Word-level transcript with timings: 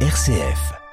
RCF. 0.00 0.85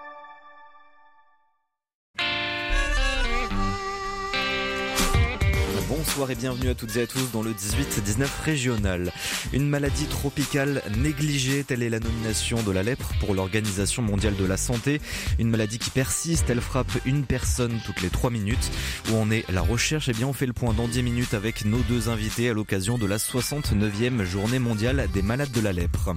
Bonsoir 6.13 6.29
et 6.29 6.35
bienvenue 6.35 6.69
à 6.69 6.75
toutes 6.75 6.95
et 6.97 7.01
à 7.01 7.07
tous 7.07 7.31
dans 7.31 7.41
le 7.41 7.53
18-19 7.53 8.27
régional. 8.45 9.11
Une 9.51 9.67
maladie 9.67 10.05
tropicale 10.05 10.83
négligée, 10.95 11.63
telle 11.63 11.81
est 11.81 11.89
la 11.89 11.99
nomination 11.99 12.61
de 12.61 12.71
la 12.71 12.83
lèpre 12.83 13.09
pour 13.19 13.33
l'Organisation 13.33 14.03
mondiale 14.03 14.35
de 14.35 14.45
la 14.45 14.55
santé. 14.55 15.01
Une 15.39 15.49
maladie 15.49 15.79
qui 15.79 15.89
persiste, 15.89 16.51
elle 16.51 16.61
frappe 16.61 16.91
une 17.05 17.25
personne 17.25 17.79
toutes 17.83 18.03
les 18.03 18.11
trois 18.11 18.29
minutes. 18.29 18.69
Où 19.09 19.15
en 19.15 19.31
est 19.31 19.43
la 19.51 19.61
recherche? 19.61 20.07
Eh 20.07 20.13
bien 20.13 20.27
on 20.27 20.33
fait 20.33 20.45
le 20.45 20.53
point 20.53 20.75
dans 20.75 20.87
10 20.87 21.01
minutes 21.01 21.33
avec 21.33 21.65
nos 21.65 21.79
deux 21.79 22.09
invités 22.09 22.47
à 22.47 22.53
l'occasion 22.53 22.99
de 22.99 23.07
la 23.07 23.17
69e 23.17 24.23
journée 24.23 24.59
mondiale 24.59 25.09
des 25.11 25.23
malades 25.23 25.51
de 25.51 25.61
la 25.61 25.73
lèpre. 25.73 26.15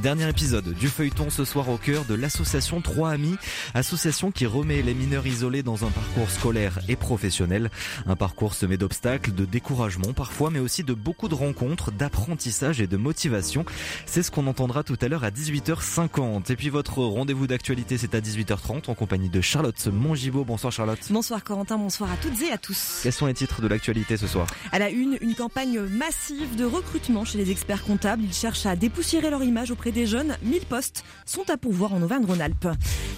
Dernier 0.00 0.30
épisode 0.30 0.72
du 0.72 0.88
feuilleton 0.88 1.28
ce 1.28 1.44
soir 1.44 1.68
au 1.68 1.76
cœur 1.76 2.06
de 2.06 2.14
l'association 2.14 2.80
Trois 2.80 3.10
Amis, 3.10 3.36
association 3.74 4.30
qui 4.30 4.46
remet 4.46 4.80
les 4.80 4.94
mineurs 4.94 5.26
isolés 5.26 5.62
dans 5.62 5.84
un 5.84 5.90
parcours 5.90 6.30
scolaire 6.30 6.78
et 6.88 6.96
professionnel. 6.96 7.70
Un 8.06 8.16
parcours 8.16 8.54
semé 8.54 8.78
d'obstacles, 8.78 9.17
de 9.26 9.44
découragement 9.44 10.12
parfois, 10.12 10.50
mais 10.50 10.60
aussi 10.60 10.84
de 10.84 10.94
beaucoup 10.94 11.28
de 11.28 11.34
rencontres, 11.34 11.90
d'apprentissage 11.90 12.80
et 12.80 12.86
de 12.86 12.96
motivation. 12.96 13.64
C'est 14.06 14.22
ce 14.22 14.30
qu'on 14.30 14.46
entendra 14.46 14.84
tout 14.84 14.96
à 15.00 15.08
l'heure 15.08 15.24
à 15.24 15.30
18h50. 15.30 16.52
Et 16.52 16.56
puis 16.56 16.68
votre 16.68 16.98
rendez-vous 16.98 17.46
d'actualité, 17.46 17.98
c'est 17.98 18.14
à 18.14 18.20
18h30 18.20 18.88
en 18.88 18.94
compagnie 18.94 19.28
de 19.28 19.40
Charlotte 19.40 19.88
Mongibaud. 19.88 20.44
Bonsoir 20.44 20.72
Charlotte. 20.72 21.00
Bonsoir 21.10 21.42
Corentin, 21.42 21.76
bonsoir 21.78 22.10
à 22.12 22.16
toutes 22.16 22.40
et 22.42 22.52
à 22.52 22.58
tous. 22.58 23.00
Quels 23.02 23.12
sont 23.12 23.26
les 23.26 23.34
titres 23.34 23.60
de 23.60 23.66
l'actualité 23.66 24.16
ce 24.16 24.26
soir? 24.26 24.46
À 24.72 24.78
la 24.78 24.90
une, 24.90 25.18
une 25.20 25.34
campagne 25.34 25.80
massive 25.80 26.56
de 26.56 26.64
recrutement 26.64 27.24
chez 27.24 27.38
les 27.38 27.50
experts 27.50 27.84
comptables. 27.84 28.22
Ils 28.22 28.32
cherchent 28.32 28.66
à 28.66 28.76
dépoussiérer 28.76 29.30
leur 29.30 29.42
image 29.42 29.70
auprès 29.70 29.92
des 29.92 30.06
jeunes. 30.06 30.36
1000 30.42 30.62
postes 30.66 31.04
sont 31.26 31.48
à 31.50 31.56
pourvoir 31.56 31.92
en 31.92 32.02
Auvergne-Rhône-Alpes. 32.02 32.68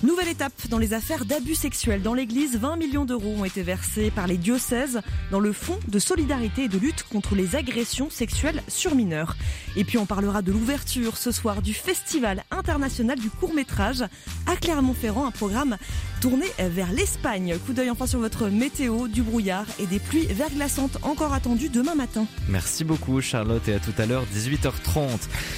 Nouvelle 0.02 0.28
étape 0.28 0.52
dans 0.68 0.78
les 0.78 0.94
affaires 0.94 1.24
d'abus 1.24 1.54
sexuels 1.54 2.02
dans 2.02 2.14
l'église. 2.14 2.56
20 2.56 2.76
millions 2.76 3.04
d'euros 3.04 3.34
ont 3.38 3.44
été 3.44 3.62
versés 3.62 4.10
par 4.10 4.26
les 4.26 4.38
diocèses 4.38 5.00
dans 5.30 5.40
le 5.40 5.52
fonds 5.52 5.78
de 5.90 5.98
solidarité 5.98 6.64
et 6.64 6.68
de 6.68 6.78
lutte 6.78 7.04
contre 7.04 7.34
les 7.34 7.56
agressions 7.56 8.10
sexuelles 8.10 8.62
sur 8.68 8.94
mineurs. 8.94 9.36
Et 9.76 9.84
puis 9.84 9.98
on 9.98 10.06
parlera 10.06 10.42
de 10.42 10.52
l'ouverture 10.52 11.16
ce 11.16 11.32
soir 11.32 11.62
du 11.62 11.74
Festival 11.74 12.44
international 12.50 13.18
du 13.18 13.30
court 13.30 13.54
métrage 13.54 14.02
à 14.46 14.56
Clermont-Ferrand, 14.56 15.26
un 15.26 15.30
programme 15.30 15.76
tourné 16.20 16.46
vers 16.58 16.92
l'Espagne. 16.92 17.56
Coup 17.66 17.72
d'œil 17.72 17.90
enfin 17.90 18.06
sur 18.06 18.18
votre 18.18 18.48
météo, 18.48 19.08
du 19.08 19.22
brouillard 19.22 19.66
et 19.78 19.86
des 19.86 19.98
pluies 19.98 20.26
verglaçantes 20.26 20.98
encore 21.02 21.32
attendues 21.32 21.68
demain 21.68 21.94
matin. 21.94 22.26
Merci 22.48 22.84
beaucoup 22.84 23.20
Charlotte 23.20 23.66
et 23.68 23.74
à 23.74 23.78
tout 23.78 23.94
à 23.98 24.06
l'heure 24.06 24.24
18h30. 24.34 25.08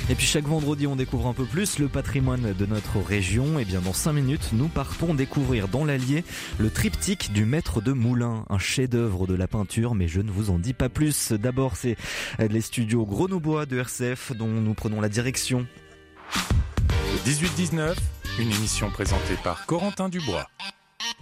Et 0.09 0.15
puis 0.15 0.27
chaque 0.27 0.47
vendredi 0.47 0.87
on 0.87 0.97
découvre 0.97 1.27
un 1.27 1.35
peu 1.35 1.45
plus 1.45 1.79
le 1.79 1.89
patrimoine 1.89 2.55
de 2.59 2.67
notre 2.67 2.99
région. 3.01 3.59
Et 3.59 3.65
bien 3.65 3.81
dans 3.81 3.93
5 3.93 4.13
minutes 4.13 4.51
nous 4.53 4.69
partons 4.69 5.15
découvrir 5.15 5.69
dans 5.69 5.85
l'Allier 5.85 6.25
le 6.59 6.71
triptyque 6.71 7.33
du 7.33 7.45
maître 7.45 7.81
de 7.81 7.93
Moulin, 7.93 8.45
un 8.49 8.59
chef-d'œuvre 8.59 9.27
de 9.27 9.35
la 9.35 9.49
peinture 9.49 9.95
mais 9.95 10.09
je 10.09 10.22
ne 10.23 10.31
vous 10.31 10.51
en 10.51 10.59
dis 10.59 10.75
pas 10.75 10.89
plus. 10.89 11.33
D'abord 11.33 11.77
c'est 11.77 11.97
les 12.39 12.61
studios 12.61 13.05
Grenoubois 13.05 13.67
de 13.67 13.79
RCF 13.79 14.33
dont 14.37 14.49
nous 14.49 14.75
prenons 14.75 15.01
la 15.01 15.09
direction. 15.09 15.67
18-19, 17.25 17.95
une 18.41 18.51
émission 18.51 18.91
présentée 18.91 19.37
par 19.45 19.67
Corentin 19.67 20.09
Dubois. 20.09 20.49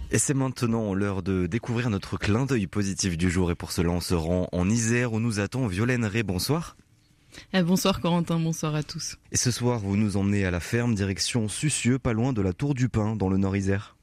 Et 0.09 0.17
c'est 0.17 0.33
maintenant 0.33 0.93
l'heure 0.93 1.23
de 1.23 1.47
découvrir 1.47 1.89
notre 1.89 2.17
clin 2.17 2.45
d'œil 2.45 2.67
positif 2.67 3.17
du 3.17 3.29
jour. 3.29 3.51
Et 3.51 3.55
pour 3.55 3.71
cela, 3.71 3.89
on 3.89 4.01
se 4.01 4.13
rend 4.13 4.47
en 4.51 4.69
Isère 4.69 5.13
où 5.13 5.19
nous 5.19 5.39
attend 5.39 5.67
Violaine 5.67 6.05
Ré. 6.05 6.23
Bonsoir. 6.23 6.75
Eh, 7.53 7.63
bonsoir 7.63 8.01
Corentin, 8.01 8.39
bonsoir 8.39 8.75
à 8.75 8.83
tous. 8.83 9.15
Et 9.31 9.37
ce 9.37 9.51
soir, 9.51 9.79
vous 9.79 9.95
nous 9.95 10.17
emmenez 10.17 10.45
à 10.45 10.51
la 10.51 10.59
ferme, 10.59 10.95
direction 10.95 11.47
Sucieux, 11.47 11.97
pas 11.97 12.13
loin 12.13 12.33
de 12.33 12.41
la 12.41 12.51
Tour 12.51 12.73
du 12.73 12.89
Pin, 12.89 13.15
dans 13.15 13.29
le 13.29 13.37
Nord-Isère. 13.37 13.95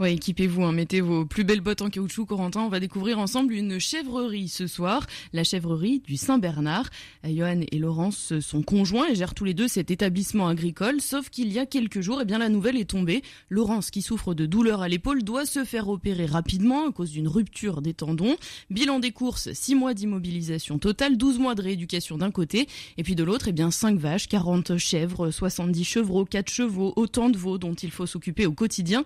Ouais, 0.00 0.14
équipez-vous, 0.14 0.62
hein, 0.64 0.72
mettez 0.72 1.00
vos 1.00 1.24
plus 1.24 1.44
belles 1.44 1.60
bottes 1.60 1.82
en 1.82 1.90
caoutchouc, 1.90 2.26
Corentin. 2.26 2.62
On 2.62 2.68
va 2.68 2.80
découvrir 2.80 3.18
ensemble 3.18 3.54
une 3.54 3.78
chèvrerie 3.78 4.48
ce 4.48 4.66
soir, 4.66 5.06
la 5.32 5.44
chèvrerie 5.44 6.00
du 6.00 6.16
Saint-Bernard. 6.16 6.88
Euh, 7.24 7.34
Johan 7.34 7.60
et 7.70 7.78
Laurence 7.78 8.38
sont 8.40 8.62
conjoints 8.62 9.08
et 9.08 9.14
gèrent 9.14 9.34
tous 9.34 9.44
les 9.44 9.54
deux 9.54 9.68
cet 9.68 9.90
établissement 9.90 10.48
agricole. 10.48 11.00
Sauf 11.00 11.30
qu'il 11.30 11.52
y 11.52 11.58
a 11.58 11.66
quelques 11.66 12.00
jours, 12.00 12.20
eh 12.22 12.24
bien, 12.24 12.38
la 12.38 12.48
nouvelle 12.48 12.76
est 12.76 12.90
tombée. 12.90 13.22
Laurence, 13.48 13.90
qui 13.90 14.02
souffre 14.02 14.34
de 14.34 14.46
douleurs 14.46 14.82
à 14.82 14.88
l'épaule, 14.88 15.22
doit 15.22 15.46
se 15.46 15.64
faire 15.64 15.88
opérer 15.88 16.26
rapidement 16.26 16.88
à 16.88 16.92
cause 16.92 17.10
d'une 17.10 17.28
rupture 17.28 17.82
des 17.82 17.94
tendons. 17.94 18.36
Bilan 18.70 18.98
des 18.98 19.12
courses, 19.12 19.52
6 19.52 19.74
mois 19.74 19.94
d'immobilisation 19.94 20.78
totale, 20.78 21.16
12 21.16 21.38
mois 21.38 21.54
de 21.54 21.62
rééducation 21.62 22.18
d'un 22.18 22.30
côté, 22.30 22.68
et 22.96 23.02
puis 23.02 23.14
de 23.14 23.24
l'autre, 23.24 23.48
eh 23.48 23.52
bien, 23.52 23.70
5 23.70 23.98
vaches, 23.98 24.28
40 24.28 24.76
chèvres, 24.76 25.30
70 25.30 25.84
chevreaux, 25.84 26.24
4 26.24 26.50
chevaux, 26.50 26.92
autant 26.96 27.30
de 27.30 27.36
veaux 27.36 27.58
dont 27.58 27.74
il 27.74 27.90
faut 27.90 28.06
s'occuper 28.06 28.46
au 28.46 28.52
quotidien, 28.52 29.04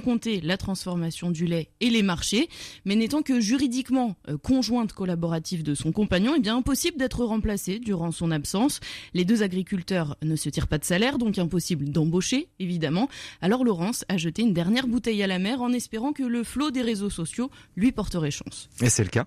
compter 0.00 0.40
la 0.40 0.56
transformation 0.56 1.30
du 1.30 1.46
lait 1.46 1.70
et 1.80 1.90
les 1.90 2.02
marchés, 2.02 2.48
mais 2.84 2.96
n'étant 2.96 3.22
que 3.22 3.40
juridiquement 3.40 4.16
euh, 4.28 4.36
conjointe 4.38 4.92
collaborative 4.92 5.62
de 5.62 5.74
son 5.74 5.92
compagnon, 5.92 6.34
eh 6.36 6.40
bien 6.40 6.56
impossible 6.56 6.98
d'être 6.98 7.24
remplacé 7.24 7.78
durant 7.78 8.10
son 8.10 8.30
absence. 8.30 8.80
Les 9.14 9.24
deux 9.24 9.42
agriculteurs 9.42 10.16
ne 10.22 10.36
se 10.36 10.48
tirent 10.48 10.68
pas 10.68 10.78
de 10.78 10.84
salaire, 10.84 11.18
donc 11.18 11.38
impossible 11.38 11.90
d'embaucher, 11.90 12.48
évidemment. 12.58 13.08
Alors 13.40 13.64
Laurence 13.64 14.04
a 14.08 14.16
jeté 14.16 14.42
une 14.42 14.52
dernière 14.52 14.86
bouteille 14.86 15.22
à 15.22 15.26
la 15.26 15.38
mer 15.38 15.62
en 15.62 15.72
espérant 15.72 16.12
que 16.12 16.22
le 16.22 16.44
flot 16.44 16.70
des 16.70 16.82
réseaux 16.82 17.10
sociaux 17.10 17.50
lui 17.76 17.92
porterait 17.92 18.30
chance. 18.30 18.68
Et 18.80 18.90
c'est 18.90 19.04
le 19.04 19.10
cas 19.10 19.26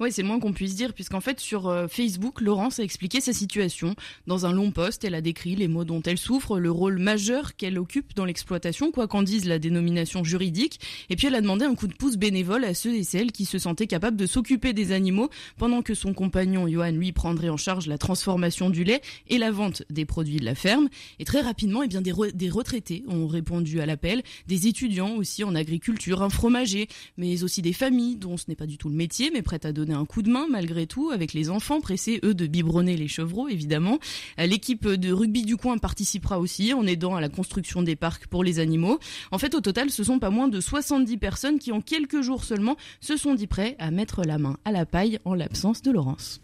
oui, 0.00 0.10
c'est 0.12 0.22
le 0.22 0.28
moins 0.28 0.40
qu'on 0.40 0.52
puisse 0.52 0.74
dire, 0.74 0.92
puisqu'en 0.92 1.20
fait, 1.20 1.40
sur 1.40 1.68
euh, 1.68 1.88
Facebook, 1.88 2.40
Laurence 2.40 2.80
a 2.80 2.82
expliqué 2.82 3.20
sa 3.20 3.32
situation. 3.32 3.94
Dans 4.26 4.46
un 4.46 4.52
long 4.52 4.70
post, 4.70 5.04
elle 5.04 5.14
a 5.14 5.20
décrit 5.20 5.56
les 5.56 5.68
mots 5.68 5.84
dont 5.84 6.02
elle 6.02 6.18
souffre, 6.18 6.58
le 6.58 6.70
rôle 6.70 6.98
majeur 6.98 7.56
qu'elle 7.56 7.78
occupe 7.78 8.14
dans 8.14 8.24
l'exploitation, 8.24 8.90
quoi 8.90 9.08
qu'en 9.08 9.22
dise 9.22 9.44
la 9.44 9.58
dénomination 9.58 10.24
juridique. 10.24 10.80
Et 11.10 11.16
puis, 11.16 11.26
elle 11.26 11.34
a 11.34 11.40
demandé 11.40 11.64
un 11.64 11.74
coup 11.74 11.86
de 11.86 11.94
pouce 11.94 12.16
bénévole 12.16 12.64
à 12.64 12.74
ceux 12.74 12.94
et 12.94 13.04
celles 13.04 13.32
qui 13.32 13.44
se 13.44 13.58
sentaient 13.58 13.86
capables 13.86 14.16
de 14.16 14.26
s'occuper 14.26 14.72
des 14.72 14.92
animaux, 14.92 15.30
pendant 15.58 15.82
que 15.82 15.94
son 15.94 16.14
compagnon, 16.14 16.68
Johan, 16.68 16.92
lui, 16.92 17.12
prendrait 17.12 17.48
en 17.48 17.56
charge 17.56 17.86
la 17.86 17.98
transformation 17.98 18.70
du 18.70 18.84
lait 18.84 19.00
et 19.28 19.38
la 19.38 19.50
vente 19.50 19.82
des 19.90 20.04
produits 20.04 20.36
de 20.36 20.44
la 20.44 20.54
ferme. 20.54 20.88
Et 21.18 21.24
très 21.24 21.40
rapidement, 21.40 21.82
eh 21.82 21.88
bien, 21.88 22.00
des, 22.00 22.12
des 22.34 22.50
retraités 22.50 23.04
ont 23.08 23.26
répondu 23.26 23.80
à 23.80 23.86
l'appel, 23.86 24.22
des 24.46 24.66
étudiants 24.66 25.16
aussi 25.16 25.44
en 25.44 25.54
agriculture, 25.54 26.22
un 26.22 26.30
fromager, 26.30 26.88
mais 27.16 27.42
aussi 27.42 27.62
des 27.62 27.72
familles 27.72 28.16
dont 28.16 28.36
ce 28.36 28.44
n'est 28.48 28.56
pas 28.56 28.66
du 28.66 28.78
tout 28.78 28.88
le 28.88 28.94
métier, 28.94 29.30
mais 29.32 29.42
prêtes 29.42 29.63
à 29.64 29.72
donner 29.72 29.94
un 29.94 30.04
coup 30.04 30.22
de 30.22 30.30
main 30.30 30.46
malgré 30.50 30.86
tout, 30.86 31.10
avec 31.10 31.32
les 31.32 31.50
enfants 31.50 31.80
pressés, 31.80 32.20
eux, 32.24 32.34
de 32.34 32.46
biberonner 32.46 32.96
les 32.96 33.08
chevreaux, 33.08 33.48
évidemment. 33.48 33.98
Euh, 34.38 34.46
l'équipe 34.46 34.86
de 34.86 35.12
rugby 35.12 35.44
du 35.44 35.56
coin 35.56 35.78
participera 35.78 36.38
aussi 36.38 36.72
en 36.74 36.86
aidant 36.86 37.14
à 37.14 37.20
la 37.20 37.28
construction 37.28 37.82
des 37.82 37.96
parcs 37.96 38.26
pour 38.26 38.44
les 38.44 38.58
animaux. 38.58 38.98
En 39.30 39.38
fait, 39.38 39.54
au 39.54 39.60
total, 39.60 39.90
ce 39.90 40.04
sont 40.04 40.18
pas 40.18 40.30
moins 40.30 40.48
de 40.48 40.60
70 40.60 41.16
personnes 41.18 41.58
qui, 41.58 41.72
en 41.72 41.80
quelques 41.80 42.22
jours 42.22 42.44
seulement, 42.44 42.76
se 43.00 43.16
sont 43.16 43.34
dit 43.34 43.46
prêts 43.46 43.76
à 43.78 43.90
mettre 43.90 44.22
la 44.24 44.38
main 44.38 44.56
à 44.64 44.72
la 44.72 44.86
paille 44.86 45.18
en 45.24 45.34
l'absence 45.34 45.82
de 45.82 45.90
Laurence. 45.90 46.40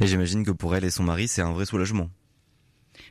Et 0.00 0.06
j'imagine 0.06 0.44
que 0.44 0.50
pour 0.50 0.74
elle 0.74 0.84
et 0.84 0.90
son 0.90 1.04
mari, 1.04 1.28
c'est 1.28 1.42
un 1.42 1.52
vrai 1.52 1.66
soulagement. 1.66 2.08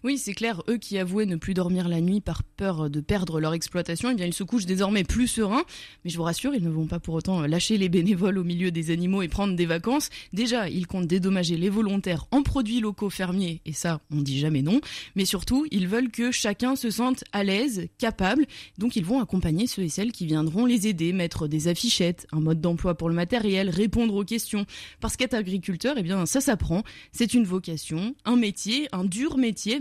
Oui, 0.03 0.17
c'est 0.17 0.33
clair, 0.33 0.63
eux 0.67 0.77
qui 0.77 0.97
avouaient 0.97 1.27
ne 1.27 1.35
plus 1.35 1.53
dormir 1.53 1.87
la 1.87 2.01
nuit 2.01 2.21
par 2.21 2.43
peur 2.43 2.89
de 2.89 3.01
perdre 3.01 3.39
leur 3.39 3.53
exploitation, 3.53 4.09
eh 4.09 4.15
bien 4.15 4.25
ils 4.25 4.33
se 4.33 4.43
couchent 4.43 4.65
désormais 4.65 5.03
plus 5.03 5.27
sereins. 5.27 5.63
Mais 6.03 6.09
je 6.09 6.17
vous 6.17 6.23
rassure, 6.23 6.55
ils 6.55 6.63
ne 6.63 6.71
vont 6.71 6.87
pas 6.87 6.99
pour 6.99 7.13
autant 7.13 7.41
lâcher 7.41 7.77
les 7.77 7.87
bénévoles 7.87 8.39
au 8.39 8.43
milieu 8.43 8.71
des 8.71 8.89
animaux 8.89 9.21
et 9.21 9.27
prendre 9.27 9.55
des 9.55 9.67
vacances. 9.67 10.09
Déjà, 10.33 10.69
ils 10.69 10.87
comptent 10.87 11.05
dédommager 11.05 11.55
les 11.55 11.69
volontaires 11.69 12.25
en 12.31 12.41
produits 12.41 12.79
locaux 12.79 13.11
fermiers, 13.11 13.61
et 13.67 13.73
ça, 13.73 14.01
on 14.11 14.21
dit 14.21 14.39
jamais 14.39 14.63
non. 14.63 14.81
Mais 15.15 15.25
surtout, 15.25 15.67
ils 15.69 15.87
veulent 15.87 16.09
que 16.09 16.31
chacun 16.31 16.75
se 16.75 16.89
sente 16.89 17.23
à 17.31 17.43
l'aise, 17.43 17.87
capable. 17.99 18.47
Donc 18.79 18.95
ils 18.95 19.05
vont 19.05 19.21
accompagner 19.21 19.67
ceux 19.67 19.83
et 19.83 19.89
celles 19.89 20.11
qui 20.11 20.25
viendront 20.25 20.65
les 20.65 20.87
aider, 20.87 21.13
mettre 21.13 21.47
des 21.47 21.67
affichettes, 21.67 22.25
un 22.31 22.39
mode 22.39 22.59
d'emploi 22.59 22.95
pour 22.95 23.07
le 23.07 23.13
matériel, 23.13 23.69
répondre 23.69 24.15
aux 24.15 24.25
questions. 24.25 24.65
Parce 24.99 25.15
qu'être 25.15 25.35
agriculteur, 25.35 25.93
eh 25.97 26.01
bien 26.01 26.25
ça 26.25 26.41
s'apprend. 26.41 26.81
C'est 27.11 27.35
une 27.35 27.45
vocation, 27.45 28.15
un 28.25 28.35
métier, 28.35 28.87
un 28.93 29.03
dur 29.03 29.37
métier 29.37 29.79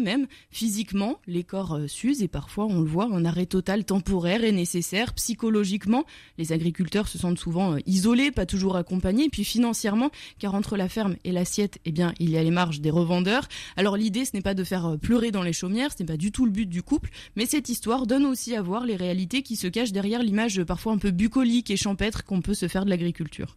Physiquement, 0.51 1.21
les 1.27 1.45
corps 1.45 1.75
euh, 1.75 1.87
s'usent 1.87 2.23
et 2.23 2.29
parfois, 2.29 2.67
on 2.67 2.81
le 2.81 2.87
voit, 2.87 3.07
un 3.07 3.25
arrêt 3.25 3.47
total 3.47 3.85
temporaire 3.85 4.45
est 4.45 4.53
nécessaire. 4.53 5.15
Psychologiquement, 5.15 6.05
les 6.39 6.53
agriculteurs 6.53 7.09
se 7.09 7.19
sentent 7.19 7.39
souvent 7.39 7.75
euh, 7.75 7.79
isolés, 7.87 8.31
pas 8.31 8.47
toujours 8.47 8.77
accompagnés. 8.77 9.29
puis 9.29 9.45
financièrement, 9.45 10.11
car 10.39 10.55
entre 10.55 10.77
la 10.77 10.89
ferme 10.89 11.17
et 11.25 11.33
l'assiette, 11.33 11.79
eh 11.85 11.93
bien, 11.93 12.13
il 12.19 12.31
y 12.31 12.37
a 12.37 12.43
les 12.43 12.51
marges 12.51 12.81
des 12.81 12.91
revendeurs. 12.91 13.49
Alors 13.77 13.97
l'idée, 13.97 14.25
ce 14.25 14.31
n'est 14.35 14.43
pas 14.43 14.55
de 14.55 14.65
faire 14.65 14.87
euh, 14.87 14.97
pleurer 14.97 15.31
dans 15.31 15.43
les 15.43 15.53
chaumières, 15.53 15.93
ce 15.93 16.03
n'est 16.03 16.07
pas 16.07 16.17
du 16.17 16.33
tout 16.33 16.45
le 16.45 16.53
but 16.53 16.67
du 16.67 16.83
couple, 16.83 17.11
mais 17.37 17.47
cette 17.47 17.69
histoire 17.69 18.07
donne 18.07 18.27
aussi 18.27 18.55
à 18.55 18.63
voir 18.63 18.87
les 18.87 18.97
réalités 18.97 19.43
qui 19.43 19.57
se 19.57 19.67
cachent 19.67 19.93
derrière 19.93 20.23
l'image 20.23 20.63
parfois 20.65 20.93
un 20.93 20.99
peu 20.99 21.11
bucolique 21.11 21.71
et 21.71 21.77
champêtre 21.77 22.25
qu'on 22.25 22.41
peut 22.41 22.55
se 22.55 22.69
faire 22.69 22.85
de 22.85 22.91
l'agriculture. 22.91 23.57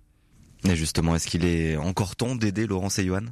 Et 0.69 0.75
justement, 0.75 1.15
est-ce 1.15 1.27
qu'il 1.27 1.45
est 1.45 1.75
encore 1.75 2.15
temps 2.15 2.35
d'aider 2.35 2.67
Laurence 2.67 2.99
et 2.99 3.05
Johan? 3.05 3.25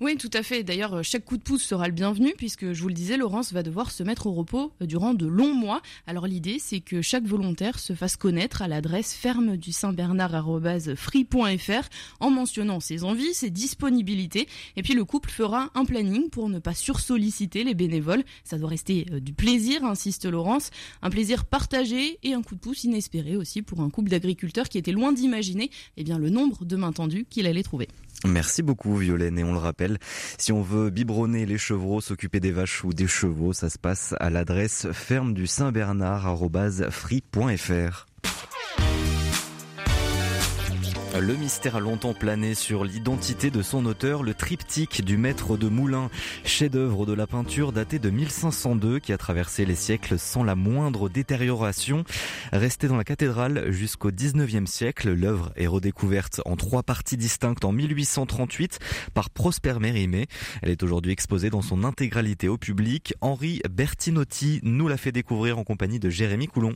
Oui, 0.00 0.16
tout 0.16 0.30
à 0.32 0.42
fait. 0.42 0.62
D'ailleurs, 0.62 1.04
chaque 1.04 1.24
coup 1.24 1.36
de 1.36 1.42
pouce 1.42 1.62
sera 1.62 1.86
le 1.86 1.92
bienvenu 1.92 2.34
puisque, 2.36 2.72
je 2.72 2.82
vous 2.82 2.88
le 2.88 2.94
disais, 2.94 3.16
Laurence 3.16 3.52
va 3.52 3.62
devoir 3.62 3.90
se 3.90 4.02
mettre 4.02 4.26
au 4.26 4.32
repos 4.32 4.72
durant 4.80 5.14
de 5.14 5.26
longs 5.26 5.54
mois. 5.54 5.82
Alors 6.06 6.26
l'idée, 6.26 6.58
c'est 6.58 6.80
que 6.80 7.02
chaque 7.02 7.24
volontaire 7.24 7.78
se 7.78 7.94
fasse 7.94 8.16
connaître 8.16 8.62
à 8.62 8.68
l'adresse 8.68 9.14
ferme 9.14 9.56
du 9.56 9.72
Saint-Bernard.free.fr 9.72 11.88
en 12.20 12.30
mentionnant 12.30 12.80
ses 12.80 13.04
envies, 13.04 13.34
ses 13.34 13.50
disponibilités. 13.50 14.48
Et 14.76 14.82
puis 14.82 14.94
le 14.94 15.04
couple 15.04 15.30
fera 15.30 15.70
un 15.74 15.84
planning 15.84 16.30
pour 16.30 16.48
ne 16.48 16.58
pas 16.58 16.74
sursolliciter 16.74 17.64
les 17.64 17.74
bénévoles. 17.74 18.24
Ça 18.44 18.58
doit 18.58 18.68
rester 18.68 19.06
euh, 19.12 19.20
du 19.20 19.32
plaisir, 19.32 19.84
insiste 19.84 20.24
Laurence. 20.24 20.70
Un 21.02 21.10
plaisir 21.10 21.44
partagé 21.44 22.18
et 22.22 22.34
un 22.34 22.42
coup 22.42 22.54
de 22.54 22.60
pouce 22.60 22.84
inespéré 22.84 23.36
aussi 23.36 23.62
pour 23.62 23.80
un 23.80 23.90
couple 23.90 24.10
d'agriculteurs 24.10 24.68
qui 24.68 24.78
était 24.78 24.92
loin 24.92 25.12
d'imaginer 25.12 25.70
eh 25.96 26.04
bien, 26.04 26.18
le 26.18 26.30
nombre 26.30 26.64
de 26.64 26.76
mains 26.76 26.92
tendues 26.92 27.26
qu'il 27.28 27.46
allait 27.46 27.62
trouver. 27.62 27.88
Merci 28.24 28.62
beaucoup 28.62 28.96
Violaine 28.96 29.38
et 29.38 29.44
on 29.44 29.52
le 29.52 29.58
rappelle, 29.58 29.98
si 30.38 30.52
on 30.52 30.62
veut 30.62 30.90
biberonner 30.90 31.44
les 31.44 31.58
chevreaux, 31.58 32.00
s'occuper 32.00 32.38
des 32.38 32.52
vaches 32.52 32.84
ou 32.84 32.92
des 32.92 33.08
chevaux, 33.08 33.52
ça 33.52 33.68
se 33.68 33.78
passe 33.78 34.14
à 34.20 34.30
l'adresse 34.30 34.86
ferme 34.92 35.34
du 35.34 35.48
Saint-Bernard@free.fr. 35.48 38.06
Le 41.20 41.36
mystère 41.36 41.76
a 41.76 41.80
longtemps 41.80 42.14
plané 42.14 42.54
sur 42.54 42.84
l'identité 42.84 43.50
de 43.50 43.60
son 43.60 43.84
auteur, 43.84 44.22
le 44.22 44.32
triptyque 44.32 45.04
du 45.04 45.18
maître 45.18 45.58
de 45.58 45.68
Moulins, 45.68 46.08
chef-d'œuvre 46.42 47.04
de 47.04 47.12
la 47.12 47.26
peinture 47.26 47.72
daté 47.72 47.98
de 47.98 48.08
1502 48.08 48.98
qui 48.98 49.12
a 49.12 49.18
traversé 49.18 49.66
les 49.66 49.74
siècles 49.74 50.18
sans 50.18 50.42
la 50.42 50.54
moindre 50.54 51.10
détérioration. 51.10 52.04
Resté 52.52 52.88
dans 52.88 52.96
la 52.96 53.04
cathédrale 53.04 53.70
jusqu'au 53.70 54.10
19e 54.10 54.64
siècle, 54.66 55.12
l'œuvre 55.12 55.52
est 55.56 55.66
redécouverte 55.66 56.40
en 56.46 56.56
trois 56.56 56.82
parties 56.82 57.18
distinctes 57.18 57.66
en 57.66 57.72
1838 57.72 58.78
par 59.12 59.28
Prosper 59.28 59.74
Mérimée. 59.80 60.28
Elle 60.62 60.70
est 60.70 60.82
aujourd'hui 60.82 61.12
exposée 61.12 61.50
dans 61.50 61.62
son 61.62 61.84
intégralité 61.84 62.48
au 62.48 62.56
public. 62.56 63.12
Henri 63.20 63.60
Bertinotti 63.70 64.60
nous 64.62 64.88
l'a 64.88 64.96
fait 64.96 65.12
découvrir 65.12 65.58
en 65.58 65.64
compagnie 65.64 66.00
de 66.00 66.08
Jérémy 66.08 66.46
Coulon. 66.46 66.74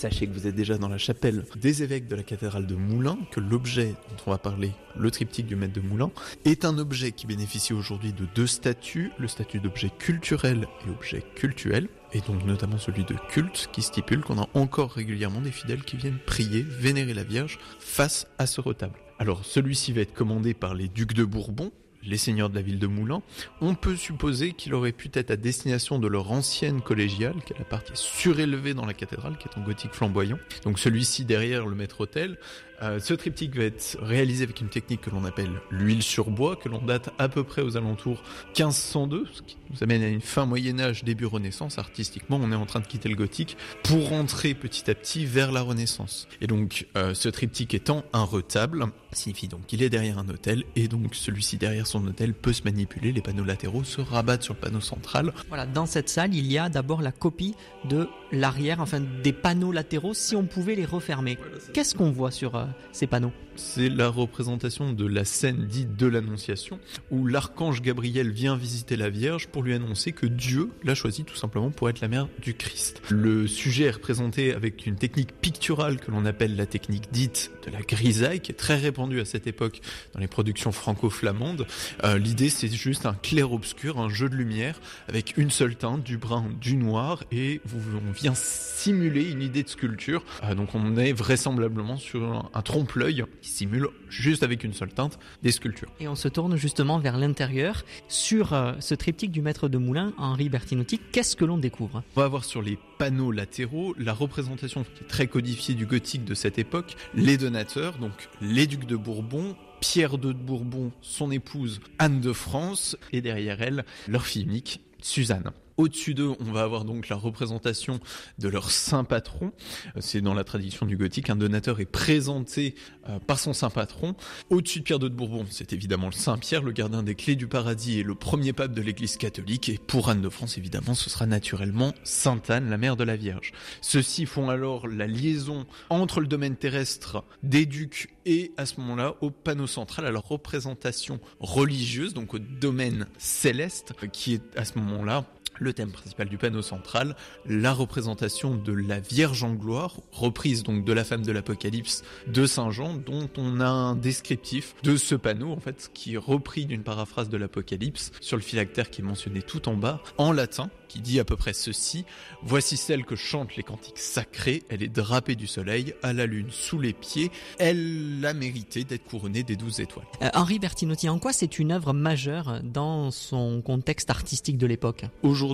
Sachez 0.00 0.26
que 0.26 0.32
vous 0.32 0.46
êtes 0.46 0.54
déjà 0.54 0.78
dans 0.78 0.88
la 0.88 0.96
chapelle 0.96 1.44
des 1.56 1.82
évêques 1.82 2.08
de 2.08 2.16
la 2.16 2.22
cathédrale 2.22 2.66
de 2.66 2.74
Moulins, 2.74 3.18
que 3.30 3.38
l'objet 3.38 3.94
dont 4.08 4.16
on 4.24 4.30
va 4.30 4.38
parler, 4.38 4.72
le 4.98 5.10
triptyque 5.10 5.44
du 5.44 5.56
maître 5.56 5.74
de 5.74 5.82
Moulins, 5.82 6.10
est 6.46 6.64
un 6.64 6.78
objet 6.78 7.12
qui 7.12 7.26
bénéficie 7.26 7.74
aujourd'hui 7.74 8.14
de 8.14 8.24
deux 8.34 8.46
statuts, 8.46 9.12
le 9.18 9.28
statut 9.28 9.60
d'objet 9.60 9.90
culturel 9.98 10.66
et 10.86 10.90
objet 10.90 11.22
cultuel, 11.34 11.90
et 12.14 12.22
donc 12.22 12.46
notamment 12.46 12.78
celui 12.78 13.04
de 13.04 13.14
culte, 13.28 13.68
qui 13.74 13.82
stipule 13.82 14.22
qu'on 14.22 14.40
a 14.40 14.48
encore 14.54 14.92
régulièrement 14.92 15.42
des 15.42 15.52
fidèles 15.52 15.84
qui 15.84 15.98
viennent 15.98 16.18
prier, 16.24 16.62
vénérer 16.62 17.12
la 17.12 17.22
Vierge 17.22 17.58
face 17.78 18.26
à 18.38 18.46
ce 18.46 18.62
retable. 18.62 18.98
Alors 19.18 19.44
celui-ci 19.44 19.92
va 19.92 20.00
être 20.00 20.14
commandé 20.14 20.54
par 20.54 20.72
les 20.72 20.88
ducs 20.88 21.12
de 21.12 21.24
Bourbon, 21.26 21.72
les 22.02 22.16
seigneurs 22.16 22.50
de 22.50 22.54
la 22.54 22.62
ville 22.62 22.78
de 22.78 22.86
Moulins, 22.86 23.22
on 23.60 23.74
peut 23.74 23.96
supposer 23.96 24.52
qu'il 24.52 24.74
aurait 24.74 24.92
pu 24.92 25.10
être 25.14 25.30
à 25.30 25.36
destination 25.36 25.98
de 25.98 26.08
leur 26.08 26.30
ancienne 26.32 26.80
collégiale, 26.80 27.36
qui 27.44 27.52
est 27.52 27.58
la 27.58 27.64
partie 27.64 27.92
surélevée 27.94 28.74
dans 28.74 28.86
la 28.86 28.94
cathédrale, 28.94 29.36
qui 29.38 29.48
est 29.48 29.58
en 29.58 29.62
gothique 29.62 29.92
flamboyant. 29.92 30.38
Donc 30.64 30.78
celui-ci 30.78 31.24
derrière 31.24 31.66
le 31.66 31.74
maître-autel, 31.74 32.38
euh, 32.82 32.98
ce 32.98 33.14
triptyque 33.14 33.56
va 33.56 33.64
être 33.64 33.98
réalisé 34.00 34.44
avec 34.44 34.60
une 34.60 34.68
technique 34.68 35.02
que 35.02 35.10
l'on 35.10 35.24
appelle 35.24 35.50
l'huile 35.70 36.02
sur 36.02 36.30
bois, 36.30 36.56
que 36.56 36.68
l'on 36.68 36.80
date 36.80 37.10
à 37.18 37.28
peu 37.28 37.44
près 37.44 37.62
aux 37.62 37.76
alentours 37.76 38.22
1502, 38.56 39.26
ce 39.32 39.42
qui 39.42 39.56
nous 39.70 39.82
amène 39.82 40.02
à 40.02 40.08
une 40.08 40.20
fin 40.20 40.46
Moyen 40.46 40.80
Âge, 40.80 41.04
début 41.04 41.26
Renaissance. 41.26 41.78
Artistiquement, 41.78 42.40
on 42.42 42.50
est 42.52 42.56
en 42.56 42.66
train 42.66 42.80
de 42.80 42.86
quitter 42.86 43.08
le 43.08 43.16
gothique 43.16 43.56
pour 43.82 44.08
rentrer 44.08 44.54
petit 44.54 44.90
à 44.90 44.94
petit 44.94 45.26
vers 45.26 45.52
la 45.52 45.62
Renaissance. 45.62 46.26
Et 46.40 46.46
donc, 46.46 46.86
euh, 46.96 47.14
ce 47.14 47.28
triptyque 47.28 47.74
étant 47.74 48.04
un 48.12 48.24
retable, 48.24 48.86
signifie 49.12 49.48
donc 49.48 49.66
qu'il 49.66 49.82
est 49.82 49.90
derrière 49.90 50.18
un 50.18 50.28
hôtel, 50.28 50.64
et 50.76 50.88
donc 50.88 51.14
celui-ci 51.14 51.56
derrière 51.56 51.86
son 51.86 52.06
hôtel 52.06 52.34
peut 52.34 52.52
se 52.52 52.62
manipuler, 52.62 53.12
les 53.12 53.22
panneaux 53.22 53.44
latéraux 53.44 53.84
se 53.84 54.00
rabattent 54.00 54.42
sur 54.42 54.54
le 54.54 54.60
panneau 54.60 54.80
central. 54.80 55.32
Voilà, 55.48 55.66
dans 55.66 55.86
cette 55.86 56.08
salle, 56.08 56.34
il 56.34 56.50
y 56.50 56.58
a 56.58 56.68
d'abord 56.68 57.02
la 57.02 57.12
copie 57.12 57.54
de 57.84 58.08
l'arrière, 58.32 58.80
enfin 58.80 59.00
des 59.00 59.32
panneaux 59.32 59.72
latéraux, 59.72 60.14
si 60.14 60.36
on 60.36 60.44
pouvait 60.44 60.74
les 60.74 60.84
refermer. 60.84 61.38
Qu'est-ce 61.74 61.94
qu'on 61.94 62.10
voit 62.10 62.30
sur 62.30 62.56
euh, 62.56 62.66
ces 62.92 63.06
panneaux 63.06 63.32
C'est 63.56 63.88
la 63.88 64.08
représentation 64.08 64.92
de 64.92 65.06
la 65.06 65.24
scène 65.24 65.66
dite 65.66 65.96
de 65.96 66.06
l'Annonciation, 66.06 66.78
où 67.10 67.26
l'archange 67.26 67.82
Gabriel 67.82 68.30
vient 68.30 68.56
visiter 68.56 68.96
la 68.96 69.10
Vierge 69.10 69.48
pour 69.48 69.62
lui 69.62 69.74
annoncer 69.74 70.12
que 70.12 70.26
Dieu 70.26 70.70
l'a 70.84 70.94
choisi 70.94 71.24
tout 71.24 71.36
simplement 71.36 71.70
pour 71.70 71.88
être 71.88 72.00
la 72.00 72.08
mère 72.08 72.28
du 72.40 72.54
Christ. 72.54 73.02
Le 73.10 73.46
sujet 73.46 73.84
est 73.84 73.90
représenté 73.90 74.54
avec 74.54 74.86
une 74.86 74.96
technique 74.96 75.32
picturale 75.32 75.98
que 75.98 76.10
l'on 76.10 76.24
appelle 76.24 76.56
la 76.56 76.66
technique 76.66 77.10
dite 77.12 77.50
de 77.66 77.70
la 77.70 77.80
grisaille, 77.80 78.40
qui 78.40 78.52
est 78.52 78.54
très 78.54 78.76
répandue 78.76 79.20
à 79.20 79.24
cette 79.24 79.46
époque 79.46 79.80
dans 80.14 80.20
les 80.20 80.28
productions 80.28 80.72
franco-flamandes. 80.72 81.66
Euh, 82.04 82.18
L'idée 82.18 82.48
c'est 82.48 82.68
juste 82.68 83.06
un 83.06 83.14
clair-obscur, 83.14 83.98
un 83.98 84.08
jeu 84.08 84.28
de 84.28 84.34
lumière, 84.34 84.80
avec 85.08 85.36
une 85.36 85.50
seule 85.50 85.76
teinte, 85.76 86.02
du 86.02 86.18
brun, 86.18 86.46
du 86.60 86.76
noir, 86.76 87.24
et 87.32 87.60
on 87.74 88.12
vient 88.12 88.34
simuler 88.34 89.30
une 89.30 89.42
idée 89.42 89.62
de 89.62 89.68
sculpture. 89.68 90.24
Euh, 90.44 90.54
donc 90.54 90.74
on 90.74 90.96
est 90.96 91.12
vraisemblablement 91.12 91.96
sur 91.96 92.50
un, 92.54 92.59
un 92.60 92.62
trompe-l'œil 92.62 93.24
qui 93.40 93.48
simule 93.48 93.88
juste 94.10 94.42
avec 94.42 94.64
une 94.64 94.74
seule 94.74 94.92
teinte 94.92 95.18
des 95.42 95.50
sculptures. 95.50 95.88
Et 95.98 96.08
on 96.08 96.14
se 96.14 96.28
tourne 96.28 96.56
justement 96.56 96.98
vers 96.98 97.16
l'intérieur. 97.16 97.84
Sur 98.06 98.52
euh, 98.52 98.74
ce 98.80 98.94
triptyque 98.94 99.32
du 99.32 99.40
maître 99.40 99.70
de 99.70 99.78
moulin, 99.78 100.12
Henri 100.18 100.50
Bertinotti, 100.50 101.00
qu'est-ce 101.10 101.36
que 101.36 101.46
l'on 101.46 101.56
découvre? 101.56 102.02
On 102.14 102.20
va 102.20 102.26
avoir 102.26 102.44
sur 102.44 102.60
les 102.60 102.78
panneaux 102.98 103.32
latéraux 103.32 103.94
la 103.98 104.12
représentation 104.12 104.84
qui 104.84 105.04
est 105.04 105.06
très 105.06 105.26
codifiée 105.26 105.74
du 105.74 105.86
gothique 105.86 106.26
de 106.26 106.34
cette 106.34 106.58
époque, 106.58 106.96
les 107.14 107.38
donateurs, 107.38 107.96
donc 107.96 108.28
les 108.42 108.66
ducs 108.66 108.86
de 108.86 108.96
Bourbon, 108.96 109.56
Pierre 109.80 110.12
II 110.12 110.18
de 110.18 110.32
Bourbon, 110.34 110.92
son 111.00 111.30
épouse 111.30 111.80
Anne 111.98 112.20
de 112.20 112.34
France, 112.34 112.94
et 113.10 113.22
derrière 113.22 113.62
elle, 113.62 113.86
leur 114.06 114.26
fille 114.26 114.42
unique, 114.42 114.82
Suzanne. 115.00 115.50
Au-dessus 115.80 116.12
d'eux, 116.12 116.34
on 116.40 116.52
va 116.52 116.60
avoir 116.60 116.84
donc 116.84 117.08
la 117.08 117.16
représentation 117.16 118.00
de 118.38 118.48
leur 118.48 118.70
saint 118.70 119.02
patron. 119.02 119.50
C'est 119.98 120.20
dans 120.20 120.34
la 120.34 120.44
tradition 120.44 120.84
du 120.84 120.98
gothique, 120.98 121.30
un 121.30 121.36
donateur 121.36 121.80
est 121.80 121.86
présenté 121.86 122.74
euh, 123.08 123.18
par 123.18 123.38
son 123.38 123.54
saint 123.54 123.70
patron. 123.70 124.14
Au-dessus 124.50 124.80
de 124.80 124.84
Pierre 124.84 124.98
II 124.98 125.08
de 125.08 125.14
Bourbon, 125.14 125.46
c'est 125.48 125.72
évidemment 125.72 126.08
le 126.08 126.12
Saint 126.12 126.36
Pierre, 126.36 126.62
le 126.62 126.72
gardien 126.72 127.02
des 127.02 127.14
clés 127.14 127.34
du 127.34 127.46
paradis 127.46 127.98
et 127.98 128.02
le 128.02 128.14
premier 128.14 128.52
pape 128.52 128.74
de 128.74 128.82
l'Église 128.82 129.16
catholique. 129.16 129.70
Et 129.70 129.78
pour 129.78 130.10
Anne 130.10 130.20
de 130.20 130.28
France, 130.28 130.58
évidemment, 130.58 130.92
ce 130.92 131.08
sera 131.08 131.24
naturellement 131.24 131.94
Sainte 132.04 132.50
Anne, 132.50 132.68
la 132.68 132.76
mère 132.76 132.96
de 132.96 133.04
la 133.04 133.16
Vierge. 133.16 133.52
Ceux-ci 133.80 134.26
font 134.26 134.50
alors 134.50 134.86
la 134.86 135.06
liaison 135.06 135.64
entre 135.88 136.20
le 136.20 136.26
domaine 136.26 136.56
terrestre 136.56 137.24
des 137.42 137.64
ducs 137.64 138.14
et 138.26 138.52
à 138.58 138.66
ce 138.66 138.78
moment-là 138.80 139.14
au 139.22 139.30
panneau 139.30 139.66
central, 139.66 140.04
à 140.04 140.10
leur 140.10 140.28
représentation 140.28 141.20
religieuse, 141.38 142.12
donc 142.12 142.34
au 142.34 142.38
domaine 142.38 143.06
céleste, 143.16 143.94
qui 144.12 144.34
est 144.34 144.58
à 144.58 144.66
ce 144.66 144.78
moment-là 144.78 145.24
le 145.60 145.72
thème 145.72 145.92
principal 145.92 146.28
du 146.28 146.38
panneau 146.38 146.62
central, 146.62 147.14
la 147.46 147.72
représentation 147.72 148.56
de 148.56 148.72
la 148.72 148.98
Vierge 148.98 149.44
en 149.44 149.52
gloire, 149.52 150.00
reprise 150.10 150.62
donc 150.62 150.84
de 150.84 150.92
la 150.92 151.04
femme 151.04 151.22
de 151.22 151.30
l'Apocalypse 151.30 152.02
de 152.26 152.46
Saint 152.46 152.70
Jean, 152.70 152.94
dont 152.94 153.28
on 153.36 153.60
a 153.60 153.68
un 153.68 153.94
descriptif 153.94 154.74
de 154.82 154.96
ce 154.96 155.14
panneau, 155.14 155.52
en 155.52 155.60
fait, 155.60 155.90
qui 155.94 156.14
est 156.14 156.18
repris 156.18 156.64
d'une 156.64 156.82
paraphrase 156.82 157.28
de 157.28 157.36
l'Apocalypse 157.36 158.10
sur 158.20 158.36
le 158.36 158.42
phylactère 158.42 158.90
qui 158.90 159.02
est 159.02 159.04
mentionné 159.04 159.42
tout 159.42 159.68
en 159.68 159.76
bas, 159.76 160.02
en 160.16 160.32
latin, 160.32 160.70
qui 160.88 161.00
dit 161.00 161.20
à 161.20 161.24
peu 161.24 161.36
près 161.36 161.52
ceci 161.52 162.04
Voici 162.42 162.76
celle 162.76 163.04
que 163.04 163.14
chantent 163.14 163.56
les 163.56 163.62
cantiques 163.62 163.98
sacrés, 163.98 164.64
elle 164.68 164.82
est 164.82 164.88
drapée 164.88 165.36
du 165.36 165.46
soleil, 165.46 165.94
à 166.02 166.12
la 166.12 166.26
lune 166.26 166.48
sous 166.50 166.80
les 166.80 166.92
pieds, 166.92 167.30
elle 167.58 168.24
a 168.24 168.32
mérité 168.32 168.84
d'être 168.84 169.04
couronnée 169.04 169.42
des 169.42 169.56
douze 169.56 169.80
étoiles. 169.80 170.06
Euh, 170.22 170.30
Henri 170.34 170.58
Bertinotti, 170.58 171.08
en 171.08 171.18
quoi 171.18 171.32
c'est 171.32 171.58
une 171.58 171.70
œuvre 171.72 171.92
majeure 171.92 172.60
dans 172.64 173.10
son 173.10 173.62
contexte 173.62 174.10
artistique 174.10 174.58
de 174.58 174.66
l'époque? 174.66 175.04
Aujourd'hui, 175.22 175.49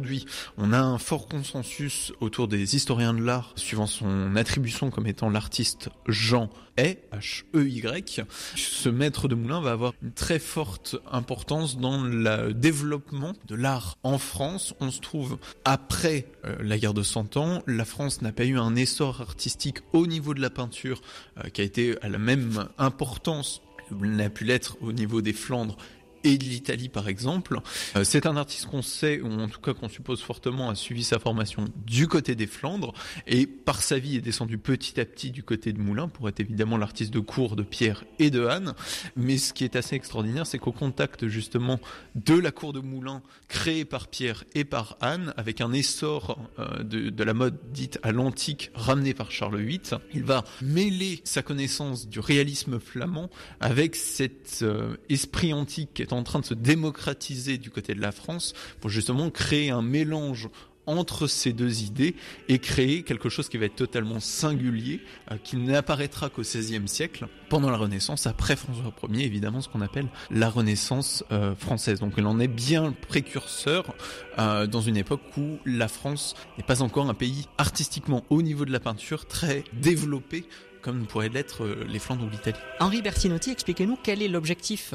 on 0.56 0.72
a 0.72 0.78
un 0.78 0.98
fort 0.98 1.28
consensus 1.28 2.12
autour 2.20 2.48
des 2.48 2.76
historiens 2.76 3.14
de 3.14 3.22
l'art, 3.22 3.52
suivant 3.56 3.86
son 3.86 4.36
attribution 4.36 4.90
comme 4.90 5.06
étant 5.06 5.30
l'artiste 5.30 5.88
Jean 6.06 6.50
Hay, 6.76 6.98
H-E-Y. 7.12 8.24
Ce 8.54 8.88
maître 8.88 9.28
de 9.28 9.34
moulin 9.34 9.60
va 9.60 9.72
avoir 9.72 9.92
une 10.02 10.12
très 10.12 10.38
forte 10.38 10.96
importance 11.10 11.78
dans 11.78 12.02
le 12.02 12.52
développement 12.52 13.32
de 13.46 13.54
l'art 13.54 13.96
en 14.02 14.18
France. 14.18 14.74
On 14.80 14.90
se 14.90 15.00
trouve 15.00 15.38
après 15.64 16.26
euh, 16.44 16.56
la 16.60 16.78
guerre 16.78 16.94
de 16.94 17.02
Cent 17.02 17.36
Ans, 17.36 17.62
la 17.66 17.84
France 17.84 18.22
n'a 18.22 18.32
pas 18.32 18.44
eu 18.44 18.58
un 18.58 18.76
essor 18.76 19.20
artistique 19.20 19.78
au 19.92 20.06
niveau 20.06 20.34
de 20.34 20.40
la 20.40 20.50
peinture 20.50 21.00
euh, 21.38 21.48
qui 21.48 21.60
a 21.60 21.64
été 21.64 21.96
à 22.02 22.08
la 22.08 22.18
même 22.18 22.68
importance 22.78 23.62
n'a 23.90 24.30
pu 24.30 24.44
l'être 24.44 24.76
au 24.80 24.92
niveau 24.92 25.22
des 25.22 25.32
Flandres 25.32 25.76
et 26.24 26.38
de 26.38 26.44
l'Italie 26.44 26.88
par 26.88 27.08
exemple. 27.08 27.58
Euh, 27.96 28.04
c'est 28.04 28.26
un 28.26 28.36
artiste 28.36 28.66
qu'on 28.66 28.82
sait, 28.82 29.20
ou 29.20 29.30
en 29.30 29.48
tout 29.48 29.60
cas 29.60 29.74
qu'on 29.74 29.88
suppose 29.88 30.20
fortement, 30.22 30.70
a 30.70 30.74
suivi 30.74 31.04
sa 31.04 31.18
formation 31.18 31.64
du 31.86 32.08
côté 32.08 32.34
des 32.34 32.46
Flandres 32.46 32.92
et 33.26 33.46
par 33.46 33.82
sa 33.82 33.98
vie 33.98 34.16
est 34.16 34.20
descendu 34.20 34.58
petit 34.58 35.00
à 35.00 35.04
petit 35.04 35.30
du 35.30 35.42
côté 35.42 35.72
de 35.72 35.80
Moulins 35.80 36.08
pour 36.08 36.28
être 36.28 36.40
évidemment 36.40 36.76
l'artiste 36.76 37.12
de 37.12 37.20
cour 37.20 37.56
de 37.56 37.62
Pierre 37.62 38.04
et 38.18 38.30
de 38.30 38.46
Anne. 38.46 38.74
Mais 39.16 39.38
ce 39.38 39.52
qui 39.52 39.64
est 39.64 39.76
assez 39.76 39.96
extraordinaire, 39.96 40.46
c'est 40.46 40.58
qu'au 40.58 40.72
contact 40.72 41.26
justement 41.28 41.80
de 42.14 42.34
la 42.34 42.50
cour 42.50 42.72
de 42.72 42.80
Moulins 42.80 43.22
créée 43.48 43.84
par 43.84 44.08
Pierre 44.08 44.44
et 44.54 44.64
par 44.64 44.96
Anne, 45.00 45.32
avec 45.36 45.60
un 45.60 45.72
essor 45.72 46.38
euh, 46.58 46.82
de, 46.82 47.10
de 47.10 47.24
la 47.24 47.34
mode 47.34 47.58
dite 47.72 47.98
à 48.02 48.12
l'antique 48.12 48.70
ramené 48.74 49.14
par 49.14 49.30
Charles 49.30 49.60
VIII, 49.60 49.80
il 50.14 50.24
va 50.24 50.44
mêler 50.62 51.20
sa 51.24 51.42
connaissance 51.42 52.08
du 52.08 52.20
réalisme 52.20 52.78
flamand 52.80 53.30
avec 53.60 53.96
cet 53.96 54.60
euh, 54.62 54.96
esprit 55.08 55.52
antique 55.52 55.94
qui 55.94 56.02
est 56.02 56.12
en 56.12 56.15
train 56.22 56.40
de 56.40 56.44
se 56.44 56.54
démocratiser 56.54 57.58
du 57.58 57.70
côté 57.70 57.94
de 57.94 58.00
la 58.00 58.12
France 58.12 58.54
pour 58.80 58.90
justement 58.90 59.30
créer 59.30 59.70
un 59.70 59.82
mélange 59.82 60.48
entre 60.86 61.26
ces 61.26 61.52
deux 61.52 61.82
idées 61.82 62.14
et 62.48 62.58
créer 62.58 63.02
quelque 63.02 63.28
chose 63.28 63.48
qui 63.48 63.58
va 63.58 63.66
être 63.66 63.74
totalement 63.74 64.20
singulier, 64.20 65.00
euh, 65.30 65.36
qui 65.42 65.56
n'apparaîtra 65.56 66.30
qu'au 66.30 66.42
XVIe 66.42 66.88
siècle, 66.88 67.26
pendant 67.48 67.70
la 67.70 67.76
Renaissance, 67.76 68.26
après 68.26 68.56
François 68.56 68.92
Ier, 69.10 69.24
évidemment, 69.24 69.60
ce 69.60 69.68
qu'on 69.68 69.80
appelle 69.80 70.08
la 70.30 70.48
Renaissance 70.48 71.24
euh, 71.32 71.54
française. 71.54 72.00
Donc 72.00 72.14
il 72.16 72.26
en 72.26 72.38
est 72.40 72.48
bien 72.48 72.92
précurseur 73.08 73.94
euh, 74.38 74.66
dans 74.66 74.80
une 74.80 74.96
époque 74.96 75.22
où 75.36 75.58
la 75.64 75.88
France 75.88 76.34
n'est 76.56 76.64
pas 76.64 76.82
encore 76.82 77.08
un 77.08 77.14
pays 77.14 77.46
artistiquement 77.58 78.24
au 78.30 78.42
niveau 78.42 78.64
de 78.64 78.72
la 78.72 78.80
peinture 78.80 79.26
très 79.26 79.64
développé 79.72 80.46
comme 80.86 81.04
pourraient 81.04 81.28
l'être 81.28 81.64
euh, 81.64 81.84
les 81.88 81.98
Flandres 81.98 82.24
ou 82.24 82.30
l'Italie. 82.30 82.56
Henri 82.78 83.02
Bertinotti, 83.02 83.50
expliquez-nous 83.50 83.98
quel 84.04 84.22
est 84.22 84.28
l'objectif 84.28 84.94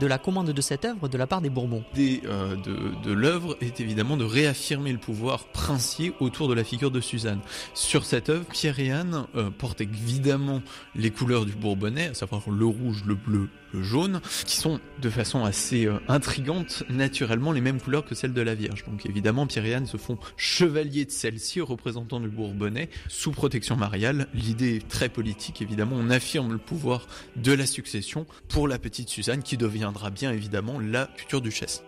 de 0.00 0.06
la 0.08 0.18
commande 0.18 0.50
de 0.50 0.60
cette 0.60 0.84
œuvre 0.84 1.06
de 1.06 1.16
la 1.16 1.28
part 1.28 1.40
des 1.40 1.48
Bourbons. 1.48 1.84
L'idée 1.94 2.26
euh, 2.26 2.56
de, 2.56 3.08
de 3.08 3.12
l'œuvre 3.12 3.56
est 3.60 3.78
évidemment 3.78 4.16
de 4.16 4.24
réaffirmer 4.24 4.90
le 4.90 4.98
pouvoir 4.98 5.44
princier 5.46 6.12
autour 6.18 6.48
de 6.48 6.54
la 6.54 6.64
figure 6.64 6.90
de 6.90 7.00
Suzanne. 7.00 7.38
Sur 7.72 8.04
cette 8.04 8.30
œuvre, 8.30 8.46
Pierre 8.46 8.80
et 8.80 8.90
Anne 8.90 9.26
euh, 9.36 9.50
portent 9.50 9.80
évidemment 9.80 10.60
les 10.96 11.12
couleurs 11.12 11.46
du 11.46 11.52
Bourbonnais, 11.52 12.08
à 12.08 12.14
savoir 12.14 12.42
le 12.50 12.66
rouge, 12.66 13.04
le 13.06 13.14
bleu, 13.14 13.48
le 13.72 13.82
jaune, 13.82 14.20
qui 14.46 14.56
sont 14.56 14.80
de 15.00 15.10
façon 15.10 15.44
assez 15.44 15.86
euh, 15.86 15.98
intrigante 16.08 16.82
naturellement 16.88 17.52
les 17.52 17.60
mêmes 17.60 17.80
couleurs 17.80 18.04
que 18.04 18.14
celles 18.14 18.32
de 18.32 18.42
la 18.42 18.54
Vierge. 18.54 18.84
Donc 18.86 19.06
évidemment, 19.06 19.46
Pierre 19.46 19.66
et 19.66 19.74
Anne 19.74 19.86
se 19.86 19.96
font 19.96 20.18
chevaliers 20.36 21.04
de 21.04 21.10
celle-ci, 21.10 21.60
représentant 21.60 22.20
du 22.20 22.28
Bourbonnais, 22.28 22.88
sous 23.08 23.32
protection 23.32 23.76
mariale. 23.76 24.28
L'idée 24.34 24.76
est 24.76 24.88
très 24.88 25.08
politique, 25.08 25.62
évidemment, 25.62 25.96
on 25.98 26.10
affirme 26.10 26.52
le 26.52 26.58
pouvoir 26.58 27.06
de 27.36 27.52
la 27.52 27.66
succession 27.66 28.26
pour 28.48 28.68
la 28.68 28.78
petite 28.78 29.08
Suzanne, 29.08 29.42
qui 29.42 29.56
deviendra 29.56 30.10
bien 30.10 30.32
évidemment 30.32 30.78
la 30.80 31.08
future 31.16 31.40
duchesse. 31.40 31.82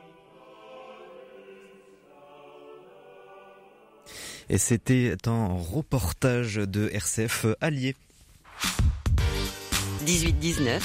Et 4.49 4.59
c'était 4.59 5.17
un 5.27 5.47
reportage 5.47 6.57
de 6.57 6.89
RCF 6.89 7.47
Allier. 7.61 7.95
18-19, 10.05 10.81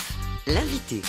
l'invité. 0.47 1.01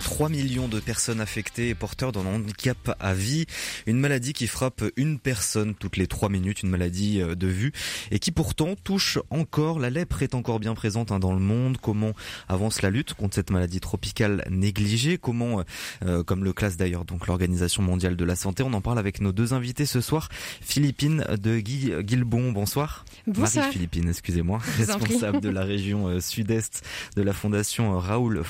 3 0.00 0.28
millions 0.28 0.68
de 0.68 0.80
personnes 0.80 1.20
affectées 1.20 1.68
et 1.68 1.74
porteurs 1.74 2.12
d'un 2.12 2.26
handicap 2.26 2.96
à 2.98 3.14
vie, 3.14 3.46
une 3.86 3.98
maladie 3.98 4.32
qui 4.32 4.46
frappe 4.46 4.82
une 4.96 5.18
personne 5.18 5.74
toutes 5.74 5.96
les 5.96 6.06
3 6.06 6.28
minutes, 6.28 6.62
une 6.62 6.70
maladie 6.70 7.20
euh, 7.20 7.34
de 7.34 7.46
vue 7.46 7.72
et 8.10 8.18
qui 8.18 8.32
pourtant 8.32 8.74
touche 8.82 9.18
encore, 9.30 9.78
la 9.78 9.90
lèpre 9.90 10.22
est 10.22 10.34
encore 10.34 10.58
bien 10.60 10.74
présente 10.74 11.12
hein, 11.12 11.18
dans 11.18 11.32
le 11.32 11.40
monde, 11.40 11.78
comment 11.80 12.12
avance 12.48 12.82
la 12.82 12.90
lutte 12.90 13.14
contre 13.14 13.34
cette 13.34 13.50
maladie 13.50 13.80
tropicale 13.80 14.44
négligée, 14.50 15.18
comment, 15.18 15.62
euh, 16.04 16.22
comme 16.24 16.44
le 16.44 16.52
classe 16.52 16.76
d'ailleurs 16.76 17.04
donc 17.04 17.26
l'Organisation 17.26 17.82
mondiale 17.82 18.16
de 18.16 18.24
la 18.24 18.36
santé, 18.36 18.62
on 18.62 18.72
en 18.72 18.80
parle 18.80 18.98
avec 18.98 19.20
nos 19.20 19.32
deux 19.32 19.52
invités 19.52 19.86
ce 19.86 20.00
soir, 20.00 20.28
Philippine 20.60 21.24
de 21.40 21.58
Guy 21.58 21.92
Guilbon, 22.00 22.52
bonsoir. 22.52 23.04
Bonsoir. 23.26 23.66
Excusez-moi, 24.08 24.60
vous 24.78 24.90
en 24.90 24.98
prie. 24.98 25.12
responsable 25.12 25.40
de 25.40 25.48
la 25.48 25.62
région 25.62 26.08
euh, 26.08 26.20
sud-est 26.20 26.82
de 27.16 27.22
la 27.22 27.32
fondation 27.32 27.98
Raoul 27.98 28.42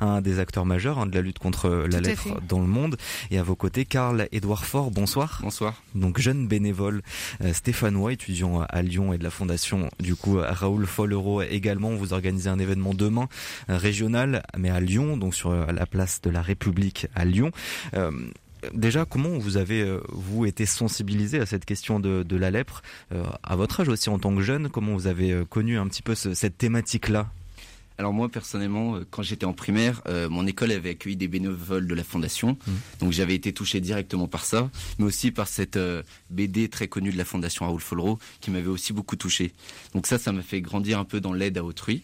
un 0.00 0.20
des 0.20 0.33
acteurs 0.40 0.64
majeurs 0.66 0.98
hein, 0.98 1.06
de 1.06 1.14
la 1.14 1.20
lutte 1.20 1.38
contre 1.38 1.68
la 1.90 1.98
Tout 1.98 2.04
lèpre 2.04 2.40
dans 2.48 2.60
le 2.60 2.66
monde. 2.66 2.96
Et 3.30 3.38
à 3.38 3.42
vos 3.42 3.56
côtés, 3.56 3.84
Karl 3.84 4.28
Édouard 4.32 4.64
Faure, 4.64 4.90
bonsoir. 4.90 5.38
Bonsoir. 5.42 5.82
Donc 5.94 6.20
jeune 6.20 6.46
bénévole 6.48 7.02
euh, 7.42 7.52
stéphanois, 7.52 8.12
étudiant 8.12 8.62
à 8.62 8.82
Lyon 8.82 9.12
et 9.12 9.18
de 9.18 9.24
la 9.24 9.30
fondation 9.30 9.90
du 10.00 10.14
coup 10.14 10.36
Raoul 10.38 10.86
Follero 10.86 11.42
également. 11.42 11.94
Vous 11.94 12.12
organisez 12.12 12.48
un 12.50 12.58
événement 12.58 12.94
demain 12.94 13.28
euh, 13.70 13.76
régional, 13.76 14.42
mais 14.56 14.70
à 14.70 14.80
Lyon, 14.80 15.16
donc 15.16 15.34
sur 15.34 15.50
euh, 15.50 15.66
la 15.72 15.86
place 15.86 16.20
de 16.22 16.30
la 16.30 16.42
République 16.42 17.06
à 17.14 17.24
Lyon. 17.24 17.50
Euh, 17.94 18.10
Déjà, 18.72 19.04
comment 19.04 19.36
vous 19.36 19.58
avez 19.58 19.84
vous 20.08 20.46
été 20.46 20.64
sensibilisé 20.64 21.38
à 21.38 21.44
cette 21.44 21.66
question 21.66 22.00
de, 22.00 22.22
de 22.22 22.36
la 22.38 22.50
lèpre? 22.50 22.80
Euh, 23.12 23.22
à 23.42 23.56
votre 23.56 23.80
âge 23.80 23.88
aussi 23.90 24.08
en 24.08 24.18
tant 24.18 24.34
que 24.34 24.40
jeune 24.40 24.70
Comment 24.70 24.94
vous 24.94 25.06
avez 25.06 25.44
connu 25.50 25.76
un 25.78 25.86
petit 25.86 26.00
peu 26.00 26.14
ce- 26.14 26.32
cette 26.32 26.56
thématique-là? 26.56 27.28
Alors 27.96 28.12
moi 28.12 28.28
personnellement, 28.28 28.96
euh, 28.96 29.04
quand 29.08 29.22
j'étais 29.22 29.44
en 29.46 29.52
primaire, 29.52 30.02
euh, 30.08 30.28
mon 30.28 30.46
école 30.48 30.72
avait 30.72 30.90
accueilli 30.90 31.14
des 31.16 31.28
bénévoles 31.28 31.86
de 31.86 31.94
la 31.94 32.02
fondation, 32.02 32.58
Mhm. 32.66 32.74
donc 33.00 33.12
j'avais 33.12 33.36
été 33.36 33.52
touché 33.52 33.80
directement 33.80 34.26
par 34.26 34.44
ça, 34.44 34.68
mais 34.98 35.04
aussi 35.04 35.30
par 35.30 35.46
cette 35.46 35.76
euh, 35.76 36.02
BD 36.28 36.68
très 36.68 36.88
connue 36.88 37.12
de 37.12 37.16
la 37.18 37.24
fondation 37.24 37.66
Raoul 37.66 37.80
Follereau 37.80 38.18
qui 38.40 38.50
m'avait 38.50 38.66
aussi 38.66 38.92
beaucoup 38.92 39.14
touché. 39.14 39.52
Donc 39.94 40.08
ça, 40.08 40.18
ça 40.18 40.32
m'a 40.32 40.42
fait 40.42 40.60
grandir 40.60 40.98
un 40.98 41.04
peu 41.04 41.20
dans 41.20 41.32
l'aide 41.32 41.56
à 41.56 41.62
autrui. 41.62 42.02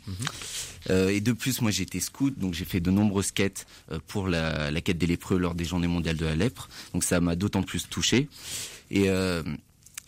Euh, 0.90 1.09
et 1.09 1.20
de 1.20 1.32
plus, 1.32 1.61
moi 1.61 1.73
j'ai 1.73 1.82
été 1.82 1.99
scout, 1.99 2.38
donc 2.38 2.54
j'ai 2.54 2.64
fait 2.64 2.80
de 2.80 2.90
nombreuses 2.92 3.32
quêtes 3.32 3.66
euh, 3.90 3.99
pour 4.06 4.28
la, 4.28 4.70
la 4.70 4.80
quête 4.80 4.97
des 4.99 5.06
lépreux 5.09 5.38
lors 5.38 5.54
des 5.56 5.64
Journées 5.64 5.88
mondiales 5.88 6.16
de 6.16 6.25
la 6.25 6.37
lèpre. 6.37 6.68
Donc 6.94 7.02
ça 7.02 7.20
m'a 7.20 7.35
d'autant 7.35 7.62
plus 7.64 7.88
touché. 7.88 8.28
Et 8.92 9.09
euh, 9.11 9.42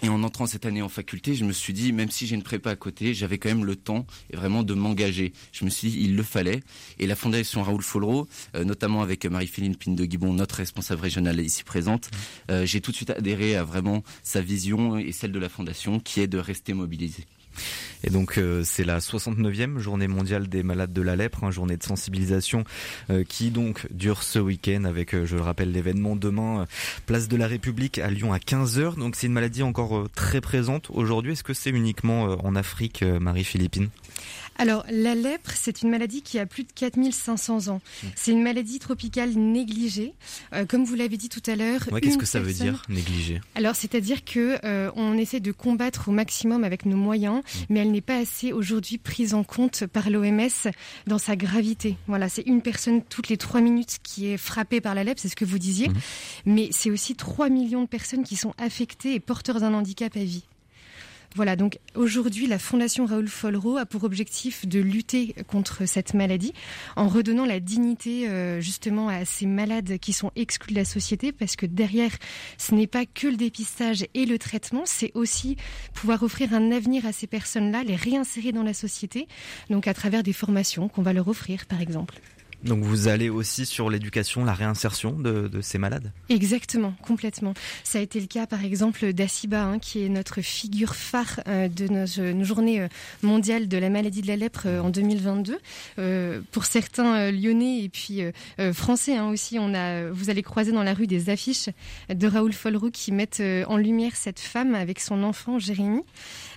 et 0.02 0.08
en 0.08 0.22
entrant 0.24 0.46
cette 0.46 0.66
année 0.66 0.82
en 0.82 0.88
faculté, 0.88 1.34
je 1.34 1.44
me 1.44 1.52
suis 1.52 1.72
dit, 1.72 1.92
même 1.92 2.10
si 2.10 2.26
j'ai 2.26 2.34
une 2.34 2.42
prépa 2.42 2.70
à 2.70 2.76
côté, 2.76 3.14
j'avais 3.14 3.38
quand 3.38 3.48
même 3.48 3.64
le 3.64 3.76
temps 3.76 4.04
et 4.30 4.36
vraiment 4.36 4.64
de 4.64 4.74
m'engager. 4.74 5.32
Je 5.52 5.64
me 5.64 5.70
suis 5.70 5.90
dit, 5.90 6.00
il 6.02 6.16
le 6.16 6.24
fallait. 6.24 6.60
Et 6.98 7.06
la 7.06 7.14
fondation 7.14 7.62
Raoul 7.62 7.82
Follero, 7.82 8.26
euh, 8.56 8.64
notamment 8.64 9.02
avec 9.02 9.24
Marie-Philippe 9.24 9.78
Pine 9.78 9.94
de 9.94 10.04
Guibon, 10.04 10.32
notre 10.32 10.56
responsable 10.56 11.02
régionale 11.02 11.40
ici 11.40 11.62
présente, 11.62 12.10
euh, 12.50 12.66
j'ai 12.66 12.80
tout 12.80 12.90
de 12.90 12.96
suite 12.96 13.10
adhéré 13.10 13.54
à 13.54 13.62
vraiment 13.62 14.02
sa 14.24 14.40
vision 14.40 14.98
et 14.98 15.12
celle 15.12 15.30
de 15.30 15.38
la 15.38 15.48
fondation, 15.48 16.00
qui 16.00 16.20
est 16.20 16.26
de 16.26 16.38
rester 16.38 16.74
mobilisé. 16.74 17.24
Et 18.04 18.10
donc 18.10 18.38
euh, 18.38 18.62
c'est 18.64 18.84
la 18.84 18.98
69e 18.98 19.78
journée 19.78 20.08
mondiale 20.08 20.48
des 20.48 20.62
malades 20.62 20.92
de 20.92 21.02
la 21.02 21.16
lèpre, 21.16 21.44
une 21.44 21.50
journée 21.50 21.76
de 21.76 21.82
sensibilisation 21.82 22.64
euh, 23.10 23.24
qui 23.24 23.50
donc 23.50 23.86
dure 23.90 24.22
ce 24.22 24.38
week-end 24.38 24.84
avec, 24.84 25.14
euh, 25.14 25.24
je 25.26 25.36
le 25.36 25.42
rappelle, 25.42 25.72
l'événement 25.72 26.16
demain, 26.16 26.66
place 27.06 27.28
de 27.28 27.36
la 27.36 27.46
République 27.46 27.98
à 27.98 28.10
Lyon 28.10 28.32
à 28.32 28.38
15h. 28.38 28.96
Donc 28.98 29.16
c'est 29.16 29.26
une 29.26 29.32
maladie 29.32 29.62
encore 29.62 30.08
très 30.14 30.40
présente 30.40 30.90
aujourd'hui. 30.90 31.32
Est-ce 31.32 31.44
que 31.44 31.54
c'est 31.54 31.70
uniquement 31.70 32.24
en 32.44 32.56
Afrique, 32.56 33.02
Marie-Philippine? 33.02 33.88
Alors, 34.58 34.84
la 34.90 35.14
lèpre, 35.14 35.50
c'est 35.54 35.82
une 35.82 35.90
maladie 35.90 36.22
qui 36.22 36.38
a 36.38 36.46
plus 36.46 36.64
de 36.64 36.72
4500 36.74 37.68
ans. 37.68 37.80
C'est 38.14 38.32
une 38.32 38.42
maladie 38.42 38.78
tropicale 38.78 39.30
négligée. 39.30 40.12
Euh, 40.52 40.64
comme 40.66 40.84
vous 40.84 40.94
l'avez 40.94 41.16
dit 41.16 41.28
tout 41.28 41.42
à 41.46 41.56
l'heure. 41.56 41.80
ouais, 41.90 42.00
Qu'est-ce 42.00 42.18
que 42.18 42.26
ça 42.26 42.40
veut 42.40 42.52
dire, 42.52 42.82
négligé 42.88 43.40
Alors, 43.54 43.74
c'est-à-dire 43.74 44.24
que 44.24 44.58
euh, 44.64 44.90
on 44.96 45.16
essaie 45.18 45.40
de 45.40 45.52
combattre 45.52 46.08
au 46.08 46.12
maximum 46.12 46.64
avec 46.64 46.86
nos 46.86 46.96
moyens, 46.96 47.42
mais 47.68 47.80
elle 47.80 47.90
n'est 47.90 48.00
pas 48.00 48.18
assez 48.18 48.52
aujourd'hui 48.52 48.98
prise 48.98 49.34
en 49.34 49.42
compte 49.44 49.86
par 49.86 50.10
l'OMS 50.10 50.48
dans 51.06 51.18
sa 51.18 51.34
gravité. 51.36 51.96
Voilà, 52.06 52.28
c'est 52.28 52.42
une 52.42 52.62
personne 52.62 53.02
toutes 53.02 53.28
les 53.28 53.36
trois 53.36 53.60
minutes 53.60 53.98
qui 54.02 54.26
est 54.26 54.36
frappée 54.36 54.80
par 54.80 54.94
la 54.94 55.04
lèpre, 55.04 55.20
c'est 55.20 55.28
ce 55.28 55.36
que 55.36 55.44
vous 55.44 55.58
disiez, 55.58 55.88
Mhm. 55.88 55.94
mais 56.46 56.68
c'est 56.72 56.90
aussi 56.90 57.14
3 57.14 57.48
millions 57.48 57.82
de 57.82 57.88
personnes 57.88 58.22
qui 58.24 58.36
sont 58.36 58.52
affectées 58.58 59.14
et 59.14 59.20
porteurs 59.20 59.60
d'un 59.60 59.74
handicap 59.74 60.16
à 60.16 60.24
vie. 60.24 60.44
Voilà, 61.34 61.56
donc 61.56 61.78
aujourd'hui, 61.94 62.46
la 62.46 62.58
Fondation 62.58 63.06
Raoul 63.06 63.26
Follero 63.26 63.78
a 63.78 63.86
pour 63.86 64.04
objectif 64.04 64.66
de 64.68 64.80
lutter 64.80 65.34
contre 65.46 65.86
cette 65.86 66.12
maladie 66.12 66.52
en 66.94 67.08
redonnant 67.08 67.46
la 67.46 67.58
dignité 67.58 68.28
euh, 68.28 68.60
justement 68.60 69.08
à 69.08 69.24
ces 69.24 69.46
malades 69.46 69.98
qui 69.98 70.12
sont 70.12 70.30
exclus 70.36 70.74
de 70.74 70.78
la 70.78 70.84
société 70.84 71.32
parce 71.32 71.56
que 71.56 71.64
derrière, 71.64 72.10
ce 72.58 72.74
n'est 72.74 72.86
pas 72.86 73.06
que 73.06 73.28
le 73.28 73.36
dépistage 73.36 74.04
et 74.12 74.26
le 74.26 74.38
traitement, 74.38 74.82
c'est 74.84 75.10
aussi 75.14 75.56
pouvoir 75.94 76.22
offrir 76.22 76.52
un 76.52 76.70
avenir 76.70 77.06
à 77.06 77.12
ces 77.12 77.26
personnes-là, 77.26 77.82
les 77.82 77.96
réinsérer 77.96 78.52
dans 78.52 78.62
la 78.62 78.74
société, 78.74 79.26
donc 79.70 79.88
à 79.88 79.94
travers 79.94 80.22
des 80.22 80.34
formations 80.34 80.88
qu'on 80.88 81.02
va 81.02 81.14
leur 81.14 81.28
offrir 81.28 81.64
par 81.64 81.80
exemple. 81.80 82.20
Donc 82.64 82.84
vous 82.84 83.08
allez 83.08 83.28
aussi 83.28 83.66
sur 83.66 83.90
l'éducation, 83.90 84.44
la 84.44 84.54
réinsertion 84.54 85.12
de, 85.12 85.50
ces 85.60 85.78
malades? 85.78 86.12
Exactement, 86.28 86.94
complètement. 87.02 87.54
Ça 87.84 87.98
a 87.98 88.02
été 88.02 88.20
le 88.20 88.26
cas, 88.26 88.46
par 88.46 88.64
exemple, 88.64 89.12
d'Assiba, 89.12 89.64
hein, 89.64 89.78
qui 89.78 90.04
est 90.04 90.08
notre 90.08 90.40
figure 90.40 90.94
phare 90.94 91.40
euh, 91.48 91.68
de 91.68 91.88
nos, 91.88 92.34
nos 92.34 92.44
journées 92.44 92.80
euh, 92.80 92.88
mondiales 93.22 93.68
de 93.68 93.78
la 93.78 93.90
maladie 93.90 94.22
de 94.22 94.28
la 94.28 94.36
lèpre 94.36 94.62
euh, 94.66 94.80
en 94.80 94.90
2022. 94.90 95.58
Euh, 95.98 96.40
pour 96.50 96.64
certains 96.64 97.16
euh, 97.16 97.32
lyonnais 97.32 97.82
et 97.82 97.88
puis 97.88 98.22
euh, 98.22 98.32
euh, 98.58 98.72
français 98.72 99.16
hein, 99.16 99.28
aussi, 99.28 99.58
on 99.58 99.74
a, 99.74 100.10
vous 100.10 100.30
allez 100.30 100.42
croiser 100.42 100.72
dans 100.72 100.82
la 100.82 100.94
rue 100.94 101.06
des 101.06 101.30
affiches 101.30 101.68
de 102.08 102.26
Raoul 102.26 102.52
Folleroux 102.52 102.90
qui 102.90 103.12
mettent 103.12 103.40
euh, 103.40 103.64
en 103.66 103.76
lumière 103.76 104.14
cette 104.14 104.40
femme 104.40 104.74
avec 104.74 105.00
son 105.00 105.22
enfant 105.22 105.58
Jérémy. 105.58 106.02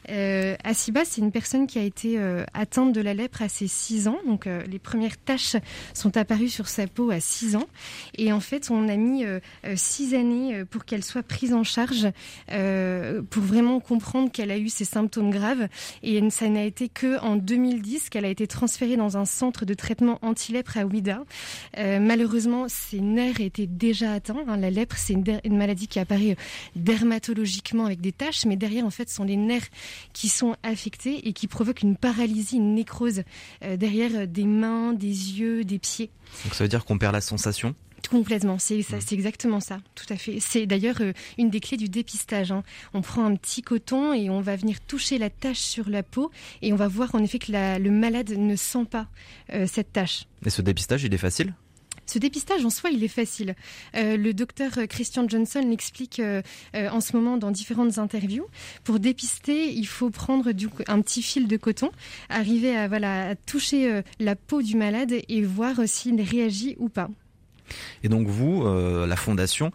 Euh, 0.10 0.56
Assiba, 0.64 1.04
c'est 1.06 1.22
une 1.22 1.32
personne 1.32 1.68
qui 1.68 1.80
a 1.80 1.84
été 1.84 2.20
euh, 2.20 2.44
atteinte 2.54 2.94
de 2.94 3.02
la 3.02 3.14
lèpre 3.14 3.42
à 3.42 3.50
ses 3.50 3.68
6 3.68 4.08
ans. 4.08 4.18
Donc, 4.28 4.48
euh, 4.48 4.62
les 4.68 4.80
premières 4.80 5.18
taches 5.18 5.56
sont 5.98 6.18
apparues 6.18 6.50
sur 6.50 6.68
sa 6.68 6.88
peau 6.88 7.10
à 7.12 7.20
6 7.20 7.56
ans. 7.56 7.68
Et 8.18 8.32
en 8.32 8.40
fait, 8.40 8.70
on 8.72 8.88
a 8.88 8.96
mis 8.96 9.24
6 9.76 10.14
années 10.14 10.66
pour 10.66 10.86
qu'elle 10.86 11.04
soit 11.04 11.24
prise 11.24 11.54
en 11.54 11.64
charge, 11.64 12.08
pour 12.48 13.44
vraiment 13.44 13.80
comprendre 13.80 14.32
qu'elle 14.32 14.52
a 14.52 14.58
eu 14.58 14.70
ces 14.70 14.86
symptômes 14.86 15.32
graves. 15.32 15.68
Et 16.04 16.30
ça 16.30 16.50
n'a 16.50 16.64
été 16.64 16.90
que 16.90 17.20
en 17.22 17.36
2010 17.36 18.10
qu'elle 18.10 18.26
a 18.26 18.30
été 18.30 18.48
transférée 18.48 18.98
dans 18.98 19.18
un 19.18 19.26
centre 19.26 19.66
de 19.66 19.74
traitement 19.74 20.20
anti-lèpre 20.22 20.78
à 20.78 20.86
Ouida. 20.86 21.24
malheureusement, 21.78 22.68
ses 22.68 23.00
nerfs 23.00 23.42
étaient 23.42 23.68
déjà 23.68 24.14
atteints. 24.14 24.44
Hein. 24.48 24.58
La 24.58 24.70
lèpre, 24.70 24.98
c'est 24.98 25.14
une, 25.14 25.58
maladie 25.58 25.88
qui 25.88 26.00
apparaît 26.00 26.36
dermatologiquement 26.76 27.86
avec 27.86 28.02
des 28.02 28.12
taches, 28.12 28.46
mais 28.46 28.56
derrière, 28.56 28.86
en 28.86 28.90
fait, 28.90 29.10
sont 29.10 29.24
les 29.24 29.36
nerfs 29.36 29.70
qui 30.14 30.30
sont 30.30 30.56
affectés 30.64 31.28
et 31.28 31.34
qui 31.34 31.48
provoquent 31.48 31.82
une 31.82 31.98
paralysie, 31.98 32.58
une 32.58 32.76
nécrose 32.76 33.24
euh, 33.64 33.78
derrière 33.78 34.12
euh, 34.16 34.26
des 34.26 34.46
mains, 34.46 34.94
des 34.94 35.08
yeux, 35.40 35.64
des 35.64 35.80
Donc 36.44 36.54
ça 36.54 36.64
veut 36.64 36.68
dire 36.68 36.86
qu'on 36.86 36.98
perd 36.98 37.14
la 37.14 37.22
sensation 37.22 37.76
Complètement, 38.10 38.60
c'est 38.60 38.80
mmh. 38.80 39.14
exactement 39.14 39.60
ça, 39.60 39.80
tout 39.96 40.06
à 40.10 40.16
fait. 40.16 40.38
C'est 40.40 40.68
d'ailleurs 40.68 40.98
euh, 41.02 41.12
une 41.40 41.50
des 41.50 41.60
clés 41.60 41.78
du 41.78 41.90
dépistage. 41.90 42.52
Hein. 42.52 42.62
On 42.94 43.02
prend 43.02 43.26
un 43.26 43.36
petit 43.36 43.64
coton 43.64 44.14
et 44.14 44.30
on 44.30 44.42
va 44.42 44.56
venir 44.56 44.80
toucher 44.82 45.18
la 45.18 45.32
tache 45.32 45.58
sur 45.58 45.90
la 45.90 46.04
peau 46.04 46.30
et 46.62 46.72
on 46.72 46.76
va 46.76 46.88
voir 46.88 47.16
en 47.16 47.24
effet 47.24 47.40
que 47.40 47.52
le 47.52 47.90
malade 47.90 48.30
ne 48.30 48.56
sent 48.56 48.86
pas 48.90 49.08
cette 49.66 49.92
tache. 49.94 50.26
Et 50.46 50.52
ce 50.52 50.62
dépistage, 50.62 51.04
il 51.04 51.14
est 51.16 51.18
facile? 51.18 51.56
Ce 52.06 52.20
dépistage 52.20 52.64
en 52.64 52.70
soi, 52.70 52.92
il 52.92 53.04
est 53.04 53.10
facile. 53.10 53.56
Euh, 53.96 54.18
le 54.18 54.34
docteur 54.34 54.72
Christian 54.90 55.28
Johnson 55.28 55.64
l'explique 55.68 56.20
euh, 56.20 56.42
euh, 56.76 56.90
en 56.90 57.02
ce 57.02 57.16
moment 57.16 57.38
dans 57.38 57.52
différentes 57.52 57.98
interviews. 57.98 58.48
Pour 58.84 59.00
dépister, 59.00 59.72
il 59.72 59.88
faut 59.88 60.10
prendre 60.10 60.50
un 60.88 61.02
petit 61.02 61.22
fil 61.22 61.48
de 61.48 61.58
coton, 61.58 61.92
arriver 62.30 62.76
à, 62.78 63.36
toucher 63.46 64.02
la 64.20 64.36
peau 64.36 64.62
du 64.62 64.76
malade 64.76 65.14
et 65.28 65.42
voir 65.42 65.76
s'il 65.86 66.22
réagit 66.22 66.76
ou 66.80 66.90
pas. 66.90 67.10
Et 68.04 68.10
donc 68.10 68.28
vous, 68.28 68.64
la 68.64 69.16
fondation, 69.16 69.72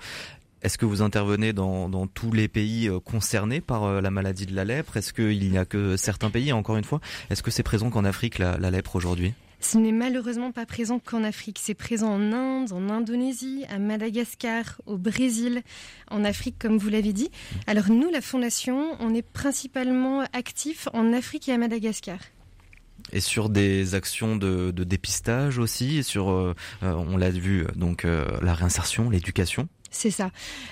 est-ce 0.62 0.78
que 0.78 0.86
vous 0.86 1.02
intervenez 1.02 1.52
dans, 1.52 2.06
tous 2.06 2.32
les 2.32 2.48
pays 2.48 2.90
concernés 3.04 3.60
par 3.60 4.00
la 4.00 4.10
maladie 4.10 4.46
de 4.46 4.54
la 4.54 4.64
lèpre? 4.64 4.96
Est-ce 4.96 5.12
qu'il 5.12 5.50
n'y 5.50 5.58
a 5.58 5.64
que 5.64 5.96
certains 5.96 6.30
pays, 6.30 6.52
encore 6.52 6.76
une 6.76 6.84
fois? 6.84 7.00
Est-ce 7.30 7.42
que 7.42 7.50
c'est 7.50 7.62
présent 7.62 7.90
qu'en 7.90 8.04
Afrique, 8.04 8.38
la 8.38 8.70
lèpre 8.70 8.96
aujourd'hui? 8.96 9.34
Ce 9.60 9.78
n'est 9.78 9.92
malheureusement 9.92 10.52
pas 10.52 10.66
présent 10.66 10.98
qu'en 10.98 11.22
Afrique. 11.22 11.60
C'est 11.62 11.74
présent 11.74 12.08
en 12.08 12.32
Inde, 12.32 12.72
en 12.72 12.88
Indonésie, 12.88 13.64
à 13.68 13.78
Madagascar, 13.78 14.80
au 14.86 14.96
Brésil, 14.96 15.62
en 16.10 16.24
Afrique, 16.24 16.56
comme 16.58 16.78
vous 16.78 16.88
l'avez 16.88 17.12
dit. 17.12 17.30
Alors 17.66 17.90
nous, 17.90 18.10
la 18.10 18.20
Fondation, 18.20 18.96
on 19.00 19.14
est 19.14 19.22
principalement 19.22 20.22
actif 20.32 20.88
en 20.92 21.12
Afrique 21.12 21.48
et 21.48 21.52
à 21.52 21.58
Madagascar. 21.58 22.18
Et 23.12 23.20
sur 23.20 23.48
des 23.48 23.94
actions 23.94 24.36
de, 24.36 24.70
dépistage 24.70 25.58
aussi, 25.58 26.02
sur, 26.04 26.30
euh, 26.30 26.54
euh, 26.82 26.92
on 26.92 27.16
l'a 27.16 27.30
vu, 27.30 27.66
donc 27.74 28.04
euh, 28.04 28.24
la 28.42 28.54
réinsertion, 28.54 29.10
l'éducation 29.10 29.68
c'est 29.90 30.10
ça. 30.10 30.30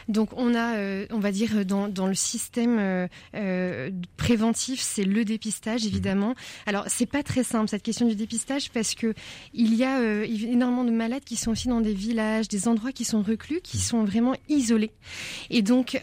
Donc 0.08 0.30
on 0.36 0.54
a, 0.54 0.76
euh, 0.76 1.06
on 1.10 1.18
va 1.18 1.32
dire 1.32 1.64
dans, 1.64 1.88
dans 1.88 2.06
le 2.06 2.14
système 2.14 2.78
euh, 2.78 3.08
euh, 3.34 3.90
préventif, 4.16 4.80
c'est 4.80 5.04
le 5.04 5.24
dépistage 5.24 5.82
mhm. 5.82 5.88
évidemment. 5.88 6.34
Alors 6.66 6.84
c'est 6.86 7.06
pas 7.06 7.22
très 7.22 7.42
simple 7.42 7.68
cette 7.68 7.82
question 7.82 8.06
du 8.06 8.14
dépistage 8.14 8.70
parce 8.70 8.94
que 8.94 9.14
il 9.52 9.74
y 9.74 9.84
a 9.84 10.00
énormément 10.24 10.84
de 10.84 10.90
malades 10.90 11.24
qui 11.24 11.36
sont 11.36 11.50
aussi 11.50 11.68
dans 11.68 11.80
des 11.80 11.94
villages, 11.94 12.48
des 12.48 12.68
endroits 12.68 12.92
qui 12.92 13.04
sont 13.04 13.22
reclus, 13.22 13.60
qui 13.62 13.78
mhm. 13.78 13.82
sont 13.82 14.04
vraiment 14.04 14.34
isolés. 14.48 14.92
Et 15.50 15.62
donc 15.62 15.98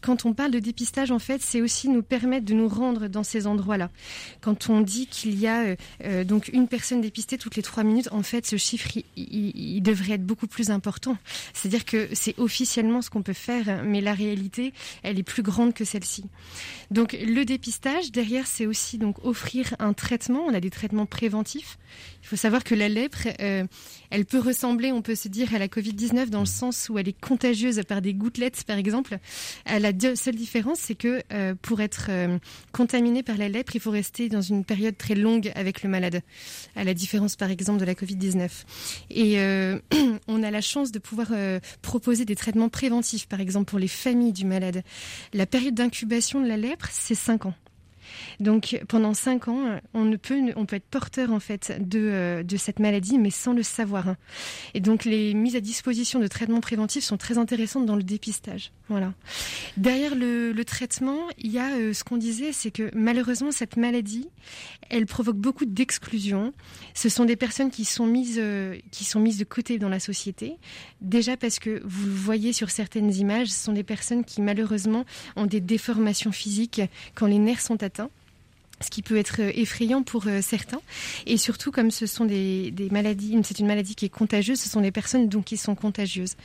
quand 0.00 0.24
on 0.24 0.32
parle 0.32 0.50
de 0.50 0.58
dépistage, 0.58 1.10
en 1.10 1.18
fait, 1.18 1.42
c'est 1.42 1.60
aussi 1.60 1.88
nous 1.88 2.02
permettre 2.02 2.46
de 2.46 2.54
nous 2.54 2.68
rendre 2.68 3.08
dans 3.08 3.22
ces 3.22 3.46
endroits-là. 3.46 3.90
Quand 4.40 4.70
on 4.70 4.80
dit 4.80 5.06
qu'il 5.06 5.38
y 5.38 5.46
a 5.46 5.76
donc 6.24 6.48
une 6.52 6.68
personne 6.68 7.00
dépistée 7.00 7.38
toutes 7.38 7.56
les 7.56 7.62
trois 7.62 7.84
minutes, 7.84 8.08
en 8.12 8.22
fait, 8.22 8.46
ce 8.46 8.56
chiffre 8.56 8.88
il 9.16 9.80
devrait 9.82 10.14
être 10.14 10.24
beaucoup 10.24 10.46
plus 10.46 10.70
important. 10.70 11.16
C'est-à-dire 11.52 11.84
que 11.84 12.13
c'est 12.14 12.38
officiellement 12.38 13.02
ce 13.02 13.10
qu'on 13.10 13.22
peut 13.22 13.32
faire, 13.32 13.82
mais 13.84 14.00
la 14.00 14.14
réalité, 14.14 14.72
elle 15.02 15.18
est 15.18 15.24
plus 15.24 15.42
grande 15.42 15.74
que 15.74 15.84
celle-ci. 15.84 16.24
Donc 16.90 17.16
le 17.20 17.44
dépistage, 17.44 18.12
derrière, 18.12 18.46
c'est 18.46 18.66
aussi 18.66 18.98
offrir 19.22 19.74
un 19.78 19.92
traitement. 19.92 20.46
On 20.46 20.54
a 20.54 20.60
des 20.60 20.70
traitements 20.70 21.06
préventifs. 21.06 21.78
Il 22.24 22.28
faut 22.28 22.36
savoir 22.36 22.64
que 22.64 22.74
la 22.74 22.88
lèpre, 22.88 23.28
euh, 23.40 23.66
elle 24.08 24.24
peut 24.24 24.38
ressembler, 24.38 24.92
on 24.92 25.02
peut 25.02 25.14
se 25.14 25.28
dire, 25.28 25.54
à 25.54 25.58
la 25.58 25.68
Covid-19 25.68 26.30
dans 26.30 26.40
le 26.40 26.46
sens 26.46 26.88
où 26.88 26.98
elle 26.98 27.06
est 27.06 27.20
contagieuse 27.20 27.82
par 27.86 28.00
des 28.00 28.14
gouttelettes, 28.14 28.64
par 28.64 28.78
exemple. 28.78 29.18
Euh, 29.70 29.78
la 29.78 29.92
seule 30.16 30.34
différence, 30.34 30.78
c'est 30.78 30.94
que 30.94 31.22
euh, 31.34 31.54
pour 31.60 31.82
être 31.82 32.10
contaminé 32.72 33.22
par 33.22 33.36
la 33.36 33.50
lèpre, 33.50 33.76
il 33.76 33.80
faut 33.80 33.90
rester 33.90 34.30
dans 34.30 34.40
une 34.40 34.64
période 34.64 34.96
très 34.96 35.14
longue 35.14 35.52
avec 35.54 35.82
le 35.82 35.90
malade. 35.90 36.22
À 36.76 36.84
la 36.84 36.94
différence, 36.94 37.36
par 37.36 37.50
exemple, 37.50 37.78
de 37.78 37.84
la 37.84 37.92
Covid-19. 37.92 38.48
Et 39.10 39.36
on 40.26 40.42
a 40.42 40.50
la 40.50 40.60
chance 40.62 40.92
de 40.92 40.98
pouvoir 40.98 41.28
proposer 41.82 42.24
des 42.24 42.36
traitements 42.36 42.70
préventifs, 42.70 43.28
par 43.28 43.40
exemple, 43.40 43.68
pour 43.68 43.78
les 43.78 43.88
familles 43.88 44.32
du 44.32 44.46
malade. 44.46 44.82
La 45.34 45.44
période 45.44 45.74
d'incubation 45.74 46.40
de 46.40 46.48
la 46.48 46.56
lèpre, 46.56 46.88
c'est 46.90 47.14
5 47.14 47.44
ans. 47.46 47.54
Donc 48.40 48.80
pendant 48.88 49.14
cinq 49.14 49.48
ans, 49.48 49.78
on 49.94 50.04
ne 50.04 50.16
peut, 50.16 50.40
on 50.56 50.66
peut 50.66 50.76
être 50.76 50.88
porteur 50.88 51.32
en 51.32 51.40
fait 51.40 51.76
de, 51.80 51.98
euh, 51.98 52.42
de 52.42 52.56
cette 52.56 52.78
maladie, 52.78 53.18
mais 53.18 53.30
sans 53.30 53.52
le 53.52 53.62
savoir. 53.62 54.16
Et 54.74 54.80
donc 54.80 55.04
les 55.04 55.34
mises 55.34 55.56
à 55.56 55.60
disposition 55.60 56.18
de 56.20 56.26
traitements 56.26 56.60
préventifs 56.60 57.04
sont 57.04 57.16
très 57.16 57.38
intéressantes 57.38 57.86
dans 57.86 57.96
le 57.96 58.02
dépistage. 58.02 58.72
Voilà. 58.88 59.14
Derrière 59.76 60.14
le, 60.14 60.52
le 60.52 60.64
traitement, 60.64 61.18
il 61.38 61.50
y 61.50 61.58
a 61.58 61.70
euh, 61.70 61.92
ce 61.92 62.04
qu'on 62.04 62.16
disait, 62.16 62.52
c'est 62.52 62.70
que 62.70 62.90
malheureusement 62.94 63.50
cette 63.50 63.76
maladie, 63.76 64.28
elle 64.90 65.06
provoque 65.06 65.36
beaucoup 65.36 65.64
d'exclusion. 65.64 66.52
Ce 66.94 67.08
sont 67.08 67.24
des 67.24 67.36
personnes 67.36 67.70
qui 67.70 67.84
sont 67.84 68.06
mises, 68.06 68.38
euh, 68.38 68.76
qui 68.90 69.04
sont 69.04 69.20
mises 69.20 69.38
de 69.38 69.44
côté 69.44 69.78
dans 69.78 69.88
la 69.88 70.00
société. 70.00 70.58
Déjà 71.00 71.36
parce 71.36 71.58
que 71.58 71.82
vous 71.84 72.06
le 72.06 72.12
voyez 72.12 72.52
sur 72.52 72.70
certaines 72.70 73.12
images, 73.14 73.48
ce 73.48 73.64
sont 73.64 73.72
des 73.72 73.84
personnes 73.84 74.24
qui 74.24 74.42
malheureusement 74.42 75.04
ont 75.36 75.46
des 75.46 75.60
déformations 75.60 76.32
physiques 76.32 76.82
quand 77.14 77.26
les 77.26 77.38
nerfs 77.38 77.60
sont 77.60 77.82
atteints 77.82 78.10
ce 78.84 78.90
qui 78.90 79.02
peut 79.02 79.16
être 79.16 79.40
euh, 79.40 79.50
effrayant 79.54 80.02
pour 80.02 80.26
euh, 80.26 80.40
certains. 80.42 80.80
Et 81.26 81.36
surtout, 81.36 81.70
comme 81.70 81.90
ce 81.90 82.06
sont 82.06 82.24
des, 82.24 82.72
maladies, 82.90 83.38
c'est 83.42 83.58
une 83.58 83.66
maladie 83.66 83.94
qui 83.94 84.04
est 84.04 84.10
contagieuse, 84.10 84.60
ce 84.60 84.68
sont 84.68 84.80
des 84.80 84.92
personnes 84.92 85.28
donc 85.28 85.44
qui 85.44 85.56
sont 85.56 85.74
contagieuses. 85.74 86.36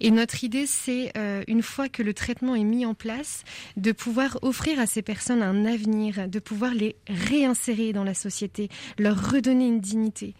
Et 0.00 0.10
notre 0.10 0.44
idée, 0.44 0.66
c'est 0.66 1.12
euh, 1.16 1.42
une 1.48 1.62
fois 1.62 1.88
que 1.88 2.02
le 2.02 2.14
traitement 2.14 2.54
est 2.54 2.64
mis 2.64 2.84
en 2.86 2.94
place, 2.94 3.44
de 3.76 3.92
pouvoir 3.92 4.38
offrir 4.42 4.78
à 4.78 4.86
ces 4.86 5.02
personnes 5.02 5.42
un 5.42 5.64
avenir, 5.64 6.28
de 6.28 6.38
pouvoir 6.38 6.74
les 6.74 6.96
réinsérer 7.08 7.92
dans 7.92 8.04
la 8.04 8.14
société, 8.14 8.68
leur 8.98 9.30
redonner 9.30 9.66
une 9.66 9.80
dignité. 9.80 10.34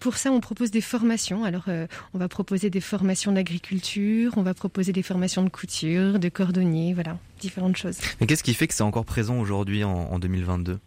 Pour 0.00 0.16
ça, 0.16 0.32
on 0.32 0.40
propose 0.40 0.70
des 0.70 0.80
formations. 0.80 1.44
Alors, 1.44 1.66
on 2.14 2.18
va 2.18 2.28
proposer 2.28 2.70
des 2.70 2.80
formations 2.80 3.32
d'agriculture, 3.32 4.32
on 4.36 4.42
va 4.42 4.54
proposer 4.54 4.92
des 4.92 5.02
formations 5.02 5.42
de 5.42 5.50
couture, 5.50 6.18
de 6.18 6.28
cordonnier, 6.28 6.94
voilà 6.94 7.18
différentes 7.38 7.76
choses. 7.76 7.98
Mais 8.20 8.26
qu'est-ce 8.26 8.42
qui 8.42 8.54
fait 8.54 8.66
que 8.66 8.74
c'est 8.74 8.82
encore 8.82 9.04
présent 9.04 9.38
aujourd'hui 9.38 9.84
en, 9.84 10.18
2022 10.18 10.78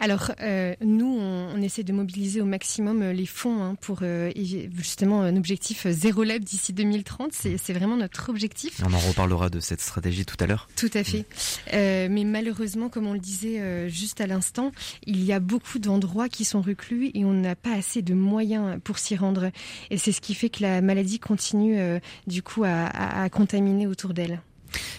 alors, 0.00 0.30
euh, 0.40 0.76
nous, 0.80 1.18
on, 1.18 1.60
essaie 1.60 1.82
de 1.82 1.92
mobiliser 1.92 2.40
au 2.40 2.44
maximum 2.44 3.02
euh, 3.02 3.12
les 3.12 3.26
fonds 3.26 3.60
hein, 3.60 3.74
pour 3.80 3.98
euh, 4.02 4.30
justement 4.76 5.22
un 5.22 5.36
objectif 5.36 5.88
zéro 5.88 6.22
lab 6.22 6.42
d'ici 6.42 6.72
2030. 6.72 7.32
C'est 7.32 7.72
vraiment 7.72 7.96
notre 7.96 8.28
objectif. 8.28 8.80
On 8.86 8.92
en 8.92 8.98
reparlera 8.98 9.50
de 9.50 9.58
cette 9.58 9.80
stratégie 9.80 10.24
tout 10.24 10.36
à 10.38 10.46
l'heure. 10.46 10.68
Tout 10.76 10.90
à 10.94 11.02
fait. 11.02 11.26
mais 11.72 12.24
malheureusement, 12.24 12.88
comme 12.88 13.06
on 13.08 13.12
le 13.12 13.18
disait 13.18 13.88
juste 13.88 14.20
à 14.20 14.26
l'instant, 14.26 14.70
il 15.04 15.24
y 15.24 15.32
a 15.32 15.40
beaucoup 15.40 15.80
d'endroits 15.80 16.28
qui 16.28 16.44
sont 16.44 16.62
reclus 16.62 17.10
et 17.14 17.24
on 17.24 17.32
n'a 17.32 17.56
pas 17.56 17.72
assez 17.72 18.02
de 18.02 18.14
moyens 18.14 18.78
pour 18.84 18.98
s'y 18.98 19.16
rendre. 19.16 19.50
Et 19.90 19.98
c'est 19.98 20.12
ce 20.12 20.20
qui 20.20 20.34
fait 20.34 20.48
que 20.48 20.62
la 20.62 20.80
maladie 20.80 21.18
continue 21.18 21.78
du 22.26 22.42
coup 22.42 22.62
à 22.64 23.28
contaminer 23.30 23.86
autour 23.86 24.14
d'elle. 24.14 24.40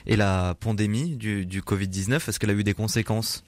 Et 0.05 0.15
la 0.15 0.55
pandémie 0.59 1.15
du, 1.15 1.45
du 1.45 1.61
Covid-19, 1.61 2.29
est-ce 2.29 2.39
qu'elle 2.39 2.49
a 2.49 2.53
eu 2.53 2.63
des 2.63 2.73
conséquences? 2.73 3.43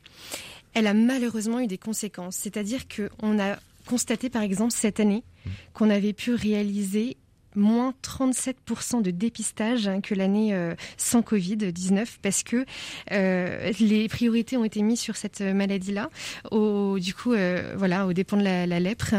Elle 0.74 0.88
a 0.88 0.94
malheureusement 0.94 1.60
eu 1.60 1.68
des 1.68 1.78
conséquences. 1.78 2.36
C'est-à-dire 2.36 2.82
qu'on 2.88 3.40
a 3.40 3.58
constaté, 3.86 4.30
par 4.30 4.42
exemple, 4.42 4.74
cette 4.74 5.00
année, 5.00 5.24
mmh. 5.46 5.50
qu'on 5.74 5.90
avait 5.90 6.14
pu 6.14 6.34
réaliser 6.34 7.18
moins 7.56 7.94
37% 8.04 9.02
de 9.02 9.12
dépistage 9.12 9.88
hein, 9.88 10.02
que 10.02 10.16
l'année 10.16 10.54
euh, 10.54 10.76
sans 10.98 11.22
Covid-19 11.22 12.06
parce 12.22 12.44
que 12.44 12.66
euh, 13.12 13.72
les 13.80 14.08
priorités 14.08 14.58
ont 14.58 14.64
été 14.64 14.82
mises 14.82 15.00
sur 15.00 15.16
cette 15.16 15.42
maladie-là, 15.42 16.10
au, 16.52 17.00
du 17.00 17.14
coup, 17.14 17.34
euh, 17.34 17.74
voilà, 17.78 18.08
au 18.08 18.14
dépend 18.14 18.38
de 18.38 18.44
la, 18.44 18.80
lèpre. 18.80 19.16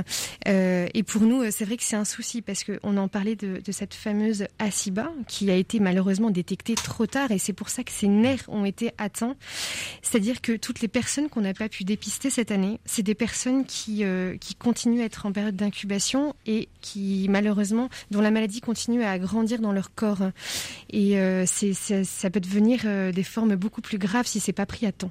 et 0.47 1.03
pour 1.03 1.23
nous, 1.23 1.51
c'est 1.51 1.65
vrai 1.65 1.77
que 1.77 1.83
c'est 1.83 1.97
un 1.97 2.05
souci 2.05 2.43
parce 2.43 2.65
qu'on 2.65 2.97
en 2.97 3.09
parlait 3.09 3.37
de, 3.37 3.61
cette 3.71 3.95
fameuse 3.95 4.47
ACIBA 4.59 5.11
qui 5.29 5.51
a 5.51 5.55
été 5.55 5.81
malheureusement 5.81 6.31
détectée 6.31 6.75
trop 6.75 7.07
tard 7.07 7.31
et 7.31 7.39
c'est 7.39 7.53
pour 7.53 7.69
ça 7.69 7.85
que 7.85 7.93
ces 7.93 8.09
nerfs 8.09 8.45
ont 8.49 8.65
été 8.65 8.93
atteints. 8.99 9.37
C'est-à-dire 10.03 10.41
que 10.41 10.53
toutes 10.57 10.81
les 10.81 10.89
personnes 10.89 11.29
qu'on 11.29 11.41
n'a 11.41 11.55
pas 11.55 11.69
pu 11.69 11.85
dépister 11.85 12.29
cette 12.29 12.51
année, 12.51 12.81
c'est 12.85 13.03
des 13.03 13.15
personnes 13.15 13.65
qui, 13.65 14.05
qui 14.41 14.55
continuent 14.55 15.01
à 15.01 15.05
être 15.05 15.27
en 15.27 15.33
période 15.33 15.57
d'incubation 15.57 16.35
et 16.47 16.69
qui 16.81 17.27
malheureusement, 17.29 17.89
dont 18.11 18.22
la 18.23 18.31
maladie 18.31 18.61
continue 18.61 19.03
à 19.05 19.19
grandir 19.19 19.61
dans 19.61 19.73
leur 19.73 19.95
corps. 19.95 20.31
Et 20.91 21.19
euh, 21.19 21.45
ça 21.47 22.31
peut 22.31 22.41
devenir 22.41 22.83
euh, 22.85 23.13
des 23.13 23.23
formes 23.23 23.57
beaucoup 23.57 23.81
plus 23.81 23.99
graves 23.99 24.27
si 24.27 24.41
c'est 24.41 24.53
pas 24.53 24.67
pris 24.67 24.87
à 24.87 24.93
temps. 24.93 25.11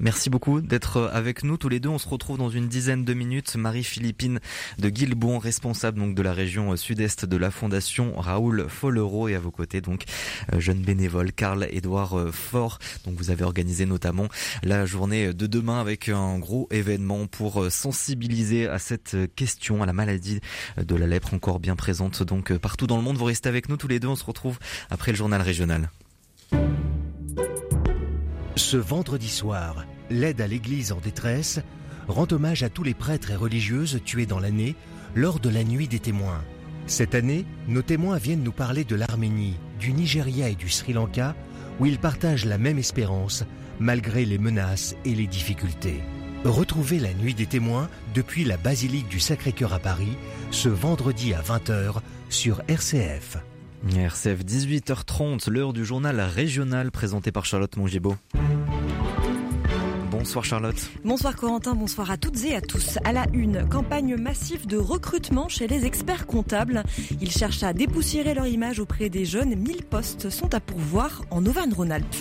Merci 0.00 0.28
beaucoup 0.28 0.60
d'être 0.60 1.10
avec 1.12 1.44
nous 1.44 1.56
tous 1.56 1.68
les 1.68 1.78
deux. 1.78 1.88
On 1.88 1.98
se 1.98 2.08
retrouve 2.08 2.36
dans 2.36 2.50
une 2.50 2.68
dizaine 2.68 3.04
de 3.04 3.14
minutes. 3.14 3.54
Marie-Philippine 3.56 4.40
de 4.78 4.88
Guilbon, 4.88 5.38
responsable 5.38 6.00
donc 6.00 6.14
de 6.14 6.22
la 6.22 6.32
région 6.32 6.76
sud-est 6.76 7.24
de 7.24 7.36
la 7.36 7.50
Fondation 7.50 8.14
Raoul 8.16 8.66
Follero 8.68 9.28
et 9.28 9.36
à 9.36 9.40
vos 9.40 9.52
côtés 9.52 9.80
donc 9.80 10.04
euh, 10.52 10.58
jeune 10.58 10.80
bénévole 10.82 11.32
Karl 11.32 11.68
Édouard 11.70 12.18
euh, 12.18 12.32
Fort. 12.32 12.78
Donc 13.06 13.14
vous 13.16 13.30
avez 13.30 13.44
organisé 13.44 13.86
notamment 13.86 14.28
la 14.62 14.84
journée 14.84 15.32
de 15.32 15.46
demain 15.46 15.80
avec 15.80 16.08
un 16.08 16.38
gros 16.38 16.66
événement 16.72 17.26
pour 17.26 17.62
euh, 17.62 17.70
sensibiliser 17.70 18.66
à 18.66 18.78
cette 18.78 19.16
question, 19.36 19.82
à 19.82 19.86
la 19.86 19.92
maladie 19.92 20.40
de 20.76 20.94
la 20.96 21.06
lèpre 21.06 21.34
encore 21.34 21.60
bien 21.60 21.76
présente 21.76 22.22
donc 22.22 22.52
partout 22.58 22.86
dans 22.86 22.96
le 22.96 23.02
monde. 23.02 23.16
Vous 23.16 23.24
restez 23.24 23.48
avec 23.48 23.68
nous 23.68 23.76
tous 23.76 23.88
les 23.88 24.00
deux. 24.00 24.08
On 24.08 24.16
se 24.16 24.24
retrouve 24.24 24.58
après 24.90 25.12
le 25.12 25.16
journal 25.16 25.40
régional. 25.40 25.88
Ce 28.56 28.76
vendredi 28.76 29.28
soir, 29.28 29.84
l'aide 30.10 30.40
à 30.40 30.46
l'Église 30.46 30.92
en 30.92 31.00
détresse 31.00 31.60
rend 32.06 32.26
hommage 32.30 32.62
à 32.62 32.68
tous 32.68 32.84
les 32.84 32.94
prêtres 32.94 33.32
et 33.32 33.36
religieuses 33.36 34.00
tués 34.04 34.26
dans 34.26 34.38
l'année 34.38 34.76
lors 35.16 35.40
de 35.40 35.48
la 35.48 35.64
nuit 35.64 35.88
des 35.88 35.98
témoins. 35.98 36.44
Cette 36.86 37.16
année, 37.16 37.46
nos 37.66 37.82
témoins 37.82 38.18
viennent 38.18 38.44
nous 38.44 38.52
parler 38.52 38.84
de 38.84 38.94
l'Arménie, 38.94 39.56
du 39.80 39.92
Nigeria 39.92 40.50
et 40.50 40.54
du 40.54 40.68
Sri 40.68 40.92
Lanka, 40.92 41.34
où 41.80 41.86
ils 41.86 41.98
partagent 41.98 42.44
la 42.44 42.58
même 42.58 42.78
espérance, 42.78 43.44
malgré 43.80 44.24
les 44.24 44.38
menaces 44.38 44.94
et 45.04 45.16
les 45.16 45.26
difficultés. 45.26 46.00
Retrouvez 46.44 47.00
la 47.00 47.12
nuit 47.12 47.34
des 47.34 47.46
témoins 47.46 47.88
depuis 48.14 48.44
la 48.44 48.56
basilique 48.56 49.08
du 49.08 49.18
Sacré-Cœur 49.18 49.72
à 49.72 49.80
Paris, 49.80 50.16
ce 50.52 50.68
vendredi 50.68 51.34
à 51.34 51.40
20h 51.40 51.96
sur 52.28 52.62
RCF. 52.68 53.38
RCF 53.92 54.44
18h30, 54.44 55.50
l'heure 55.50 55.74
du 55.74 55.84
journal 55.84 56.18
régional 56.20 56.90
présenté 56.90 57.30
par 57.32 57.44
Charlotte 57.44 57.76
Mongibaud. 57.76 58.16
Bonsoir 60.24 60.46
Charlotte. 60.46 60.90
Bonsoir 61.04 61.36
Corentin, 61.36 61.74
bonsoir 61.74 62.10
à 62.10 62.16
toutes 62.16 62.42
et 62.46 62.56
à 62.56 62.62
tous. 62.62 62.98
À 63.04 63.12
la 63.12 63.26
une, 63.34 63.68
campagne 63.68 64.16
massive 64.16 64.66
de 64.66 64.78
recrutement 64.78 65.50
chez 65.50 65.66
les 65.66 65.84
experts 65.84 66.26
comptables. 66.26 66.82
Ils 67.20 67.30
cherchent 67.30 67.62
à 67.62 67.74
dépoussiérer 67.74 68.32
leur 68.32 68.46
image 68.46 68.80
auprès 68.80 69.10
des 69.10 69.26
jeunes. 69.26 69.54
1000 69.54 69.84
postes 69.84 70.30
sont 70.30 70.54
à 70.54 70.60
pourvoir 70.60 71.20
en 71.30 71.44
Auvergne-Rhône-Alpes. 71.44 72.16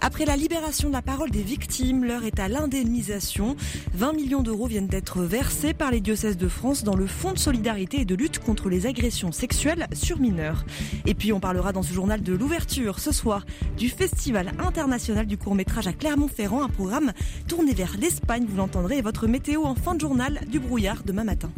Après 0.00 0.24
la 0.24 0.34
libération 0.34 0.88
de 0.88 0.94
la 0.94 1.02
parole 1.02 1.30
des 1.30 1.42
victimes, 1.42 2.04
l'heure 2.04 2.24
est 2.24 2.40
à 2.40 2.48
l'indemnisation. 2.48 3.54
20 3.92 4.14
millions 4.14 4.42
d'euros 4.42 4.66
viennent 4.66 4.88
d'être 4.88 5.20
versés 5.20 5.74
par 5.74 5.90
les 5.90 6.00
diocèses 6.00 6.38
de 6.38 6.48
France 6.48 6.82
dans 6.82 6.96
le 6.96 7.06
Fonds 7.06 7.34
de 7.34 7.38
solidarité 7.38 8.00
et 8.00 8.04
de 8.04 8.14
lutte 8.14 8.38
contre 8.38 8.68
les 8.70 8.86
agressions 8.86 9.30
sexuelles 9.30 9.86
sur 9.92 10.18
mineurs. 10.18 10.64
Et 11.06 11.14
puis 11.14 11.32
on 11.32 11.38
parlera 11.38 11.72
dans 11.72 11.82
ce 11.82 11.92
journal 11.92 12.22
de 12.22 12.32
l'ouverture 12.32 12.98
ce 12.98 13.12
soir 13.12 13.44
du 13.76 13.90
Festival 13.90 14.52
international 14.58 15.26
du 15.26 15.36
court 15.36 15.54
métrage 15.54 15.86
à 15.86 15.92
Clermont-Ferrand, 15.92 16.62
un 16.62 16.68
programme 16.68 17.12
tourné 17.42 17.74
vers 17.74 17.96
l'Espagne, 17.98 18.44
vous 18.48 18.56
l'entendrez, 18.56 18.98
et 18.98 19.02
votre 19.02 19.26
météo 19.26 19.64
en 19.64 19.74
fin 19.74 19.94
de 19.94 20.00
journal 20.00 20.40
du 20.48 20.60
brouillard 20.60 21.02
demain 21.04 21.24
matin. 21.24 21.50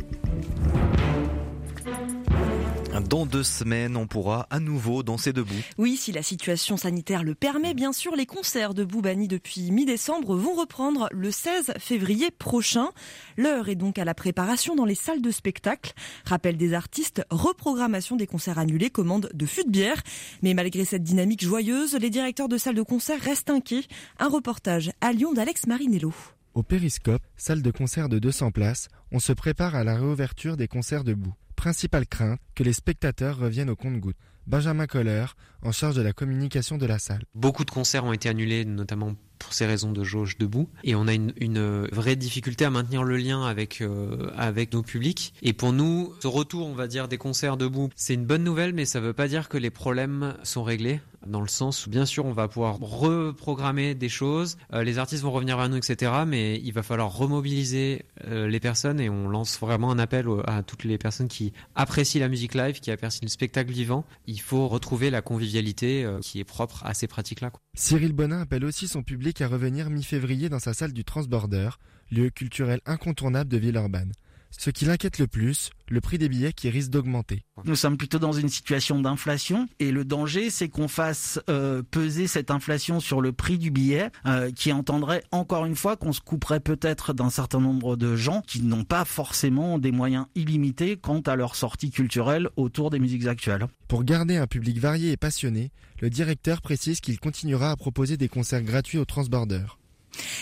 Dans 3.00 3.26
deux 3.26 3.42
semaines, 3.42 3.96
on 3.96 4.06
pourra 4.06 4.46
à 4.50 4.60
nouveau 4.60 5.02
danser 5.02 5.32
debout. 5.32 5.52
Oui, 5.78 5.96
si 5.96 6.12
la 6.12 6.22
situation 6.22 6.76
sanitaire 6.76 7.24
le 7.24 7.34
permet, 7.34 7.74
bien 7.74 7.92
sûr, 7.92 8.14
les 8.14 8.24
concerts 8.24 8.72
debout 8.72 9.02
bannis 9.02 9.26
depuis 9.26 9.72
mi-décembre 9.72 10.36
vont 10.36 10.54
reprendre 10.54 11.08
le 11.10 11.32
16 11.32 11.72
février 11.78 12.30
prochain. 12.30 12.90
L'heure 13.36 13.68
est 13.68 13.74
donc 13.74 13.98
à 13.98 14.04
la 14.04 14.14
préparation 14.14 14.76
dans 14.76 14.84
les 14.84 14.94
salles 14.94 15.22
de 15.22 15.32
spectacle. 15.32 15.92
Rappel 16.24 16.56
des 16.56 16.72
artistes, 16.72 17.24
reprogrammation 17.30 18.14
des 18.14 18.28
concerts 18.28 18.60
annulés, 18.60 18.90
commande 18.90 19.28
de 19.34 19.46
fût 19.46 19.64
de 19.64 19.70
bière. 19.70 20.00
Mais 20.42 20.54
malgré 20.54 20.84
cette 20.84 21.02
dynamique 21.02 21.42
joyeuse, 21.42 21.94
les 21.94 22.10
directeurs 22.10 22.48
de 22.48 22.58
salles 22.58 22.76
de 22.76 22.82
concert 22.82 23.20
restent 23.20 23.50
inquiets. 23.50 23.86
Un 24.20 24.28
reportage 24.28 24.92
à 25.00 25.12
Lyon 25.12 25.32
d'Alex 25.32 25.66
Marinello. 25.66 26.12
Au 26.54 26.62
Périscope, 26.62 27.22
salle 27.36 27.62
de 27.62 27.70
concert 27.72 28.08
de 28.08 28.20
200 28.20 28.52
places, 28.52 28.86
on 29.10 29.18
se 29.18 29.32
prépare 29.32 29.74
à 29.74 29.82
la 29.82 29.96
réouverture 29.96 30.56
des 30.56 30.68
concerts 30.68 31.02
debout. 31.02 31.34
Principale 31.56 32.06
crainte, 32.06 32.40
que 32.54 32.62
les 32.62 32.72
spectateurs 32.72 33.38
reviennent 33.38 33.70
au 33.70 33.76
compte-gouttes. 33.76 34.16
Benjamin 34.46 34.86
Coller, 34.86 35.24
en 35.62 35.72
charge 35.72 35.96
de 35.96 36.02
la 36.02 36.12
communication 36.12 36.76
de 36.76 36.84
la 36.84 36.98
salle. 36.98 37.24
Beaucoup 37.34 37.64
de 37.64 37.70
concerts 37.70 38.04
ont 38.04 38.12
été 38.12 38.28
annulés, 38.28 38.64
notamment 38.66 39.14
pour 39.38 39.52
ces 39.52 39.66
raisons 39.66 39.92
de 39.92 40.04
jauge 40.04 40.38
debout. 40.38 40.68
Et 40.84 40.94
on 40.94 41.06
a 41.06 41.12
une, 41.14 41.86
vraie 41.92 42.16
difficulté 42.16 42.64
à 42.64 42.70
maintenir 42.70 43.04
le 43.04 43.16
lien 43.16 43.44
avec, 43.44 43.80
euh, 43.80 44.30
avec 44.36 44.72
nos 44.72 44.82
publics. 44.82 45.34
Et 45.42 45.52
pour 45.52 45.72
nous, 45.72 46.12
ce 46.20 46.26
retour, 46.26 46.66
on 46.66 46.74
va 46.74 46.86
dire, 46.86 47.08
des 47.08 47.18
concerts 47.18 47.56
debout, 47.56 47.88
c'est 47.96 48.14
une 48.14 48.26
bonne 48.26 48.44
nouvelle, 48.44 48.72
mais 48.74 48.84
ça 48.84 49.00
ne 49.00 49.06
veut 49.06 49.12
pas 49.12 49.28
dire 49.28 49.48
que 49.48 49.58
les 49.58 49.70
problèmes 49.70 50.34
sont 50.42 50.62
réglés. 50.62 51.00
Dans 51.26 51.40
le 51.40 51.48
sens 51.48 51.86
où, 51.86 51.90
bien 51.90 52.06
sûr, 52.06 52.26
on 52.26 52.32
va 52.32 52.48
pouvoir 52.48 52.78
reprogrammer 52.78 53.94
des 53.94 54.08
choses, 54.08 54.56
euh, 54.72 54.82
les 54.82 54.98
artistes 54.98 55.22
vont 55.22 55.30
revenir 55.30 55.56
vers 55.56 55.68
nous, 55.68 55.76
etc. 55.76 56.12
Mais 56.26 56.60
il 56.62 56.72
va 56.72 56.82
falloir 56.82 57.16
remobiliser 57.16 58.04
euh, 58.26 58.46
les 58.46 58.60
personnes 58.60 59.00
et 59.00 59.08
on 59.08 59.28
lance 59.28 59.58
vraiment 59.58 59.90
un 59.90 59.98
appel 59.98 60.26
à 60.46 60.62
toutes 60.62 60.84
les 60.84 60.98
personnes 60.98 61.28
qui 61.28 61.52
apprécient 61.74 62.20
la 62.20 62.28
musique 62.28 62.54
live, 62.54 62.80
qui 62.80 62.90
apprécient 62.90 63.20
le 63.22 63.28
spectacle 63.28 63.72
vivant. 63.72 64.04
Il 64.26 64.40
faut 64.40 64.68
retrouver 64.68 65.10
la 65.10 65.22
convivialité 65.22 66.04
euh, 66.04 66.20
qui 66.20 66.40
est 66.40 66.44
propre 66.44 66.84
à 66.84 66.94
ces 66.94 67.06
pratiques-là. 67.06 67.50
Cyril 67.74 68.12
Bonin 68.12 68.40
appelle 68.40 68.64
aussi 68.64 68.88
son 68.88 69.02
public 69.02 69.40
à 69.40 69.48
revenir 69.48 69.90
mi-février 69.90 70.48
dans 70.48 70.58
sa 70.58 70.74
salle 70.74 70.92
du 70.92 71.04
Transborder, 71.04 71.70
lieu 72.10 72.30
culturel 72.30 72.80
incontournable 72.86 73.50
de 73.50 73.56
Villeurbanne. 73.56 74.12
Ce 74.58 74.70
qui 74.70 74.84
l'inquiète 74.84 75.18
le 75.18 75.26
plus, 75.26 75.70
le 75.88 76.00
prix 76.00 76.18
des 76.18 76.28
billets 76.28 76.52
qui 76.52 76.70
risque 76.70 76.90
d'augmenter. 76.90 77.42
Nous 77.64 77.76
sommes 77.76 77.96
plutôt 77.96 78.18
dans 78.18 78.32
une 78.32 78.48
situation 78.48 79.00
d'inflation 79.00 79.68
et 79.78 79.90
le 79.90 80.04
danger 80.04 80.50
c'est 80.50 80.68
qu'on 80.68 80.88
fasse 80.88 81.40
euh, 81.48 81.82
peser 81.82 82.26
cette 82.26 82.50
inflation 82.50 83.00
sur 83.00 83.20
le 83.20 83.32
prix 83.32 83.58
du 83.58 83.70
billet 83.70 84.10
euh, 84.26 84.50
qui 84.50 84.72
entendrait 84.72 85.22
encore 85.32 85.66
une 85.66 85.76
fois 85.76 85.96
qu'on 85.96 86.12
se 86.12 86.20
couperait 86.20 86.60
peut-être 86.60 87.12
d'un 87.12 87.30
certain 87.30 87.60
nombre 87.60 87.96
de 87.96 88.16
gens 88.16 88.42
qui 88.46 88.62
n'ont 88.62 88.84
pas 88.84 89.04
forcément 89.04 89.78
des 89.78 89.92
moyens 89.92 90.26
illimités 90.34 90.96
quant 90.96 91.20
à 91.20 91.36
leur 91.36 91.56
sortie 91.56 91.90
culturelle 91.90 92.48
autour 92.56 92.90
des 92.90 92.98
musiques 92.98 93.26
actuelles. 93.26 93.66
Pour 93.88 94.04
garder 94.04 94.36
un 94.36 94.46
public 94.46 94.78
varié 94.78 95.12
et 95.12 95.16
passionné, 95.16 95.70
le 96.00 96.10
directeur 96.10 96.62
précise 96.62 97.00
qu'il 97.00 97.18
continuera 97.18 97.70
à 97.70 97.76
proposer 97.76 98.16
des 98.16 98.28
concerts 98.28 98.62
gratuits 98.62 98.98
aux 98.98 99.04
transbordeurs. 99.04 99.78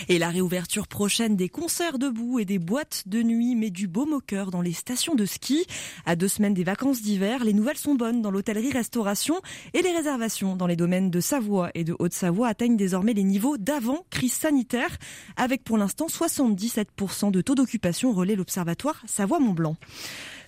Et 0.09 0.19
la 0.19 0.29
réouverture 0.29 0.87
prochaine 0.87 1.35
des 1.35 1.49
concerts 1.49 1.99
debout 1.99 2.39
et 2.39 2.45
des 2.45 2.59
boîtes 2.59 3.03
de 3.05 3.21
nuit 3.23 3.55
met 3.55 3.69
du 3.69 3.87
baume 3.87 4.13
au 4.13 4.19
cœur 4.19 4.51
dans 4.51 4.61
les 4.61 4.73
stations 4.73 5.15
de 5.15 5.25
ski. 5.25 5.65
À 6.05 6.15
deux 6.15 6.27
semaines 6.27 6.53
des 6.53 6.63
vacances 6.63 7.01
d'hiver, 7.01 7.43
les 7.43 7.53
nouvelles 7.53 7.77
sont 7.77 7.95
bonnes 7.95 8.21
dans 8.21 8.31
l'hôtellerie-restauration 8.31 9.41
et 9.73 9.81
les 9.81 9.91
réservations 9.91 10.55
dans 10.55 10.67
les 10.67 10.75
domaines 10.75 11.09
de 11.09 11.19
Savoie 11.19 11.71
et 11.73 11.83
de 11.83 11.95
Haute-Savoie 11.97 12.47
atteignent 12.47 12.77
désormais 12.77 13.13
les 13.13 13.23
niveaux 13.23 13.57
d'avant 13.57 14.05
crise 14.09 14.33
sanitaire, 14.33 14.97
avec 15.35 15.63
pour 15.63 15.77
l'instant 15.77 16.07
77% 16.07 17.31
de 17.31 17.41
taux 17.41 17.55
d'occupation, 17.55 18.13
relais 18.13 18.35
l'Observatoire 18.35 19.01
Savoie-Mont-Blanc. 19.05 19.75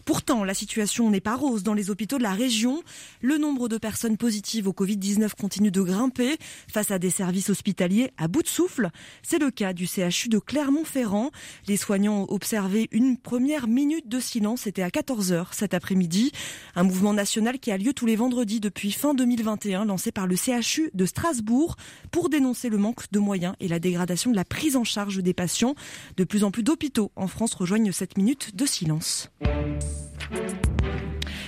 Pourtant, 0.06 0.44
la 0.44 0.54
situation 0.54 1.10
n'est 1.10 1.20
pas 1.20 1.36
rose 1.36 1.64
dans 1.64 1.74
les 1.74 1.90
hôpitaux 1.90 2.20
de 2.20 2.24
la 2.24 2.34
région. 2.34 2.84
Le 3.22 3.40
nombre 3.40 3.68
de 3.68 3.80
personnes 3.80 4.18
positives 4.18 4.68
au 4.68 4.72
Covid-19 4.72 5.32
continue 5.34 5.72
de 5.72 5.82
grimper 5.82 6.38
face 6.72 6.92
à 6.92 7.00
des 7.00 7.10
services 7.10 7.50
hospitaliers 7.50 8.12
à 8.18 8.28
bout 8.28 8.44
de 8.44 8.48
souffle. 8.48 8.90
C'est 9.24 9.40
le 9.40 9.50
cas 9.50 9.74
du 9.74 9.88
CHU 9.88 10.30
de 10.30 10.38
Clermont-Ferrand. 10.38 11.32
Les 11.68 11.76
soignants 11.76 12.22
ont 12.22 12.28
observé 12.30 12.88
une 12.92 13.18
première 13.18 13.68
minute 13.68 14.08
de 14.08 14.20
silence. 14.20 14.62
C'était 14.62 14.84
à 14.84 14.90
14h 14.90 15.48
cet 15.54 15.74
après-midi. 15.74 16.32
Un 16.76 16.84
mouvement 16.84 17.14
national 17.14 17.58
qui 17.58 17.72
a 17.72 17.78
lieu 17.78 17.94
tous 17.94 18.06
les 18.06 18.16
vendredis 18.16 18.60
depuis 18.60 18.92
fin 18.92 19.16
2021, 19.16 19.86
lancé 19.86 20.12
par 20.12 20.28
le 20.28 20.36
CHU 20.36 20.92
de 20.94 21.06
Strasbourg 21.08 21.78
pour 22.12 22.30
dénoncer 22.30 22.70
le 22.70 22.78
manque 22.78 23.12
de 23.12 23.18
moyens 23.18 23.56
et 23.60 23.68
la 23.68 23.80
dégradation 23.80 24.30
de 24.30 24.36
la 24.36 24.46
prise 24.46 24.76
en 24.76 24.84
charge 24.84 25.18
des 25.18 25.34
patients. 25.34 25.74
De 26.16 26.24
plus 26.24 26.44
en 26.44 26.52
plus 26.52 26.62
d'hôpitaux 26.62 27.12
en 27.16 27.28
France 27.28 27.56
rejoignent 27.56 27.92
cette 27.92 28.20
minute 28.20 28.56
de 28.56 28.68
silence. 28.68 29.32
Thank 30.30 30.66
you. 30.66 30.75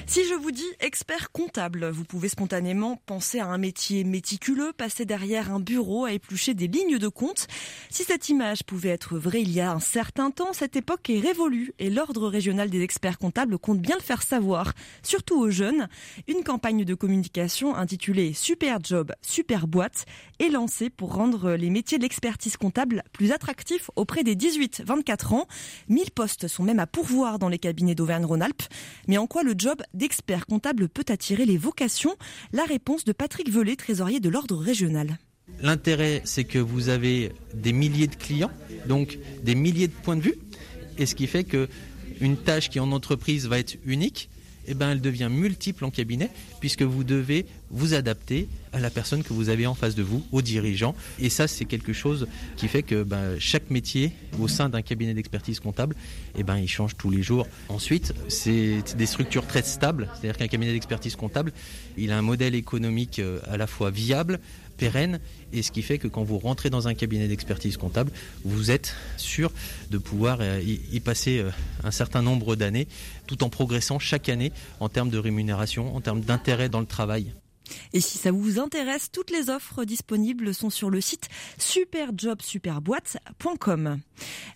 Si 0.10 0.24
je 0.24 0.34
vous 0.34 0.52
dis 0.52 0.64
expert 0.80 1.34
comptable, 1.34 1.90
vous 1.90 2.06
pouvez 2.06 2.30
spontanément 2.30 2.96
penser 3.06 3.40
à 3.40 3.48
un 3.48 3.58
métier 3.58 4.06
méticuleux, 4.06 4.72
passer 4.72 5.04
derrière 5.04 5.52
un 5.52 5.60
bureau 5.60 6.06
à 6.06 6.14
éplucher 6.14 6.54
des 6.54 6.70
lignes 6.70 6.98
de 6.98 7.10
compte. 7.10 7.48
Si 7.90 8.06
cette 8.06 8.30
image 8.30 8.64
pouvait 8.64 8.90
être 8.90 9.18
vraie 9.18 9.42
il 9.42 9.52
y 9.52 9.60
a 9.60 9.70
un 9.70 9.82
certain 9.82 10.32
temps, 10.32 10.54
cette 10.54 10.78
époque 10.78 11.10
est 11.10 11.20
révolue 11.20 11.74
et 11.78 11.90
l'Ordre 11.90 12.30
régional 12.30 12.70
des 12.70 12.82
experts 12.82 13.18
comptables 13.18 13.58
compte 13.58 13.82
bien 13.82 13.98
le 13.98 14.02
faire 14.02 14.24
savoir, 14.24 14.72
surtout 15.04 15.38
aux 15.38 15.52
jeunes. 15.52 15.90
Une 16.30 16.46
campagne 16.46 16.86
de 16.86 16.96
communication 16.96 17.76
intitulée 17.76 18.32
Super 18.32 18.80
Job, 18.82 19.12
Super 19.22 19.68
Boîte 19.68 20.06
est 20.40 20.50
lancée 20.50 20.90
pour 20.90 21.16
rendre 21.16 21.52
les 21.52 21.70
métiers 21.70 21.98
de 21.98 22.04
l'expertise 22.04 22.56
comptable 22.56 23.04
plus 23.12 23.34
attractifs 23.34 23.92
auprès 23.98 24.24
des 24.24 24.38
18-24 24.38 25.34
ans. 25.34 25.48
1000 25.90 26.12
postes 26.12 26.48
sont 26.48 26.64
même 26.64 26.80
à 26.80 26.88
pourvoir 26.88 27.40
dans 27.40 27.50
les 27.50 27.60
cabinets 27.60 27.94
d'Auvergne-Rhône-Alpes. 27.94 28.64
Mais 29.10 29.18
en 29.18 29.28
quoi 29.28 29.44
le 29.44 29.54
job 29.58 29.82
d'expert 29.98 30.46
comptable 30.46 30.88
peut 30.88 31.06
attirer 31.10 31.46
les 31.46 31.58
vocations. 31.58 32.16
La 32.54 32.64
réponse 32.64 33.04
de 33.04 33.12
Patrick 33.12 33.50
Velay, 33.52 33.76
trésorier 33.76 34.20
de 34.20 34.30
l'ordre 34.30 34.56
régional. 34.58 35.18
L'intérêt, 35.62 36.22
c'est 36.26 36.44
que 36.44 36.60
vous 36.60 36.90
avez 36.90 37.32
des 37.54 37.74
milliers 37.74 38.08
de 38.08 38.16
clients, 38.16 38.52
donc 38.88 39.18
des 39.44 39.56
milliers 39.56 39.88
de 39.88 39.94
points 39.94 40.16
de 40.16 40.22
vue, 40.22 40.36
et 40.98 41.06
ce 41.06 41.16
qui 41.16 41.28
fait 41.28 41.44
que 41.44 41.68
une 42.22 42.38
tâche 42.38 42.70
qui 42.70 42.80
en 42.80 42.92
entreprise 42.92 43.48
va 43.48 43.60
être 43.60 43.78
unique 43.86 44.30
eh 44.68 44.74
ben, 44.74 44.92
elle 44.92 45.02
devient 45.02 45.30
multiple 45.32 45.86
en 45.86 45.92
cabinet 45.92 46.30
puisque 46.60 46.84
vous 46.84 47.04
devez 47.04 47.46
vous 47.70 47.94
adapter 47.94 48.48
à 48.74 48.80
la 48.80 48.90
personne 48.90 49.24
que 49.24 49.34
vous 49.34 49.50
avez 49.50 49.66
en 49.68 49.74
face 49.74 49.96
de 49.96 50.04
vous, 50.04 50.26
au 50.32 50.42
dirigeant. 50.42 50.96
Et 51.20 51.30
ça, 51.30 51.48
c'est 51.48 51.66
quelque 51.66 51.94
chose 51.94 52.28
qui 52.56 52.68
fait 52.68 52.84
que 52.84 53.04
ben, 53.04 53.38
chaque 53.40 53.70
métier 53.70 54.12
au 54.40 54.48
sein 54.48 54.70
d'un 54.70 54.82
cabinet 54.82 55.14
d'expertise 55.14 55.60
comptable, 55.60 55.96
eh 56.38 56.44
ben, 56.44 56.58
il 56.58 56.68
change 56.68 56.96
tous 56.96 57.10
les 57.10 57.24
jours. 57.24 57.48
Ensuite, 57.70 58.14
c'est 58.28 58.84
des 58.98 59.06
structures 59.06 59.48
très 59.48 59.64
stables, 59.64 60.10
c'est-à-dire 60.14 60.38
qu'un 60.38 60.48
cabinet 60.48 60.74
d'expertise 60.74 61.16
comptable, 61.16 61.52
il 61.98 62.12
a 62.12 62.18
un 62.18 62.22
modèle 62.22 62.56
économique 62.56 63.20
euh, 63.20 63.40
à 63.48 63.58
la 63.58 63.68
fois 63.68 63.90
viable, 63.90 64.40
pérenne, 64.78 65.20
et 65.54 65.62
ce 65.62 65.72
qui 65.72 65.82
fait 65.82 65.98
que 65.98 66.08
quand 66.08 66.24
vous 66.24 66.38
rentrez 66.38 66.70
dans 66.70 66.88
un 66.88 66.94
cabinet 66.94 67.28
d'expertise 67.28 67.78
comptable, 67.78 68.12
vous 68.44 68.72
êtes 68.72 68.96
sûr 69.18 69.52
de 69.92 69.98
pouvoir 69.98 70.38
euh, 70.42 70.62
y 70.62 71.00
passer 71.00 71.40
euh, 71.40 71.50
un 71.84 71.92
certain 71.92 72.22
nombre 72.22 72.56
d'années, 72.56 72.88
tout 73.26 73.44
en 73.44 73.50
progressant 73.50 74.00
chaque 74.00 74.30
année 74.30 74.52
en 74.80 74.90
termes 74.90 75.10
de 75.10 75.18
rémunération, 75.18 75.96
en 75.96 76.02
termes 76.02 76.22
d'intérêt 76.22 76.70
dans 76.70 76.80
le 76.80 76.86
travail. 76.86 77.34
Et 77.94 78.02
si 78.02 78.18
ça 78.18 78.32
vous 78.32 78.60
intéresse, 78.60 79.12
toutes 79.12 79.32
les 79.32 79.50
offres 79.50 79.86
disponibles 79.86 80.54
sont 80.54 80.70
sur 80.70 80.90
le 80.90 81.00
site 81.02 81.30
superjobsuperboîte.com. 81.58 84.00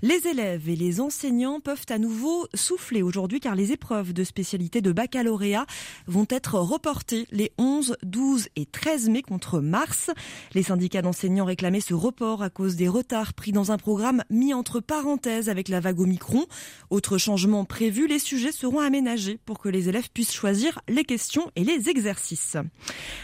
Les 0.02 0.28
élèves 0.28 0.70
et 0.70 0.76
les 0.76 1.02
enseignants 1.02 1.60
peuvent 1.60 1.86
à 1.90 2.00
nouveau 2.00 2.48
souffler 2.54 3.02
aujourd'hui 3.02 3.40
car 3.40 3.56
les 3.56 3.72
épreuves 3.72 4.14
de 4.14 4.24
spécialité 4.24 4.82
de 4.82 4.92
baccalauréat 4.92 5.66
vont 6.08 6.28
être 6.30 6.56
reportées 6.56 7.28
les 7.32 7.52
11, 7.58 7.98
12 8.04 8.50
et 8.56 8.66
13 8.66 9.10
mai 9.10 9.22
contre 9.22 9.60
mars. 9.60 10.12
Les 10.54 10.64
syndicats 10.64 11.02
d'enseignants 11.02 11.46
réclamaient 11.46 11.82
ce 11.82 11.94
report 11.94 12.44
à 12.44 12.50
cause 12.50 12.76
des 12.76 12.88
retards 12.88 13.34
pris 13.34 13.52
dans 13.52 13.72
un 13.72 13.78
programme 13.78 14.24
mis 14.30 14.54
entre 14.54 14.80
parenthèses 14.80 15.50
avec 15.50 15.70
la 15.70 15.80
vague 15.80 16.00
Omicron. 16.00 16.46
Autre 16.90 17.18
changement 17.18 17.66
prévu, 17.66 18.08
les 18.08 18.20
sujets 18.20 18.52
seront 18.52 18.80
aménagés 18.80 19.40
pour 19.46 19.60
que 19.60 19.70
les 19.70 19.90
élèves 19.90 20.10
puissent 20.12 20.34
choisir 20.34 20.80
les 20.88 21.04
questions 21.04 21.52
et 21.56 21.64
les 21.64 21.90
exercices. 21.90 22.58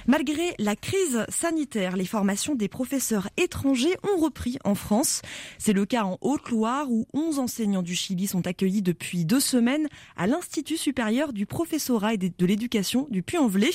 Malgré 0.07 0.53
la 0.59 0.75
crise 0.75 1.25
sanitaire, 1.29 1.97
les 1.97 2.05
formations 2.05 2.55
des 2.55 2.67
professeurs 2.67 3.29
étrangers 3.37 3.95
ont 4.03 4.19
repris 4.19 4.57
en 4.63 4.75
France. 4.75 5.21
C'est 5.57 5.73
le 5.73 5.85
cas 5.85 6.03
en 6.03 6.17
Haute-Loire 6.21 6.89
où 6.89 7.05
11 7.13 7.39
enseignants 7.39 7.81
du 7.81 7.95
Chili 7.95 8.27
sont 8.27 8.47
accueillis 8.47 8.81
depuis 8.81 9.25
deux 9.25 9.39
semaines 9.39 9.87
à 10.15 10.27
l'Institut 10.27 10.77
supérieur 10.77 11.33
du 11.33 11.45
professorat 11.45 12.13
et 12.13 12.17
de 12.17 12.45
l'éducation 12.45 13.07
du 13.09 13.23
Puy-en-Velay. 13.23 13.71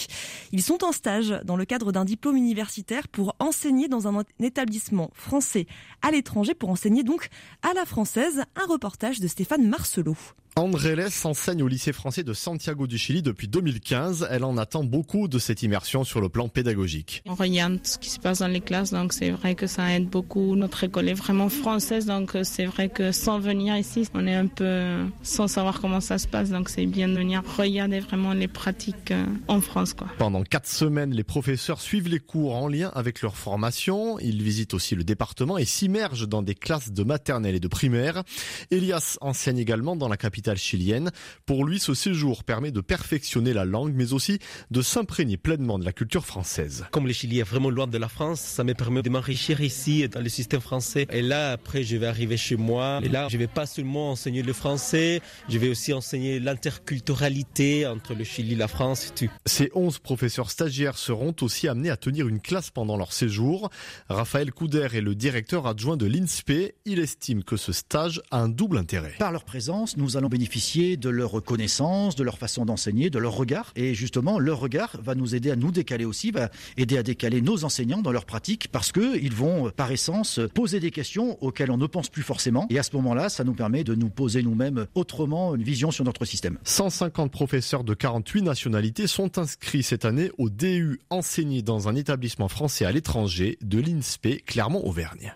Ils 0.53 0.63
sont 0.63 0.85
en 0.85 0.93
stage 0.93 1.35
dans 1.45 1.57
le 1.57 1.65
cadre 1.65 1.93
d'un 1.93 2.05
diplôme 2.05 2.37
universitaire 2.37 3.09
pour 3.09 3.35
enseigner 3.39 3.89
dans 3.89 4.09
un 4.09 4.25
établissement 4.41 5.11
français 5.15 5.67
à 6.03 6.11
l'étranger, 6.11 6.55
pour 6.55 6.71
enseigner 6.71 7.03
donc 7.03 7.29
à 7.63 7.73
la 7.75 7.85
française. 7.85 8.45
Un 8.57 8.67
reportage 8.67 9.21
de 9.21 9.29
Stéphane 9.29 9.67
Marcelot. 9.69 10.17
André 10.55 10.93
enseigne 11.25 11.63
au 11.63 11.69
lycée 11.69 11.95
français 11.95 12.25
de 12.25 12.35
Santiago 12.35 12.87
du 12.87 12.99
Chili 12.99 13.23
depuis 13.23 13.49
2015. 13.49 14.29
Elle 14.31 14.45
en 14.45 14.59
attend 14.59 14.85
beaucoup 14.85 15.27
de 15.27 15.39
cette 15.39 15.63
immersion 15.63 16.05
sur 16.05 16.21
le 16.21 16.29
plan 16.29 16.51
pédagogique. 16.51 17.23
On 17.27 17.35
regarde 17.35 17.79
ce 17.85 17.97
qui 17.97 18.11
se 18.11 18.21
passe 18.21 18.41
dans 18.41 18.49
les 18.49 18.61
classes, 18.61 18.91
donc 18.91 19.15
c'est 19.15 19.31
vrai 19.31 19.55
que 19.55 19.67
ça 19.67 19.91
aide 19.95 20.11
beaucoup. 20.11 20.55
Notre 20.55 20.85
école 20.85 21.09
est 21.09 21.15
vraiment 21.15 21.49
française, 21.49 22.05
donc 22.05 22.37
c'est 22.43 22.67
vrai 22.67 22.91
que 22.91 23.13
sans 23.13 23.39
venir 23.39 23.79
ici, 23.79 24.07
on 24.13 24.27
est 24.27 24.35
un 24.35 24.47
peu 24.47 25.07
sans 25.23 25.49
savoir 25.49 25.81
comment 25.81 26.01
ça 26.01 26.19
se 26.19 26.29
passe, 26.29 26.51
donc 26.51 26.69
c'est 26.69 26.85
bien 26.85 27.09
de 27.09 27.15
venir 27.15 27.43
regarder 27.57 28.01
vraiment 28.01 28.35
les 28.35 28.49
pratiques 28.49 29.11
euh, 29.11 29.25
en 29.49 29.63
France. 29.63 29.95
Quoi. 29.95 30.09
Pendant 30.19 30.43
quatre 30.43 30.69
semaines, 30.69 31.13
les 31.13 31.25
professeurs 31.25 31.81
suivent 31.81 32.09
les 32.09 32.21
cours 32.21 32.55
en 32.55 32.69
lien 32.69 32.91
avec 32.95 33.23
leur 33.23 33.39
formation. 33.39 34.19
Ils 34.19 34.43
visitent 34.43 34.75
aussi 34.75 34.97
le 34.97 35.05
département 35.05 35.57
et 35.57 35.65
s'immergent 35.65 36.29
dans 36.29 36.43
des 36.43 36.55
classes 36.55 36.93
de 36.93 37.05
maternelle 37.05 37.55
et 37.55 37.61
de 37.61 37.69
primaire. 37.69 38.23
Elias 38.71 39.17
enseigne 39.23 39.59
également 39.59 39.97
dans 39.97 40.09
la 40.09 40.19
capitale 40.19 40.42
chilienne. 40.55 41.11
Pour 41.47 41.65
lui, 41.65 41.79
ce 41.79 41.95
séjour 41.95 42.45
permet 42.45 42.71
de 42.71 42.81
perfectionner 42.81 43.53
la 43.53 43.65
langue, 43.65 43.93
mais 43.95 44.13
aussi 44.13 44.39
de 44.71 44.83
s'imprégner 44.83 45.37
pleinement 45.37 45.79
de 45.79 45.85
la 45.85 45.93
culture 45.93 46.27
française. 46.27 46.85
Comme 46.91 47.07
le 47.07 47.13
Chili 47.13 47.39
est 47.41 47.45
vraiment 47.45 47.71
loin 47.71 47.87
de 47.87 47.99
la 47.99 48.09
France, 48.09 48.41
ça 48.41 48.65
me 48.65 48.75
permet 48.75 49.03
de 49.03 49.11
m'enrichir 49.11 49.61
ici 49.61 50.09
dans 50.09 50.21
le 50.21 50.29
système 50.29 50.61
français. 50.61 51.07
Et 51.11 51.23
là, 51.23 51.53
après, 51.53 51.83
je 51.83 51.97
vais 51.97 52.07
arriver 52.07 52.37
chez 52.37 52.57
moi. 52.57 53.01
Et 53.03 53.09
là, 53.09 53.29
je 53.31 53.37
vais 53.37 53.47
pas 53.47 53.67
seulement 53.67 54.13
enseigner 54.13 54.43
le 54.43 54.53
français, 54.53 55.21
je 55.49 55.59
vais 55.59 55.69
aussi 55.69 55.93
enseigner 55.93 56.41
l'interculturalité 56.41 57.87
entre 57.87 58.15
le 58.15 58.25
Chili, 58.25 58.55
la 58.55 58.69
France 58.69 59.09
et 59.09 59.27
tout. 59.27 59.33
Ces 59.47 59.71
11 59.75 59.99
professeurs 59.99 60.51
stagiaires 60.51 60.99
seront 60.99 61.35
aussi 61.41 61.69
amenés 61.69 61.91
à 61.91 61.97
tenir 61.97 62.29
une 62.29 62.41
classe 62.41 62.71
pendant 62.71 62.97
leur 62.97 63.13
séjour. 63.13 63.71
Raphaël 64.09 64.53
Couder 64.53 64.89
est 64.93 65.01
le 65.01 65.15
directeur 65.15 65.67
adjoint 65.67 65.97
de 65.97 66.07
l'INSPE. 66.07 66.75
Il 66.85 66.99
estime 66.99 67.45
que 67.45 67.57
ce 67.57 67.73
stage 67.73 68.21
a 68.31 68.39
un 68.39 68.49
double 68.49 68.79
intérêt. 68.79 69.15
Par 69.19 69.33
leur 69.33 69.45
présence, 69.45 69.97
nous 69.97 70.17
allons 70.17 70.29
bénéficier 70.33 70.97
de 70.97 71.11
leur 71.11 71.45
connaissance, 71.45 72.17
de 72.17 72.25
leur 72.25 72.39
façon 72.39 72.65
d'enseigner, 72.65 73.11
de 73.11 73.19
leur 73.19 73.35
regard. 73.35 73.71
Et 73.77 73.93
justement, 73.93 74.39
leur 74.39 74.61
regard 74.61 74.97
va 75.03 75.15
nous 75.15 75.35
aider 75.35 75.51
à 75.51 75.57
nous 75.57 75.71
décaler 75.71 76.07
aussi, 76.07 76.31
va 76.31 76.49
aider 76.79 76.97
à 76.97 77.03
décaler 77.03 77.43
nos 77.43 77.65
enseignants 77.65 78.01
dans 78.01 78.13
leur 78.13 78.25
pratique 78.25 78.69
parce 78.73 78.93
qu'ils 78.93 79.35
vont, 79.35 79.71
par 79.71 79.93
essence, 79.93 80.41
poser 80.55 80.81
des 80.81 80.91
questions 80.91 81.37
auxquelles 81.45 81.71
on 81.71 81.77
ne 81.77 81.87
pense 81.87 82.09
plus 82.09 82.23
forcément. 82.23 82.67
Et 82.71 82.79
à 82.79 82.83
ce 82.83 82.97
moment-là, 82.97 83.29
ça 83.29 83.45
nous 83.45 83.53
permet 83.53 83.85
de 83.85 83.95
nous 83.95 84.09
poser 84.09 84.43
nous-mêmes 84.43 84.87
autrement 84.95 85.55
une 85.55 85.63
vision 85.63 85.91
sur 85.91 86.05
notre 86.05 86.25
système. 86.25 86.59
150 86.65 87.31
professeurs 87.31 87.85
de 87.85 87.93
48 87.93 88.41
nationalités 88.41 89.07
sont 89.07 89.37
inscrits 89.39 89.83
cette 89.83 90.07
année 90.07 90.31
au 90.39 90.49
DU 90.49 90.99
enseigné 91.11 91.61
dans 91.61 91.89
un 91.89 91.95
établissement 91.95 92.49
français 92.49 92.87
à 92.87 92.93
l'étranger 92.93 93.59
de 93.61 93.79
l'INSPE 93.79 94.47
Clermont-Auvergne. 94.47 95.35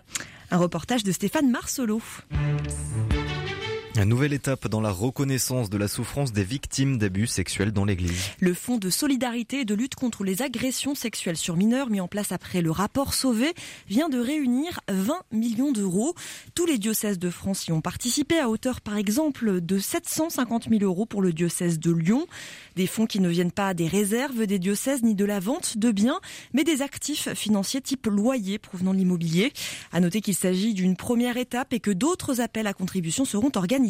Un 0.49 0.57
reportage 0.57 1.03
de 1.03 1.11
Stéphane 1.11 1.51
Marcelot. 1.51 2.01
Une 3.97 4.03
nouvelle 4.03 4.33
étape 4.33 4.67
dans 4.67 4.79
la 4.79 4.91
reconnaissance 4.91 5.71
de 5.71 5.77
la 5.77 5.87
souffrance 5.87 6.31
des 6.31 6.43
victimes 6.43 6.99
d'abus 6.99 7.25
sexuels 7.25 7.71
dans 7.71 7.83
l'Église. 7.83 8.29
Le 8.39 8.53
Fonds 8.53 8.77
de 8.77 8.91
solidarité 8.91 9.61
et 9.61 9.65
de 9.65 9.73
lutte 9.73 9.95
contre 9.95 10.23
les 10.23 10.43
agressions 10.43 10.93
sexuelles 10.93 11.35
sur 11.35 11.57
mineurs, 11.57 11.89
mis 11.89 11.99
en 11.99 12.07
place 12.07 12.31
après 12.31 12.61
le 12.61 12.69
rapport 12.69 13.15
Sauvé, 13.15 13.55
vient 13.87 14.07
de 14.07 14.19
réunir 14.19 14.81
20 14.87 15.15
millions 15.31 15.71
d'euros. 15.71 16.13
Tous 16.53 16.67
les 16.67 16.77
diocèses 16.77 17.17
de 17.17 17.31
France 17.31 17.65
y 17.65 17.71
ont 17.71 17.81
participé 17.81 18.37
à 18.37 18.49
hauteur, 18.49 18.81
par 18.81 18.97
exemple, 18.97 19.61
de 19.61 19.79
750 19.79 20.69
000 20.69 20.83
euros 20.83 21.07
pour 21.07 21.23
le 21.23 21.33
diocèse 21.33 21.79
de 21.79 21.91
Lyon. 21.91 22.27
Des 22.75 22.85
fonds 22.85 23.07
qui 23.07 23.19
ne 23.19 23.29
viennent 23.29 23.51
pas 23.51 23.73
des 23.73 23.87
réserves 23.87 24.45
des 24.45 24.59
diocèses 24.59 25.01
ni 25.01 25.15
de 25.15 25.25
la 25.25 25.39
vente 25.39 25.79
de 25.79 25.89
biens, 25.89 26.19
mais 26.53 26.63
des 26.63 26.83
actifs 26.83 27.33
financiers 27.33 27.81
type 27.81 28.05
loyer 28.05 28.59
provenant 28.59 28.93
de 28.93 28.99
l'immobilier. 28.99 29.51
À 29.91 29.99
noter 30.01 30.21
qu'il 30.21 30.35
s'agit 30.35 30.75
d'une 30.75 30.95
première 30.95 31.37
étape 31.37 31.73
et 31.73 31.79
que 31.79 31.89
d'autres 31.89 32.41
appels 32.41 32.67
à 32.67 32.73
contribution 32.73 33.25
seront 33.25 33.49
organisés. 33.55 33.86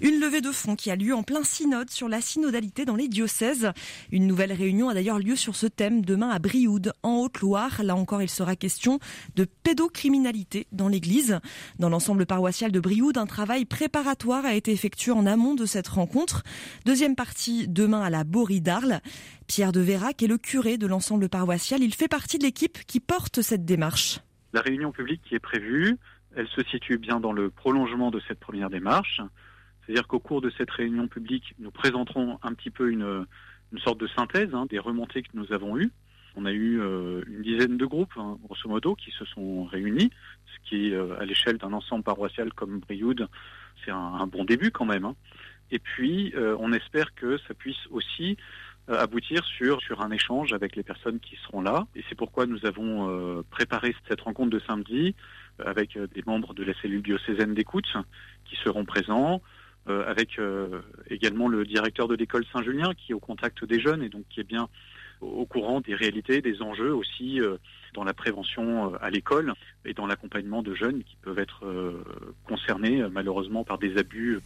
Une 0.00 0.18
levée 0.18 0.40
de 0.40 0.50
fonds 0.50 0.76
qui 0.76 0.90
a 0.90 0.96
lieu 0.96 1.14
en 1.14 1.22
plein 1.22 1.44
synode 1.44 1.90
sur 1.90 2.08
la 2.08 2.20
synodalité 2.20 2.84
dans 2.84 2.96
les 2.96 3.08
diocèses. 3.08 3.70
Une 4.10 4.26
nouvelle 4.26 4.52
réunion 4.52 4.88
a 4.88 4.94
d'ailleurs 4.94 5.18
lieu 5.18 5.36
sur 5.36 5.56
ce 5.56 5.66
thème 5.66 6.04
demain 6.04 6.30
à 6.30 6.38
Brioude, 6.38 6.92
en 7.02 7.16
Haute-Loire. 7.16 7.82
Là 7.82 7.96
encore, 7.96 8.22
il 8.22 8.30
sera 8.30 8.56
question 8.56 8.98
de 9.36 9.46
pédocriminalité 9.62 10.66
dans 10.72 10.88
l'église. 10.88 11.38
Dans 11.78 11.88
l'ensemble 11.88 12.26
paroissial 12.26 12.72
de 12.72 12.80
Brioude, 12.80 13.18
un 13.18 13.26
travail 13.26 13.64
préparatoire 13.64 14.44
a 14.44 14.54
été 14.54 14.72
effectué 14.72 15.12
en 15.12 15.26
amont 15.26 15.54
de 15.54 15.66
cette 15.66 15.88
rencontre. 15.88 16.42
Deuxième 16.84 17.14
partie 17.14 17.68
demain 17.68 18.02
à 18.02 18.10
la 18.10 18.24
Borie 18.24 18.60
d'Arles. 18.60 19.00
Pierre 19.46 19.72
de 19.72 19.80
Vérac 19.80 20.22
est 20.22 20.26
le 20.26 20.38
curé 20.38 20.78
de 20.78 20.86
l'ensemble 20.86 21.28
paroissial. 21.28 21.82
Il 21.82 21.94
fait 21.94 22.08
partie 22.08 22.38
de 22.38 22.44
l'équipe 22.44 22.78
qui 22.86 23.00
porte 23.00 23.42
cette 23.42 23.64
démarche. 23.64 24.20
La 24.52 24.60
réunion 24.60 24.92
publique 24.92 25.20
qui 25.28 25.34
est 25.34 25.40
prévue 25.40 25.98
elle 26.36 26.48
se 26.48 26.62
situe 26.64 26.98
bien 26.98 27.20
dans 27.20 27.32
le 27.32 27.50
prolongement 27.50 28.10
de 28.10 28.20
cette 28.26 28.40
première 28.40 28.70
démarche. 28.70 29.20
C'est-à-dire 29.84 30.06
qu'au 30.06 30.18
cours 30.18 30.40
de 30.40 30.50
cette 30.56 30.70
réunion 30.70 31.08
publique, 31.08 31.54
nous 31.58 31.70
présenterons 31.70 32.38
un 32.42 32.54
petit 32.54 32.70
peu 32.70 32.90
une, 32.90 33.26
sorte 33.78 33.98
de 33.98 34.06
synthèse 34.06 34.54
hein, 34.54 34.66
des 34.70 34.78
remontées 34.78 35.22
que 35.22 35.30
nous 35.34 35.52
avons 35.52 35.78
eues. 35.78 35.90
On 36.36 36.46
a 36.46 36.52
eu 36.52 36.80
euh, 36.80 37.22
une 37.28 37.42
dizaine 37.42 37.76
de 37.76 37.86
groupes, 37.86 38.12
hein, 38.16 38.38
grosso 38.42 38.68
modo, 38.68 38.94
qui 38.94 39.10
se 39.12 39.24
sont 39.24 39.64
réunis, 39.64 40.10
ce 40.46 40.68
qui, 40.68 40.92
euh, 40.92 41.18
à 41.20 41.24
l'échelle 41.24 41.58
d'un 41.58 41.72
ensemble 41.72 42.02
paroissial 42.02 42.52
comme 42.52 42.80
Brioude, 42.80 43.28
c'est 43.84 43.90
un, 43.90 44.26
bon 44.26 44.44
début 44.44 44.70
quand 44.70 44.84
même. 44.84 45.04
Hein. 45.04 45.14
Et 45.70 45.78
puis, 45.78 46.32
euh, 46.36 46.56
on 46.58 46.72
espère 46.72 47.14
que 47.14 47.38
ça 47.46 47.54
puisse 47.54 47.86
aussi 47.90 48.36
aboutir 48.88 49.44
sur, 49.44 49.80
sur 49.80 50.02
un 50.02 50.10
échange 50.10 50.52
avec 50.52 50.76
les 50.76 50.82
personnes 50.82 51.18
qui 51.18 51.36
seront 51.36 51.62
là. 51.62 51.86
Et 51.96 52.04
c'est 52.08 52.14
pourquoi 52.14 52.46
nous 52.46 52.66
avons 52.66 53.42
préparé 53.50 53.94
cette 54.08 54.20
rencontre 54.20 54.50
de 54.50 54.60
samedi 54.60 55.14
avec 55.58 55.96
euh, 55.96 56.06
des 56.14 56.22
membres 56.26 56.54
de 56.54 56.64
la 56.64 56.74
cellule 56.80 57.02
diocésaine 57.02 57.54
d'écoute 57.54 57.92
qui 58.44 58.56
seront 58.56 58.84
présents, 58.84 59.42
euh, 59.88 60.08
avec 60.08 60.38
euh, 60.38 60.80
également 61.10 61.48
le 61.48 61.64
directeur 61.64 62.08
de 62.08 62.14
l'école 62.14 62.44
Saint-Julien 62.52 62.92
qui 62.94 63.12
est 63.12 63.14
au 63.14 63.20
contact 63.20 63.64
des 63.64 63.80
jeunes 63.80 64.02
et 64.02 64.08
donc 64.08 64.24
qui 64.30 64.40
est 64.40 64.44
bien 64.48 64.68
au 65.20 65.46
courant 65.46 65.80
des 65.80 65.94
réalités, 65.94 66.42
des 66.42 66.60
enjeux 66.60 66.92
aussi 66.92 67.40
dans 67.94 68.04
la 68.04 68.12
prévention 68.12 68.94
à 68.96 69.08
l'école 69.08 69.54
et 69.86 69.94
dans 69.94 70.06
l'accompagnement 70.06 70.60
de 70.60 70.74
jeunes 70.74 71.02
qui 71.02 71.16
peuvent 71.22 71.38
être 71.38 71.64
concernés 72.46 73.02
malheureusement 73.10 73.64
par 73.64 73.78
des 73.78 73.96
abus 73.96 74.40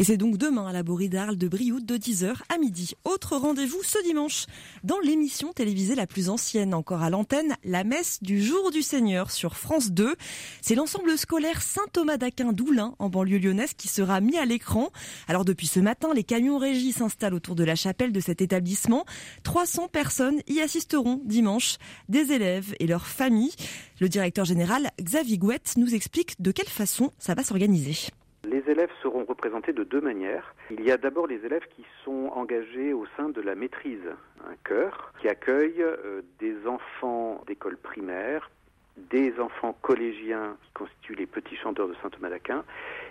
Et 0.00 0.04
c'est 0.04 0.16
donc 0.16 0.38
demain 0.38 0.66
à 0.66 0.72
la 0.72 0.82
Borie 0.82 1.10
d'Arles 1.10 1.36
de 1.36 1.46
Brioude 1.46 1.84
de 1.84 1.98
10h 1.98 2.32
à 2.48 2.56
midi. 2.56 2.94
Autre 3.04 3.36
rendez-vous 3.36 3.82
ce 3.82 4.02
dimanche 4.02 4.46
dans 4.82 4.98
l'émission 4.98 5.52
télévisée 5.52 5.94
la 5.94 6.06
plus 6.06 6.30
ancienne 6.30 6.72
encore 6.72 7.02
à 7.02 7.10
l'antenne, 7.10 7.54
la 7.64 7.84
messe 7.84 8.22
du 8.22 8.42
jour 8.42 8.70
du 8.70 8.80
Seigneur 8.80 9.30
sur 9.30 9.58
France 9.58 9.90
2. 9.90 10.16
C'est 10.62 10.74
l'ensemble 10.74 11.18
scolaire 11.18 11.60
Saint-Thomas 11.60 12.16
d'Aquin 12.16 12.54
d'Oulin 12.54 12.94
en 12.98 13.10
banlieue 13.10 13.36
lyonnaise 13.36 13.74
qui 13.74 13.88
sera 13.88 14.22
mis 14.22 14.38
à 14.38 14.46
l'écran. 14.46 14.88
Alors 15.28 15.44
depuis 15.44 15.66
ce 15.66 15.80
matin, 15.80 16.14
les 16.14 16.24
camions 16.24 16.56
régis 16.56 16.96
s'installent 16.96 17.34
autour 17.34 17.54
de 17.54 17.64
la 17.64 17.76
chapelle 17.76 18.12
de 18.12 18.20
cet 18.20 18.40
établissement. 18.40 19.04
300 19.42 19.88
personnes 19.88 20.40
y 20.48 20.60
assisteront 20.60 21.20
dimanche, 21.26 21.76
des 22.08 22.32
élèves 22.32 22.74
et 22.80 22.86
leurs 22.86 23.06
familles. 23.06 23.52
Le 24.00 24.08
directeur 24.08 24.46
général 24.46 24.92
Xavier 24.98 25.36
Gouette 25.36 25.74
nous 25.76 25.94
explique 25.94 26.40
de 26.40 26.52
quelle 26.52 26.70
façon 26.70 27.10
ça 27.18 27.34
va 27.34 27.44
s'organiser. 27.44 27.98
Les 28.44 28.70
élèves 28.70 28.90
seront 29.02 29.24
représentés 29.24 29.72
de 29.72 29.84
deux 29.84 30.00
manières. 30.00 30.54
Il 30.70 30.82
y 30.82 30.90
a 30.90 30.96
d'abord 30.96 31.26
les 31.26 31.44
élèves 31.44 31.66
qui 31.76 31.84
sont 32.04 32.30
engagés 32.34 32.92
au 32.94 33.04
sein 33.16 33.28
de 33.28 33.40
la 33.40 33.54
maîtrise, 33.54 34.08
un 34.48 34.54
chœur 34.64 35.12
qui 35.20 35.28
accueille 35.28 35.82
euh, 35.82 36.22
des 36.38 36.66
enfants 36.66 37.42
d'école 37.46 37.76
primaire, 37.76 38.50
des 38.96 39.38
enfants 39.40 39.76
collégiens 39.82 40.56
qui 40.62 40.72
constituent 40.72 41.14
les 41.14 41.26
petits 41.26 41.56
chanteurs 41.56 41.88
de 41.88 41.94
Saint-Thomas 42.02 42.30
d'Aquin, 42.30 42.64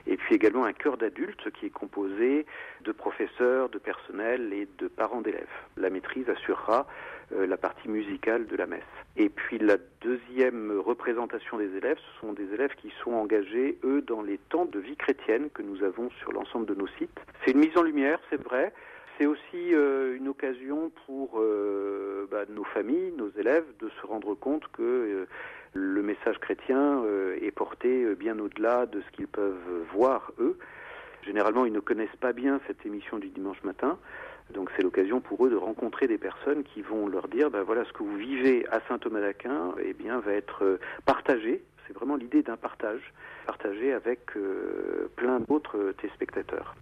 et 0.07 0.17
puis 0.17 0.35
également 0.35 0.65
un 0.65 0.73
chœur 0.73 0.97
d'adultes 0.97 1.51
qui 1.51 1.67
est 1.67 1.71
composé 1.71 2.45
de 2.81 2.91
professeurs, 2.91 3.69
de 3.69 3.77
personnel 3.77 4.51
et 4.51 4.67
de 4.77 4.87
parents 4.87 5.21
d'élèves. 5.21 5.47
La 5.77 5.89
maîtrise 5.89 6.29
assurera 6.29 6.87
la 7.31 7.57
partie 7.57 7.87
musicale 7.89 8.47
de 8.47 8.55
la 8.55 8.65
messe. 8.65 8.81
Et 9.17 9.29
puis 9.29 9.59
la 9.59 9.77
deuxième 10.01 10.79
représentation 10.79 11.57
des 11.57 11.75
élèves, 11.75 11.97
ce 11.97 12.21
sont 12.21 12.33
des 12.33 12.53
élèves 12.53 12.73
qui 12.81 12.91
sont 13.03 13.11
engagés, 13.11 13.77
eux, 13.83 14.01
dans 14.01 14.21
les 14.21 14.37
temps 14.49 14.65
de 14.65 14.79
vie 14.79 14.95
chrétienne 14.95 15.49
que 15.53 15.61
nous 15.61 15.83
avons 15.83 16.09
sur 16.19 16.31
l'ensemble 16.31 16.65
de 16.65 16.75
nos 16.75 16.87
sites. 16.97 17.19
C'est 17.43 17.51
une 17.51 17.59
mise 17.59 17.77
en 17.77 17.83
lumière, 17.83 18.19
c'est 18.29 18.41
vrai, 18.41 18.73
c'est 19.19 19.25
aussi 19.25 19.73
euh, 19.73 20.15
une 20.15 20.29
occasion 20.29 20.91
pour 21.05 21.39
euh, 21.39 22.25
bah, 22.31 22.45
nos 22.49 22.63
familles, 22.63 23.11
nos 23.17 23.29
élèves, 23.37 23.65
de 23.79 23.89
se 23.89 24.07
rendre 24.07 24.33
compte 24.33 24.63
que 24.71 24.81
euh, 24.81 25.25
le 25.73 26.01
message 26.01 26.39
chrétien 26.39 27.03
est 27.41 27.51
porté 27.51 28.15
bien 28.15 28.39
au-delà 28.39 28.87
de 28.87 29.01
ce 29.01 29.11
qu'ils 29.11 29.27
peuvent 29.27 29.85
voir 29.93 30.31
eux. 30.39 30.57
Généralement, 31.23 31.65
ils 31.65 31.73
ne 31.73 31.79
connaissent 31.79 32.15
pas 32.19 32.33
bien 32.33 32.59
cette 32.65 32.83
émission 32.87 33.19
du 33.19 33.27
dimanche 33.27 33.61
matin. 33.63 33.99
Donc 34.53 34.71
c'est 34.75 34.83
l'occasion 34.83 35.21
pour 35.21 35.45
eux 35.45 35.49
de 35.49 35.55
rencontrer 35.55 36.07
des 36.07 36.17
personnes 36.17 36.63
qui 36.63 36.81
vont 36.81 37.07
leur 37.07 37.27
dire, 37.27 37.51
ben 37.51 37.61
voilà, 37.63 37.85
ce 37.85 37.93
que 37.93 38.03
vous 38.03 38.17
vivez 38.17 38.65
à 38.71 38.81
Saint-Thomas 38.87 39.21
d'Aquin, 39.21 39.73
eh 39.83 39.93
bien, 39.93 40.19
va 40.19 40.33
être 40.33 40.79
partagé. 41.05 41.63
C'est 41.89 41.95
vraiment 41.95 42.17
l'idée 42.17 42.43
d'un 42.43 42.55
partage, 42.55 43.01
partagé 43.47 43.93
avec 43.93 44.19
plein 45.15 45.39
d'autres 45.39 45.95
téléspectateurs. 45.99 46.75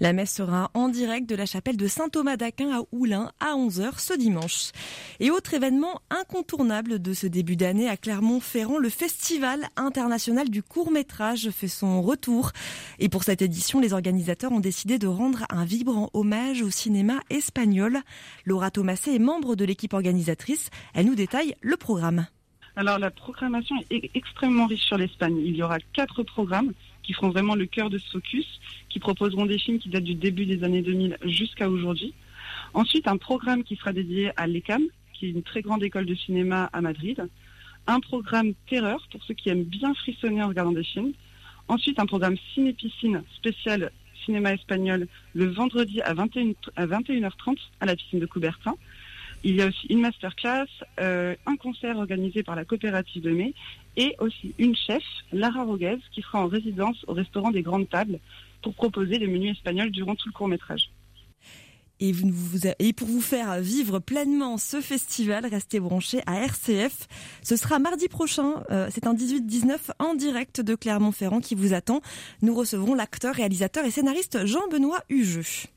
La 0.00 0.14
messe 0.14 0.32
sera 0.32 0.70
en 0.72 0.88
direct 0.88 1.28
de 1.28 1.36
la 1.36 1.44
chapelle 1.44 1.76
de 1.76 1.86
Saint-Thomas 1.86 2.38
d'Aquin 2.38 2.70
à 2.70 2.82
Oulin 2.90 3.30
à 3.40 3.56
11h 3.56 3.98
ce 3.98 4.14
dimanche. 4.14 4.72
Et 5.20 5.30
autre 5.30 5.52
événement 5.52 6.00
incontournable 6.08 6.98
de 6.98 7.12
ce 7.12 7.26
début 7.26 7.56
d'année 7.56 7.90
à 7.90 7.98
Clermont-Ferrand, 7.98 8.78
le 8.78 8.88
Festival 8.88 9.60
international 9.76 10.48
du 10.48 10.62
court-métrage 10.62 11.50
fait 11.50 11.68
son 11.68 12.00
retour. 12.00 12.52
Et 12.98 13.10
pour 13.10 13.24
cette 13.24 13.42
édition, 13.42 13.80
les 13.80 13.92
organisateurs 13.92 14.52
ont 14.52 14.60
décidé 14.60 14.98
de 14.98 15.06
rendre 15.06 15.44
un 15.50 15.66
vibrant 15.66 16.08
hommage 16.14 16.62
au 16.62 16.70
cinéma 16.70 17.20
espagnol. 17.28 17.98
Laura 18.46 18.70
Thomasé 18.70 19.14
est 19.14 19.18
membre 19.18 19.56
de 19.56 19.66
l'équipe 19.66 19.92
organisatrice. 19.92 20.70
Elle 20.94 21.04
nous 21.04 21.14
détaille 21.14 21.54
le 21.60 21.76
programme. 21.76 22.26
Alors 22.76 22.98
la 22.98 23.10
programmation 23.10 23.76
est 23.90 24.10
extrêmement 24.16 24.66
riche 24.66 24.82
sur 24.82 24.98
l'Espagne. 24.98 25.38
Il 25.44 25.54
y 25.54 25.62
aura 25.62 25.78
quatre 25.92 26.24
programmes 26.24 26.72
qui 27.04 27.12
feront 27.12 27.30
vraiment 27.30 27.54
le 27.54 27.66
cœur 27.66 27.88
de 27.88 27.98
ce 27.98 28.10
focus, 28.10 28.60
qui 28.88 28.98
proposeront 28.98 29.46
des 29.46 29.58
films 29.58 29.78
qui 29.78 29.90
datent 29.90 30.02
du 30.02 30.16
début 30.16 30.44
des 30.44 30.64
années 30.64 30.82
2000 30.82 31.18
jusqu'à 31.24 31.70
aujourd'hui. 31.70 32.14
Ensuite, 32.72 33.06
un 33.06 33.16
programme 33.16 33.62
qui 33.62 33.76
sera 33.76 33.92
dédié 33.92 34.32
à 34.36 34.48
l'ECAM, 34.48 34.82
qui 35.12 35.26
est 35.26 35.30
une 35.30 35.44
très 35.44 35.62
grande 35.62 35.84
école 35.84 36.06
de 36.06 36.14
cinéma 36.16 36.68
à 36.72 36.80
Madrid. 36.80 37.28
Un 37.86 38.00
programme 38.00 38.54
terreur 38.68 39.06
pour 39.12 39.22
ceux 39.22 39.34
qui 39.34 39.50
aiment 39.50 39.64
bien 39.64 39.94
frissonner 39.94 40.42
en 40.42 40.48
regardant 40.48 40.72
des 40.72 40.82
films. 40.82 41.12
Ensuite, 41.68 42.00
un 42.00 42.06
programme 42.06 42.36
ciné-piscine 42.54 43.22
spécial 43.36 43.92
cinéma 44.24 44.54
espagnol 44.54 45.06
le 45.34 45.46
vendredi 45.46 46.00
à, 46.02 46.14
21, 46.14 46.52
à 46.76 46.86
21h30 46.86 47.56
à 47.80 47.86
la 47.86 47.94
piscine 47.94 48.18
de 48.18 48.26
Coubertin. 48.26 48.74
Il 49.46 49.56
y 49.56 49.62
a 49.62 49.66
aussi 49.66 49.86
une 49.90 50.00
masterclass, 50.00 50.66
euh, 51.00 51.36
un 51.44 51.56
concert 51.56 51.98
organisé 51.98 52.42
par 52.42 52.56
la 52.56 52.64
coopérative 52.64 53.22
de 53.22 53.30
mai 53.30 53.54
et 53.96 54.16
aussi 54.18 54.54
une 54.58 54.74
chef, 54.74 55.02
Lara 55.32 55.64
Roguez, 55.64 55.98
qui 56.12 56.22
sera 56.22 56.42
en 56.42 56.46
résidence 56.46 57.04
au 57.06 57.12
restaurant 57.12 57.50
des 57.50 57.60
Grandes 57.60 57.88
Tables 57.88 58.18
pour 58.62 58.74
proposer 58.74 59.18
les 59.18 59.26
menus 59.26 59.52
espagnols 59.52 59.90
durant 59.90 60.14
tout 60.14 60.28
le 60.28 60.32
court 60.32 60.48
métrage. 60.48 60.90
Et, 62.00 62.12
pour 62.92 63.06
vous 63.06 63.20
faire 63.20 63.60
vivre 63.60 63.98
pleinement 63.98 64.58
ce 64.58 64.80
festival, 64.80 65.46
restez 65.46 65.78
branchés 65.78 66.22
à 66.26 66.40
RCF. 66.40 67.06
Ce 67.42 67.56
sera 67.56 67.78
mardi 67.78 68.08
prochain, 68.08 68.64
euh, 68.70 68.88
c'est 68.90 69.06
un 69.06 69.14
18-19 69.14 69.90
en 70.00 70.14
direct 70.14 70.60
de 70.60 70.74
Clermont-Ferrand 70.74 71.40
qui 71.40 71.54
vous 71.54 71.72
attend. 71.72 72.00
Nous 72.42 72.54
recevrons 72.54 72.94
l'acteur, 72.94 73.34
réalisateur 73.34 73.84
et 73.84 73.90
scénariste 73.90 74.44
Jean-Benoît 74.44 75.02
Hugeux. 75.08 75.68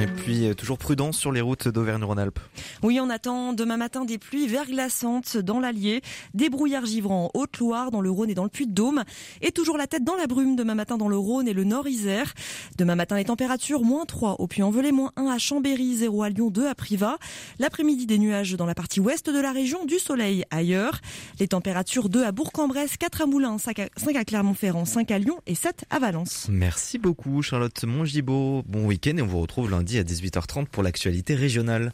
Et 0.00 0.06
puis 0.06 0.46
euh, 0.46 0.54
toujours 0.54 0.78
prudence 0.78 1.18
sur 1.18 1.30
les 1.30 1.40
routes 1.40 1.68
d'Auvergne-Rhône-Alpes. 1.68 2.38
Oui, 2.82 2.98
on 3.00 3.10
attend 3.10 3.52
demain 3.52 3.76
matin 3.76 4.04
des 4.04 4.18
pluies 4.18 4.46
verglaçantes 4.46 5.36
dans 5.36 5.60
l'Allier, 5.60 6.00
des 6.34 6.48
brouillards 6.48 6.86
givrants 6.86 7.30
en 7.34 7.38
Haute-Loire, 7.38 7.90
dans 7.90 8.00
le 8.00 8.10
Rhône 8.10 8.30
et 8.30 8.34
dans 8.34 8.44
le 8.44 8.48
Puy-de-Dôme, 8.48 9.04
et 9.42 9.52
toujours 9.52 9.76
la 9.76 9.86
tête 9.86 10.02
dans 10.02 10.16
la 10.16 10.26
brume 10.26 10.56
demain 10.56 10.74
matin 10.74 10.96
dans 10.96 11.08
le 11.08 11.18
Rhône 11.18 11.46
et 11.46 11.52
le 11.52 11.64
Nord-Isère. 11.64 12.32
Demain 12.78 12.94
matin, 12.94 13.16
les 13.16 13.24
températures 13.24 13.82
moins 13.82 14.06
3 14.06 14.36
au 14.40 14.46
Puy-en-Velay, 14.46 14.92
moins 14.92 15.12
1 15.16 15.26
à 15.26 15.38
Chambéry, 15.38 15.96
0 15.96 16.22
à 16.22 16.30
Lyon, 16.30 16.50
2 16.50 16.66
à 16.66 16.74
Privas. 16.74 17.18
L'après-midi, 17.58 18.06
des 18.06 18.18
nuages 18.18 18.54
dans 18.54 18.66
la 18.66 18.74
partie 18.74 19.00
ouest 19.00 19.28
de 19.28 19.40
la 19.40 19.52
région, 19.52 19.84
du 19.84 19.98
soleil 19.98 20.44
ailleurs. 20.50 21.00
Les 21.38 21.48
températures 21.48 22.08
2 22.08 22.24
à 22.24 22.32
Bourg-en-Bresse, 22.32 22.96
4 22.96 23.22
à 23.22 23.26
Moulins, 23.26 23.58
5 23.58 23.78
à, 23.78 23.88
5 23.96 24.16
à 24.16 24.24
Clermont-Ferrand, 24.24 24.84
5 24.84 25.10
à 25.10 25.18
Lyon 25.18 25.38
et 25.46 25.54
7 25.54 25.84
à 25.90 25.98
Valence. 25.98 26.46
Merci 26.50 26.98
beaucoup 26.98 27.42
Charlotte 27.42 27.84
Mongibaud. 27.84 28.62
Bon 28.66 28.86
week-end 28.86 29.16
et 29.16 29.22
on 29.22 29.26
vous 29.26 29.40
retrouve 29.40 29.59
lundi 29.68 29.98
à 29.98 30.04
18h30 30.04 30.66
pour 30.66 30.82
l'actualité 30.82 31.34
régionale. 31.34 31.92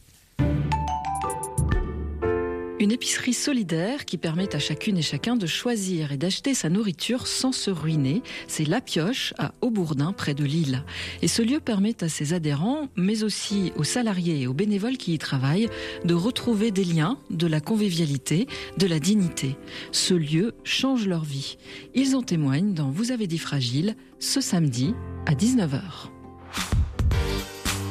Une 2.78 2.92
épicerie 2.92 3.32
solidaire 3.32 4.04
qui 4.04 4.18
permet 4.18 4.54
à 4.54 4.58
chacune 4.58 4.98
et 4.98 5.02
chacun 5.02 5.34
de 5.34 5.46
choisir 5.46 6.12
et 6.12 6.18
d'acheter 6.18 6.52
sa 6.52 6.68
nourriture 6.68 7.26
sans 7.26 7.50
se 7.50 7.70
ruiner, 7.70 8.22
c'est 8.48 8.66
La 8.66 8.82
Pioche 8.82 9.32
à 9.38 9.52
Aubourdin 9.62 10.12
près 10.12 10.34
de 10.34 10.44
Lille. 10.44 10.84
Et 11.22 11.28
ce 11.28 11.40
lieu 11.40 11.58
permet 11.58 12.04
à 12.04 12.10
ses 12.10 12.34
adhérents, 12.34 12.88
mais 12.94 13.22
aussi 13.22 13.72
aux 13.76 13.84
salariés 13.84 14.42
et 14.42 14.46
aux 14.46 14.52
bénévoles 14.52 14.98
qui 14.98 15.14
y 15.14 15.18
travaillent, 15.18 15.70
de 16.04 16.12
retrouver 16.12 16.70
des 16.70 16.84
liens, 16.84 17.18
de 17.30 17.46
la 17.46 17.62
convivialité, 17.62 18.46
de 18.76 18.86
la 18.86 18.98
dignité. 18.98 19.56
Ce 19.90 20.12
lieu 20.12 20.54
change 20.62 21.08
leur 21.08 21.24
vie. 21.24 21.56
Ils 21.94 22.14
en 22.14 22.22
témoignent 22.22 22.74
dans 22.74 22.90
Vous 22.90 23.10
avez 23.10 23.26
dit 23.26 23.38
fragile 23.38 23.96
ce 24.18 24.42
samedi 24.42 24.94
à 25.24 25.32
19h. 25.32 26.10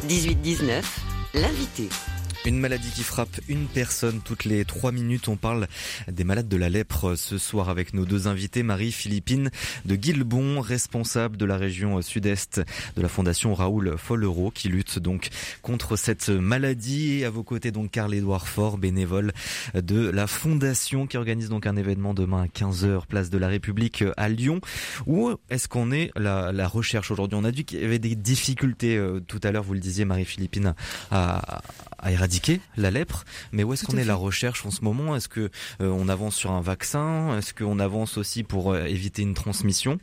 18-19, 0.05 0.83
l'invité. 1.33 1.89
Une 2.45 2.59
maladie 2.59 2.91
qui 2.91 3.01
frappe 3.01 3.39
une 3.47 3.65
personne 3.65 4.21
toutes 4.23 4.45
les 4.45 4.65
trois 4.65 4.91
minutes. 4.91 5.29
On 5.29 5.35
parle 5.35 5.67
des 6.07 6.23
malades 6.23 6.47
de 6.47 6.57
la 6.57 6.69
lèpre 6.69 7.15
ce 7.15 7.39
soir 7.39 7.69
avec 7.69 7.95
nos 7.95 8.05
deux 8.05 8.27
invités. 8.27 8.61
Marie-Philippine 8.61 9.49
de 9.85 9.95
Guilbon, 9.95 10.61
responsable 10.61 11.37
de 11.37 11.45
la 11.45 11.57
région 11.57 11.99
sud-est 12.03 12.61
de 12.95 13.01
la 13.01 13.07
fondation 13.07 13.55
Raoul 13.55 13.95
Follero 13.97 14.51
qui 14.51 14.69
lutte 14.69 14.99
donc 14.99 15.29
contre 15.63 15.95
cette 15.95 16.29
maladie. 16.29 17.13
Et 17.13 17.25
à 17.25 17.31
vos 17.31 17.41
côtés 17.41 17.71
donc 17.71 17.89
Carl-Édouard 17.89 18.47
Fort, 18.47 18.77
bénévole 18.77 19.33
de 19.73 20.07
la 20.07 20.27
fondation 20.27 21.07
qui 21.07 21.17
organise 21.17 21.49
donc 21.49 21.65
un 21.65 21.75
événement 21.75 22.13
demain 22.13 22.43
à 22.43 22.45
15h, 22.45 23.07
place 23.07 23.31
de 23.31 23.39
la 23.39 23.47
République 23.47 24.03
à 24.17 24.29
Lyon. 24.29 24.61
Où 25.07 25.31
est-ce 25.49 25.67
qu'on 25.67 25.91
est 25.91 26.11
la, 26.15 26.51
la 26.51 26.67
recherche 26.67 27.09
aujourd'hui? 27.09 27.39
On 27.41 27.43
a 27.43 27.51
dit 27.51 27.65
qu'il 27.65 27.81
y 27.81 27.85
avait 27.85 27.97
des 27.97 28.15
difficultés 28.15 28.97
euh, 28.97 29.19
tout 29.19 29.39
à 29.41 29.51
l'heure, 29.51 29.63
vous 29.63 29.73
le 29.73 29.79
disiez 29.79 30.05
Marie-Philippine, 30.05 30.75
à, 31.09 31.63
à 31.97 32.11
éradiquer 32.11 32.34
la 32.77 32.91
lèpre, 32.91 33.25
mais 33.51 33.63
où 33.63 33.73
est-ce 33.73 33.85
qu'on 33.85 33.97
est, 33.97 34.03
la 34.03 34.15
recherche 34.15 34.65
en 34.65 34.71
ce 34.71 34.83
moment? 34.83 35.15
Est-ce 35.15 35.29
que 35.29 35.49
euh, 35.81 35.89
on 35.89 36.09
avance 36.09 36.35
sur 36.35 36.51
un 36.51 36.61
vaccin? 36.61 37.37
Est-ce 37.37 37.53
qu'on 37.53 37.79
avance 37.79 38.17
aussi 38.17 38.43
pour 38.43 38.73
euh, 38.73 38.85
éviter 38.85 39.21
une 39.21 39.33
transmission? 39.33 39.99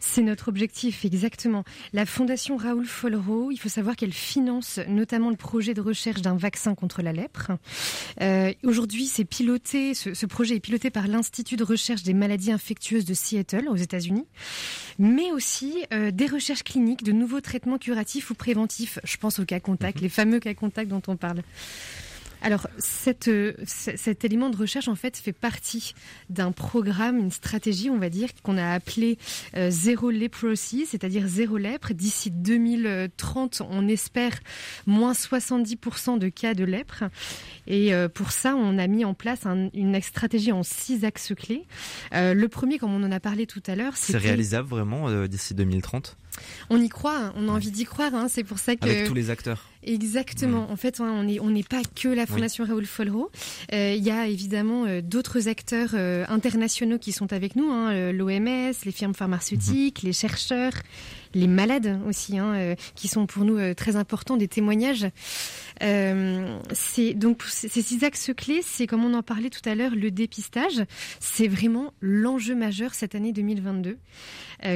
C'est 0.00 0.22
notre 0.22 0.48
objectif, 0.48 1.04
exactement. 1.04 1.64
La 1.92 2.06
Fondation 2.06 2.56
Raoul 2.56 2.86
Follereau, 2.86 3.50
il 3.50 3.58
faut 3.58 3.68
savoir 3.68 3.96
qu'elle 3.96 4.12
finance 4.12 4.80
notamment 4.88 5.30
le 5.30 5.36
projet 5.36 5.74
de 5.74 5.80
recherche 5.80 6.22
d'un 6.22 6.36
vaccin 6.36 6.74
contre 6.74 7.02
la 7.02 7.12
lèpre. 7.12 7.52
Euh, 8.20 8.52
Aujourd'hui, 8.64 9.06
c'est 9.06 9.24
piloté, 9.24 9.94
ce, 9.94 10.14
ce, 10.14 10.26
projet 10.26 10.56
est 10.56 10.60
piloté 10.60 10.90
par 10.90 11.08
l'Institut 11.08 11.56
de 11.56 11.64
recherche 11.64 12.02
des 12.02 12.14
maladies 12.14 12.52
infectieuses 12.52 13.04
de 13.04 13.14
Seattle, 13.14 13.68
aux 13.68 13.76
États-Unis, 13.76 14.26
mais 14.98 15.32
aussi 15.32 15.84
euh, 15.92 16.10
des 16.10 16.26
recherches 16.26 16.64
cliniques 16.64 17.02
de 17.02 17.12
nouveaux 17.12 17.40
traitements 17.40 17.78
curatifs 17.78 18.30
ou 18.30 18.34
préventifs. 18.34 18.98
Je 19.04 19.16
pense 19.16 19.38
aux 19.38 19.44
cas 19.44 19.60
contacts, 19.60 20.00
les 20.00 20.08
fameux 20.08 20.40
cas 20.40 20.54
contacts 20.54 20.88
dont 20.88 21.02
on 21.06 21.16
parle. 21.16 21.42
Alors, 22.42 22.68
cette, 22.78 23.28
euh, 23.28 23.54
cet 23.64 24.24
élément 24.24 24.50
de 24.50 24.56
recherche, 24.56 24.88
en 24.88 24.94
fait, 24.94 25.16
fait 25.16 25.32
partie 25.32 25.94
d'un 26.30 26.52
programme, 26.52 27.18
une 27.18 27.30
stratégie, 27.30 27.90
on 27.90 27.98
va 27.98 28.10
dire, 28.10 28.28
qu'on 28.42 28.56
a 28.58 28.72
appelé 28.72 29.18
euh, 29.56 29.70
Zéro 29.70 30.10
Leprosy, 30.10 30.86
c'est-à-dire 30.86 31.26
zéro 31.26 31.56
lèpre. 31.56 31.92
D'ici 31.94 32.30
2030, 32.30 33.62
on 33.68 33.88
espère 33.88 34.32
moins 34.86 35.12
70% 35.12 36.18
de 36.18 36.28
cas 36.28 36.54
de 36.54 36.64
lèpre. 36.64 37.04
Et 37.66 37.92
euh, 37.92 38.08
pour 38.08 38.30
ça, 38.30 38.54
on 38.54 38.78
a 38.78 38.86
mis 38.86 39.04
en 39.04 39.14
place 39.14 39.40
une 39.74 40.00
stratégie 40.00 40.52
en 40.52 40.62
six 40.62 41.04
axes 41.04 41.32
clés. 41.36 41.64
le 42.12 42.46
premier, 42.46 42.78
comme 42.78 42.94
on 42.94 43.02
en 43.02 43.12
a 43.12 43.20
parlé 43.20 43.46
tout 43.46 43.62
à 43.66 43.74
l'heure, 43.74 43.96
c'est 43.96 44.16
réalisable 44.16 44.68
vraiment 44.68 45.26
d'ici 45.26 45.54
2030 45.54 46.16
on 46.70 46.80
y 46.80 46.88
croit, 46.88 47.16
hein. 47.16 47.32
on 47.36 47.48
a 47.48 47.52
envie 47.52 47.70
d'y 47.70 47.84
croire. 47.84 48.14
Hein. 48.14 48.26
c'est 48.28 48.44
pour 48.44 48.58
ça 48.58 48.76
que 48.76 48.84
avec 48.84 49.06
tous 49.06 49.14
les 49.14 49.30
acteurs. 49.30 49.68
Exactement. 49.84 50.70
En 50.70 50.76
fait, 50.76 51.00
hein, 51.00 51.10
on 51.10 51.22
n'est 51.24 51.40
on 51.40 51.50
n'est 51.50 51.62
pas 51.62 51.82
que 51.94 52.08
la 52.08 52.26
Fondation 52.26 52.64
Raoul 52.64 52.84
Folro. 52.84 53.30
Euh, 53.72 53.94
il 53.96 54.04
y 54.04 54.10
a 54.10 54.26
évidemment 54.26 54.84
euh, 54.84 55.00
d'autres 55.00 55.48
acteurs 55.48 55.90
euh, 55.94 56.24
internationaux 56.28 56.98
qui 56.98 57.12
sont 57.12 57.32
avec 57.32 57.56
nous, 57.56 57.68
l'OMS, 58.12 58.72
les 58.84 58.92
firmes 58.92 59.14
pharmaceutiques, 59.14 60.02
mhm. 60.02 60.08
les 60.08 60.12
chercheurs, 60.12 60.72
les 61.34 61.46
malades 61.46 62.00
aussi, 62.06 62.36
qui 62.94 63.08
sont 63.08 63.26
pour 63.26 63.44
nous 63.44 63.74
très 63.74 63.96
importants, 63.96 64.36
des 64.36 64.48
témoignages. 64.48 65.06
c'est 65.80 67.14
donc 67.14 67.42
ces 67.44 67.82
six 67.82 68.04
axes 68.04 68.30
clés, 68.36 68.60
c'est 68.62 68.86
comme 68.86 69.04
on 69.04 69.14
en 69.14 69.22
parlait 69.22 69.50
tout 69.50 69.66
à 69.68 69.74
l'heure, 69.74 69.94
le 69.94 70.10
dépistage. 70.10 70.84
C'est 71.20 71.48
vraiment 71.48 71.92
l'enjeu 72.00 72.54
majeur 72.54 72.94
cette 72.94 73.14
année 73.14 73.32
2022. 73.32 73.98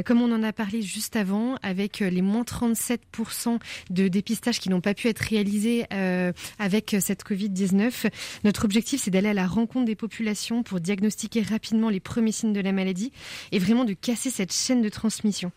comme 0.04 0.22
on 0.22 0.32
en 0.32 0.42
a 0.42 0.52
parlé 0.52 0.82
juste 0.82 1.16
avant, 1.16 1.56
avec 1.62 2.00
les 2.00 2.22
moins 2.22 2.42
37% 2.42 3.58
de 3.90 4.08
dépistage 4.08 4.60
qui 4.60 4.68
n'ont 4.68 4.80
pas 4.80 4.94
pu 4.94 5.08
être 5.08 5.20
réalisé 5.20 5.86
euh, 5.92 6.32
avec 6.58 6.96
cette 7.00 7.24
Covid-19. 7.24 8.08
Notre 8.44 8.64
objectif, 8.64 9.02
c'est 9.02 9.10
d'aller 9.10 9.28
à 9.28 9.34
la 9.34 9.46
rencontre 9.46 9.86
des 9.86 9.96
populations 9.96 10.62
pour 10.62 10.80
diagnostiquer 10.80 11.42
rapidement 11.42 11.88
les 11.88 12.00
premiers 12.00 12.32
signes 12.32 12.52
de 12.52 12.60
la 12.60 12.72
maladie 12.72 13.12
et 13.52 13.58
vraiment 13.58 13.84
de 13.84 13.94
casser 13.94 14.30
cette 14.30 14.52
chaîne 14.52 14.82
de 14.82 14.88
transmission. 14.88 15.52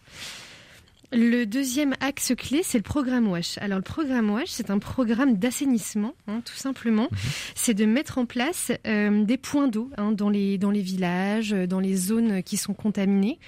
Le 1.17 1.45
deuxième 1.45 1.93
axe 2.01 2.33
clé, 2.37 2.59
c'est 2.61 2.77
le 2.77 2.83
programme 2.83 3.29
WASH. 3.29 3.57
Alors 3.59 3.77
le 3.77 3.83
programme 3.83 4.29
WASH, 4.29 4.49
c'est 4.49 4.69
un 4.69 4.79
programme 4.79 5.37
d'assainissement, 5.37 6.13
hein, 6.27 6.41
tout 6.43 6.57
simplement. 6.57 7.07
Mhm. 7.09 7.17
C'est 7.55 7.73
de 7.73 7.85
mettre 7.85 8.17
en 8.17 8.25
place 8.25 8.73
euh, 8.85 9.23
des 9.23 9.37
points 9.37 9.69
d'eau 9.69 9.89
hein, 9.97 10.11
dans, 10.11 10.29
les, 10.29 10.57
dans 10.57 10.71
les 10.71 10.81
villages, 10.81 11.51
dans 11.51 11.79
les 11.79 11.95
zones 11.95 12.43
qui 12.43 12.57
sont 12.57 12.73
contaminées. 12.73 13.39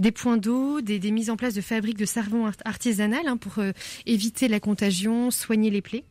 Des 0.00 0.10
points 0.10 0.36
d'eau, 0.36 0.80
des, 0.80 0.98
mises 1.12 1.30
en 1.30 1.36
place 1.36 1.54
de 1.54 1.60
fabriques 1.60 1.98
de 1.98 2.06
savon 2.06 2.50
artisanales 2.64 3.28
hein, 3.28 3.36
pour 3.36 3.60
euh, 3.60 3.70
éviter 4.04 4.48
la 4.48 4.58
contagion, 4.58 5.30
soigner 5.30 5.70
les 5.70 5.80
plaies. 5.80 6.04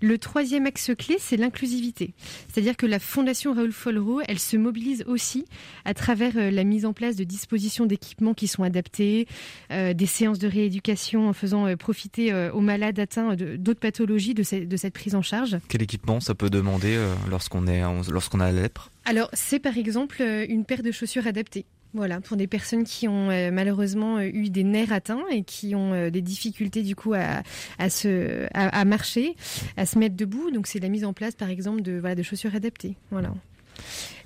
Le 0.00 0.18
troisième 0.18 0.66
axe 0.66 0.90
clé, 0.96 1.16
c'est 1.18 1.36
l'inclusivité. 1.36 2.14
C'est-à-dire 2.48 2.76
que 2.76 2.86
la 2.86 2.98
Fondation 2.98 3.52
Raoul 3.52 3.72
Folro, 3.72 4.20
elle 4.26 4.38
se 4.38 4.56
mobilise 4.56 5.04
aussi 5.06 5.44
à 5.84 5.94
travers 5.94 6.36
euh, 6.36 6.50
la 6.50 6.64
mise 6.64 6.86
en 6.86 6.92
place 6.92 7.16
de 7.16 7.24
dispositions 7.24 7.86
d'équipements 7.86 8.34
qui 8.34 8.46
sont 8.46 8.62
adaptés, 8.62 9.26
euh, 9.70 9.94
des 9.94 10.06
séances 10.06 10.38
de 10.38 10.48
rééducation 10.48 11.28
en 11.28 11.32
faisant 11.32 11.66
euh, 11.66 11.76
profiter 11.76 12.32
aux 12.52 12.60
malades 12.60 12.98
atteints 12.98 13.34
d'autres 13.34 13.80
pathologies 13.80 14.34
de, 14.34 14.42
cette 14.42 14.94
prise 14.94 15.14
en 15.14 15.22
charge. 15.22 15.58
Quel 15.68 15.82
équipement 15.82 16.20
ça 16.20 16.34
peut 16.34 16.50
demander 16.50 16.98
lorsqu'on 17.30 17.64
lorsqu'on 18.10 18.40
a 18.40 18.52
la 18.52 18.62
lèpre? 18.62 18.90
Alors, 19.04 19.30
c'est 19.32 19.58
par 19.58 19.76
exemple 19.76 20.22
une 20.48 20.64
paire 20.64 20.82
de 20.82 20.90
chaussures 20.90 21.26
adaptées. 21.26 21.64
Voilà, 21.94 22.20
pour 22.20 22.36
des 22.36 22.46
personnes 22.46 22.84
qui 22.84 23.08
ont 23.08 23.30
euh, 23.30 23.50
malheureusement 23.50 24.18
euh, 24.18 24.30
eu 24.32 24.50
des 24.50 24.64
nerfs 24.64 24.92
atteints 24.92 25.24
et 25.30 25.42
qui 25.42 25.74
ont 25.74 25.94
euh, 25.94 26.10
des 26.10 26.20
difficultés 26.20 26.82
du 26.82 26.94
coup 26.94 27.14
à, 27.14 27.42
à 27.78 27.88
se, 27.88 28.46
à, 28.52 28.84
marcher, 28.84 29.36
à 29.76 29.86
se 29.86 29.98
mettre 29.98 30.14
debout. 30.14 30.50
Donc 30.50 30.66
c'est 30.66 30.80
la 30.80 30.88
mise 30.88 31.04
en 31.04 31.14
place 31.14 31.34
par 31.34 31.48
exemple 31.48 31.80
de, 31.82 31.98
voilà, 31.98 32.14
de 32.14 32.22
chaussures 32.22 32.54
adaptées. 32.54 32.96
Voilà. 33.10 33.32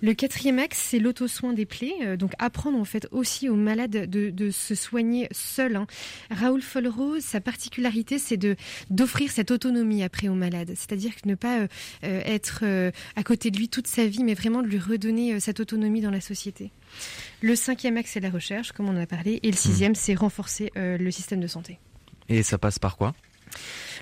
Le 0.00 0.14
quatrième 0.14 0.58
axe, 0.58 0.78
c'est 0.78 0.98
l'auto-soin 0.98 1.52
des 1.52 1.66
plaies. 1.66 2.16
donc 2.16 2.32
apprendre 2.38 2.78
en 2.78 2.84
fait 2.84 3.06
aussi 3.12 3.48
aux 3.48 3.54
malades 3.54 4.10
de, 4.10 4.30
de 4.30 4.50
se 4.50 4.74
soigner 4.74 5.28
seuls. 5.30 5.76
Hein. 5.76 5.86
Raoul 6.30 6.62
Folro, 6.62 7.20
sa 7.20 7.40
particularité, 7.40 8.18
c'est 8.18 8.36
de 8.36 8.56
d'offrir 8.90 9.30
cette 9.30 9.50
autonomie 9.50 10.02
après 10.02 10.28
aux 10.28 10.34
malades. 10.34 10.72
C'est-à-dire 10.74 11.14
que 11.14 11.28
ne 11.28 11.34
pas 11.34 11.66
être 12.02 12.64
à 13.16 13.22
côté 13.22 13.50
de 13.50 13.58
lui 13.58 13.68
toute 13.68 13.86
sa 13.86 14.06
vie, 14.06 14.24
mais 14.24 14.34
vraiment 14.34 14.62
de 14.62 14.66
lui 14.66 14.78
redonner 14.78 15.38
cette 15.40 15.60
autonomie 15.60 16.00
dans 16.00 16.10
la 16.10 16.20
société. 16.20 16.72
Le 17.40 17.56
cinquième 17.56 17.96
axe, 17.96 18.12
c'est 18.12 18.20
la 18.20 18.30
recherche, 18.30 18.72
comme 18.72 18.88
on 18.88 18.96
en 18.96 19.00
a 19.00 19.06
parlé. 19.06 19.40
Et 19.42 19.50
le 19.50 19.56
sixième, 19.56 19.94
c'est 19.94 20.14
renforcer 20.14 20.70
euh, 20.76 20.98
le 20.98 21.10
système 21.10 21.40
de 21.40 21.46
santé. 21.46 21.78
Et 22.28 22.42
ça 22.42 22.58
passe 22.58 22.78
par 22.78 22.96
quoi? 22.96 23.14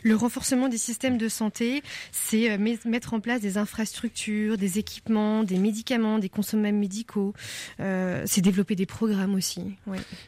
Le 0.02 0.16
renforcement 0.16 0.68
des 0.68 0.78
systèmes 0.78 1.18
de 1.18 1.28
santé, 1.28 1.82
c'est 2.12 2.50
euh, 2.50 2.76
mettre 2.84 3.14
en 3.14 3.20
place 3.20 3.40
des 3.40 3.58
infrastructures, 3.58 4.56
des 4.56 4.78
équipements, 4.78 5.44
des 5.44 5.58
médicaments, 5.58 6.18
des 6.18 6.28
consommables 6.28 6.76
médicaux. 6.76 7.34
Euh, 7.80 8.22
c'est 8.26 8.40
développer 8.40 8.76
des 8.76 8.86
programmes 8.86 9.34
aussi. 9.34 9.62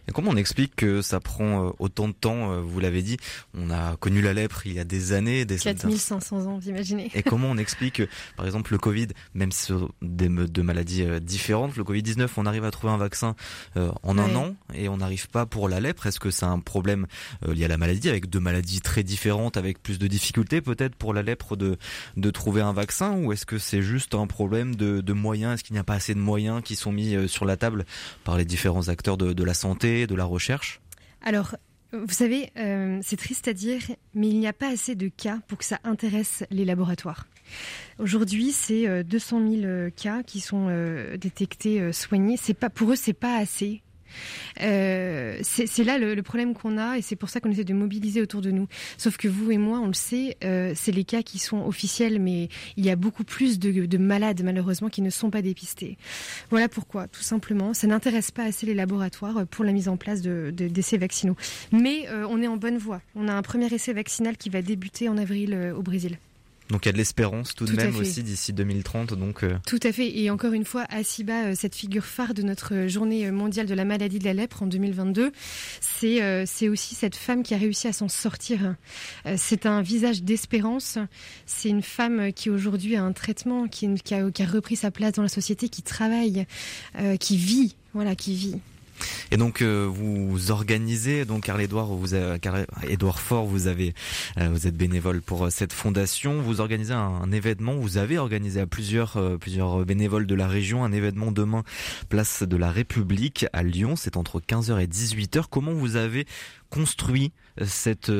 Et 0.09 0.13
comment 0.13 0.31
on 0.31 0.37
explique 0.37 0.77
que 0.77 1.03
ça 1.03 1.21
prend 1.21 1.67
euh, 1.67 1.71
autant 1.79 2.09
de 2.09 2.13
temps 2.13 2.61
Vous 2.61 2.81
l'avez 2.81 3.03
dit, 3.03 3.17
on 3.55 3.71
a 3.71 3.97
connu 3.97 4.21
la 4.21 4.33
lèpre 4.33 4.67
il 4.67 4.75
y 4.75 4.79
a 4.79 4.85
des 4.85 5.13
années. 5.13 5.45
Des 5.45 5.57
4500 5.57 6.47
ans, 6.47 6.59
vous 6.59 6.69
imaginez. 6.69 7.11
Et 7.15 7.23
comment 7.23 7.49
on 7.51 7.59
explique, 7.59 8.03
par 8.37 8.47
exemple, 8.47 8.73
le 8.73 8.79
Covid, 8.79 9.09
même 9.35 9.53
sur 9.53 9.93
des 10.03 10.29
de 10.29 10.63
maladies 10.63 11.05
différentes, 11.21 11.77
le 11.77 11.85
Covid-19, 11.85 12.29
on 12.37 12.47
arrive 12.47 12.65
à 12.65 12.71
trouver 12.71 12.93
un 12.93 12.97
vaccin 12.97 13.35
en 13.77 14.19
un 14.19 14.35
an 14.35 14.55
et 14.75 14.89
on 14.89 14.99
n'arrive 14.99 15.29
pas 15.29 15.47
pour 15.47 15.69
la 15.69 15.81
lèpre? 15.81 16.07
Est-ce 16.07 16.21
que 16.21 16.31
c'est 16.31 16.47
un 16.47 16.59
problème 16.59 17.07
lié 17.47 17.65
à 17.65 17.69
la 17.69 17.77
maladie, 17.77 18.09
avec 18.09 18.29
deux 18.29 18.41
maladies 18.41 18.81
très 18.81 19.03
différentes 19.03 19.12
avec 19.55 19.83
plus 19.83 19.99
de 19.99 20.07
difficultés 20.07 20.61
peut-être 20.61 20.97
pour 20.97 21.15
la 21.15 21.23
lèpre 21.23 21.57
de, 21.57 21.77
de 22.17 22.31
trouver 22.31 22.61
un 22.61 22.73
vaccin 22.73 23.17
ou 23.17 23.33
est-ce 23.33 23.47
que 23.47 23.59
c'est 23.59 23.83
juste 23.83 24.15
un 24.15 24.27
problème 24.27 24.75
de, 24.75 25.01
de 25.01 25.13
moyens? 25.13 25.55
Est-ce 25.55 25.65
qu'il 25.65 25.75
n'y 25.75 25.81
a 25.81 25.85
pas 25.85 25.95
assez 25.95 26.15
de 26.15 26.21
moyens 26.21 26.63
qui 26.63 26.77
sont 26.77 26.93
mis 26.93 27.15
euh, 27.15 27.29
sur 27.29 27.45
la 27.45 27.57
table 27.57 27.85
par 28.25 28.37
les 28.37 28.45
différents 28.45 28.89
acteurs 28.89 29.17
de, 29.17 29.33
de 29.33 29.45
la 29.45 29.55
santé, 29.55 30.07
de 30.07 30.15
la 30.15 30.25
recherche? 30.25 30.81
Alors, 31.23 31.57
vous 31.93 32.13
savez, 32.13 32.51
euh, 32.57 32.99
c'est 33.03 33.17
triste 33.17 33.49
à 33.49 33.53
dire, 33.53 33.83
mais 34.15 34.29
il 34.29 34.39
n'y 34.39 34.47
a 34.47 34.53
pas 34.53 34.71
assez 34.71 34.95
de 34.95 35.09
cas 35.09 35.39
pour 35.47 35.59
que 35.59 35.65
ça 35.65 35.79
intéresse 35.85 36.45
les 36.51 36.65
laboratoires. 36.65 37.27
Aujourd'hui, 37.99 38.53
c'est 38.53 39.05
200 39.05 39.41
euh, 39.41 39.61
000 39.61 39.91
cas 39.95 40.23
qui 40.23 40.41
sont 40.41 40.69
détectés, 41.17 41.93
soignés. 41.93 42.37
C'est 42.37 42.55
pas 42.55 42.71
pour 42.71 42.93
eux, 42.93 42.97
c'est 42.97 43.13
pas 43.13 43.37
assez 43.37 43.83
euh, 44.61 45.39
c'est 45.43 45.85
là 45.85 45.99
le, 45.99 46.23
problème 46.23 46.55
qu'on 46.55 46.79
a 46.79 46.99
et 46.99 47.03
c'est 47.03 47.17
pour 47.17 47.29
ça 47.29 47.41
qu'on 47.41 47.51
essaie 47.51 47.65
de 47.65 47.75
mobiliser 47.75 48.23
autour 48.23 48.41
de 48.41 48.51
nous. 48.51 48.69
Sauf 48.97 49.17
que 49.17 49.29
vous 49.29 49.51
et 49.51 49.59
moi, 49.59 49.81
on 49.81 49.89
le 49.89 49.93
sait, 49.93 50.37
euh, 50.45 50.73
c'est 50.75 50.93
les 50.93 51.05
cas 51.05 51.23
qui 51.23 51.39
sont 51.39 51.65
officiels, 51.67 52.21
mais 52.21 52.49
il 52.77 52.85
y 52.85 52.91
a 52.91 52.97
beaucoup 52.97 53.25
plus 53.25 53.59
de, 53.59 53.99
malades 53.99 54.43
malheureusement 54.43 54.89
qui 54.89 55.03
ne 55.03 55.11
sont 55.11 55.31
pas 55.31 55.43
dépistés. 55.43 55.97
Voilà 56.51 56.69
pourquoi, 56.69 57.09
tout 57.09 57.23
simplement, 57.23 57.75
ça 57.75 57.87
n'intéresse 57.87 58.31
pas 58.31 58.45
assez 58.45 58.67
les 58.67 58.75
laboratoires 58.75 59.47
pour 59.47 59.65
la 59.65 59.73
mise 59.73 59.89
en 59.89 59.97
place 59.97 60.23
d'essais 60.23 60.99
vaccinaux. 60.99 61.37
Mais 61.73 62.09
euh, 62.09 62.27
on 62.29 62.43
est 62.43 62.49
en 62.49 62.57
bonne 62.57 62.79
voie. 62.79 63.01
On 63.15 63.29
a 63.29 63.33
un 63.33 63.43
premier 63.43 63.73
essai 63.73 63.93
vaccinal 63.93 64.37
qui 64.37 64.51
va 64.51 64.63
débuter 64.63 65.09
en 65.09 65.19
avril 65.19 65.73
au 65.77 65.83
Brésil. 65.83 66.19
Donc 66.73 66.87
il 66.87 66.89
y 66.89 66.91
a 66.91 66.93
de 66.93 66.97
l'espérance 66.97 67.55
tout, 67.55 67.67
de 67.67 67.77
même 67.77 67.95
aussi 67.97 68.23
d'ici 68.23 68.53
2030. 68.53 69.15
Donc 69.15 69.45
euh. 69.45 69.59
Tout 69.67 69.79
à 69.83 69.93
fait. 69.93 70.19
Et 70.19 70.31
encore 70.31 70.55
une 70.55 70.65
fois, 70.65 70.85
Asiba, 70.89 71.45
euh, 71.45 71.55
cette 71.55 71.75
figure 71.75 72.05
phare 72.05 72.33
de 72.33 72.43
notre 72.43 72.89
journée 72.89 73.31
mondiale 73.31 73.67
de 73.67 73.75
la 73.75 73.85
maladie 73.85 74.19
de 74.19 74.25
la 74.25 74.33
lèpre 74.33 74.63
en 74.63 74.67
2022, 74.67 75.33
c'est 75.81 76.23
euh, 76.23 76.45
c'est 76.47 76.69
aussi 76.69 76.95
cette 76.95 77.15
femme 77.15 77.43
qui 77.43 77.55
a 77.55 77.59
réussi 77.59 77.89
à 77.89 77.93
s'en 77.93 78.09
sortir. 78.09 78.75
C'est 79.37 79.67
un 79.67 79.83
visage 79.83 80.23
d'espérance. 80.23 80.99
C'est 81.45 81.69
une 81.69 81.83
femme 81.83 82.33
qui 82.33 82.49
aujourd'hui 82.49 82.97
a 82.97 83.03
un 83.03 83.13
traitement, 83.13 83.69
qui, 83.69 83.93
qui, 83.97 84.15
a, 84.15 84.31
qui, 84.31 84.43
a, 84.43 84.47
repris 84.47 84.77
sa 84.77 84.91
place 84.91 85.13
dans 85.13 85.23
la 85.23 85.29
société, 85.29 85.69
qui 85.69 85.83
travaille, 85.83 86.47
qui 87.21 87.37
vit. 87.37 87.77
Voilà, 87.93 88.15
qui 88.15 88.35
vit. 88.35 88.61
Et 89.31 89.37
donc 89.37 89.63
euh, 89.63 89.89
vous 89.91 90.51
organisez, 90.51 91.25
donc 91.25 91.45
Carl 91.45 91.61
Edouard, 91.61 91.87
vous 91.87 92.15
Edouard 92.87 93.21
Fort, 93.21 93.47
vous 93.47 93.67
avez, 93.67 93.95
euh, 94.39 94.49
vous 94.51 94.67
êtes 94.67 94.77
bénévole 94.77 95.23
pour 95.23 95.47
euh, 95.47 95.51
cette 95.51 95.73
fondation. 95.73 96.41
Vous 96.43 96.61
organisez 96.61 96.93
un, 96.93 97.31
événement. 97.33 97.75
Vous 97.77 97.97
avez 97.97 98.19
organisé 98.19 98.61
à 98.61 98.67
plusieurs, 98.67 99.19
plusieurs 99.39 99.85
bénévoles 99.87 100.27
de 100.27 100.35
la 100.35 100.47
région 100.47 100.85
un 100.85 100.93
événement 100.93 101.33
demain, 101.33 101.65
place 102.11 102.43
de 102.43 102.57
la 102.57 102.71
République 102.71 103.47
à 103.55 103.63
Lyon. 103.63 103.97
C'est 103.97 104.17
entre 104.17 104.41
15h 104.41 104.79
et 104.81 104.87
18h. 104.87 105.45
Comment 105.51 105.73
vous 105.73 105.97
avez 105.97 106.27
construit 106.69 107.33
cette 107.65 108.13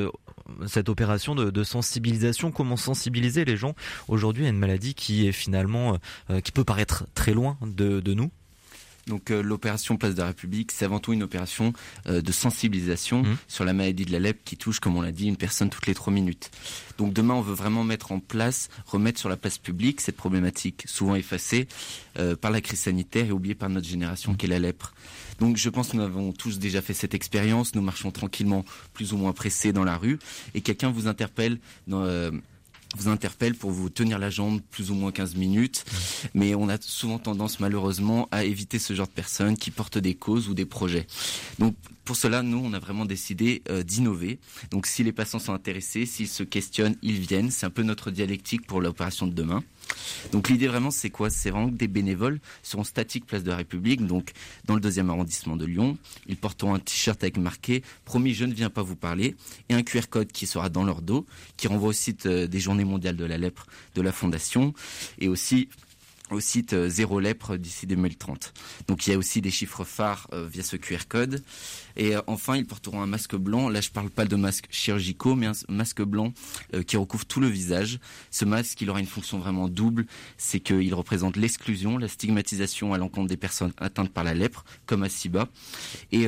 cette 0.67 0.89
opération 0.89 1.35
de, 1.35 1.65
sensibilisation? 1.65 2.51
Comment 2.51 2.77
sensibiliser 2.77 3.45
les 3.45 3.57
gens? 3.57 3.75
Aujourd'hui 4.09 4.47
à 4.47 4.49
une 4.49 4.59
maladie 4.59 4.95
qui 4.95 5.29
est 5.29 5.33
finalement 5.33 5.99
qui 6.43 6.53
peut 6.53 6.65
paraître 6.65 7.07
très 7.15 7.35
loin 7.35 7.59
de, 7.63 8.01
de 8.01 8.15
nous 8.15 8.31
donc 9.07 9.31
euh, 9.31 9.43
l'opération 9.43 9.97
Place 9.97 10.15
de 10.15 10.21
la 10.21 10.29
République, 10.29 10.73
c'est 10.73 10.85
avant 10.85 11.01
tout 11.01 11.13
une 11.13 11.23
opération 11.23 11.73
euh, 12.07 12.21
de 12.21 12.33
sensibilisation 12.33 13.23
mmh. 13.23 13.37
sur 13.49 13.65
la 13.65 13.73
maladie 13.73 14.05
de 14.05 14.13
la 14.13 14.21
lèpre 14.21 14.41
qui 14.45 14.57
touche, 14.57 14.81
comme 14.81 14.97
on 14.97 15.03
l'a 15.03 15.13
dit, 15.13 15.27
une 15.27 15.37
personne 15.37 15.71
toutes 15.71 15.87
les 15.87 15.95
trois 15.95 16.13
minutes. 16.13 16.51
Donc 16.99 17.13
demain, 17.13 17.35
on 17.35 17.41
veut 17.41 17.55
vraiment 17.55 17.85
mettre 17.85 18.13
en 18.13 18.21
place, 18.21 18.69
remettre 18.87 19.19
sur 19.19 19.29
la 19.29 19.37
place 19.37 19.59
publique 19.59 20.01
cette 20.01 20.17
problématique 20.17 20.85
souvent 20.87 21.17
effacée 21.17 21.67
euh, 22.19 22.37
par 22.37 22.51
la 22.51 22.61
crise 22.61 22.81
sanitaire 22.81 23.27
et 23.27 23.33
oubliée 23.33 23.55
par 23.55 23.69
notre 23.69 23.89
génération, 23.89 24.33
mmh. 24.33 24.37
qui 24.37 24.47
est 24.47 24.51
la 24.51 24.59
lèpre. 24.59 24.95
Donc 25.41 25.57
je 25.57 25.69
pense 25.69 25.89
que 25.89 25.97
nous 25.97 26.05
avons 26.05 26.33
tous 26.33 26.59
déjà 26.59 26.81
fait 26.81 26.95
cette 26.95 27.15
expérience. 27.15 27.75
Nous 27.75 27.83
marchons 27.83 28.13
tranquillement, 28.13 28.65
plus 28.93 29.13
ou 29.13 29.17
moins 29.17 29.33
pressés 29.33 29.73
dans 29.73 29.85
la 29.85 29.97
rue, 29.97 30.19
et 30.55 30.61
quelqu'un 30.61 30.91
vous 30.91 31.09
interpelle 31.09 31.59
dans 31.89 32.05
vous 32.97 33.09
interpelle 33.09 33.55
pour 33.55 33.71
vous 33.71 33.89
tenir 33.89 34.19
la 34.19 34.31
jambe 34.31 34.61
plus 34.71 34.91
ou 34.91 34.95
moins 34.95 35.13
15 35.13 35.37
minutes. 35.37 35.85
Mais 36.35 36.55
on 36.55 36.69
a 36.69 36.77
souvent 36.81 37.19
tendance 37.19 37.61
malheureusement 37.61 38.29
à 38.31 38.45
éviter 38.45 38.79
ce 38.79 38.95
genre 38.95 39.07
de 39.07 39.13
personnes 39.13 39.57
qui 39.57 39.71
portent 39.71 39.99
des 39.99 40.15
causes 40.15 40.49
ou 40.49 40.55
des 40.55 40.67
projets. 40.67 41.07
Donc 41.59 41.75
pour 42.05 42.17
cela, 42.17 42.43
nous, 42.43 42.59
on 42.59 42.73
a 42.73 42.79
vraiment 42.79 43.05
décidé 43.05 43.63
euh, 43.71 43.83
d'innover. 43.83 44.39
Donc 44.71 44.87
si 44.87 45.05
les 45.05 45.13
patients 45.13 45.39
sont 45.39 45.53
intéressés, 45.53 46.05
s'ils 46.05 46.29
se 46.29 46.43
questionnent, 46.43 46.97
ils 47.03 47.21
viennent. 47.21 47.51
C'est 47.51 47.67
un 47.67 47.71
peu 47.71 47.83
notre 47.83 48.11
dialectique 48.11 48.67
pour 48.67 48.81
l'opération 48.81 49.27
de 49.27 49.33
demain. 49.33 49.63
Donc 50.33 50.49
l'idée 50.49 50.69
vraiment 50.69 50.91
c'est 50.91 51.11
quoi? 51.11 51.31
C'est 51.31 51.51
vraiment 51.51 51.69
que 51.69 51.75
des 51.75 51.89
bénévoles 51.89 52.41
seront 52.63 52.85
statiques 52.85 53.27
place 53.27 53.43
de 53.43 53.51
la 53.51 53.57
République, 53.57 54.07
donc 54.07 54.33
dans 54.65 54.75
le 54.75 54.81
deuxième 54.81 55.11
arrondissement 55.11 55.57
de 55.57 55.67
Lyon. 55.67 55.99
Ils 56.27 56.37
porteront 56.37 56.75
un 56.75 56.79
t-shirt 56.79 57.23
avec 57.23 57.37
marqué 57.37 57.83
Promis 58.05 58.35
je 58.35 58.45
ne 58.45 58.55
viens 58.55 58.71
pas 58.71 58.83
vous 58.83 58.97
parler 58.97 59.37
et 59.69 59.75
un 59.75 59.83
QR 59.83 60.09
code 60.09 60.33
qui 60.33 60.47
sera 60.47 60.69
dans 60.69 60.85
leur 60.85 61.03
dos, 61.03 61.27
qui 61.57 61.69
renvoie 61.69 61.89
au 61.91 61.93
site 61.93 62.27
euh, 62.27 62.47
des 62.47 62.61
Journées 62.61 62.85
mondiales 62.85 63.17
de 63.17 63.25
la 63.25 63.39
lèpre 63.39 63.67
de 63.95 64.03
la 64.03 64.13
Fondation 64.13 64.75
et 65.19 65.29
aussi 65.29 65.69
au 66.33 66.41
site 66.41 66.73
euh, 66.73 66.89
Zéro 66.89 67.21
Lèpre 67.21 67.57
d'ici 67.57 67.87
2030. 67.87 68.53
Donc 68.89 69.07
il 69.07 69.11
y 69.11 69.15
a 69.15 69.19
aussi 69.19 69.41
des 69.41 69.51
chiffres 69.51 69.85
phares 69.85 70.29
euh, 70.33 70.47
via 70.51 70.63
ce 70.63 70.77
QR 70.77 71.07
code. 71.09 71.43
Et 71.97 72.17
euh, 72.17 72.23
enfin, 72.27 72.57
ils 72.57 72.67
porteront 72.67 73.03
un 73.03 73.07
masque 73.07 73.37
blanc. 73.37 73.69
Là, 73.69 73.81
je 73.81 73.91
parle 73.91 74.11
pas 74.11 74.25
de 74.25 74.37
masques 74.37 74.69
chirurgicaux, 74.71 75.35
mais 75.35 75.47
un 75.47 75.53
masque 75.69 76.03
blanc 76.03 76.33
qui 76.87 76.97
recouvre 76.97 77.25
tout 77.25 77.41
le 77.41 77.49
visage. 77.49 77.99
Ce 78.31 78.45
masque, 78.45 78.81
il 78.81 78.91
aura 78.91 79.01
une 79.01 79.07
fonction 79.07 79.39
vraiment 79.39 79.69
double. 79.69 80.07
C'est 80.37 80.61
qu'il 80.61 80.95
représente 80.95 81.37
l'exclusion, 81.37 81.99
la 81.99 82.09
stigmatisation 82.09 82.95
à 82.95 82.99
l'encontre 82.99 83.29
des 83.29 83.37
personnes 83.37 83.73
atteintes 83.79 84.11
par 84.11 84.25
la 84.25 84.35
lèpre, 84.35 84.65
comme 84.87 85.03
à 85.03 85.09
Siba. 85.09 85.49
Et 86.11 86.27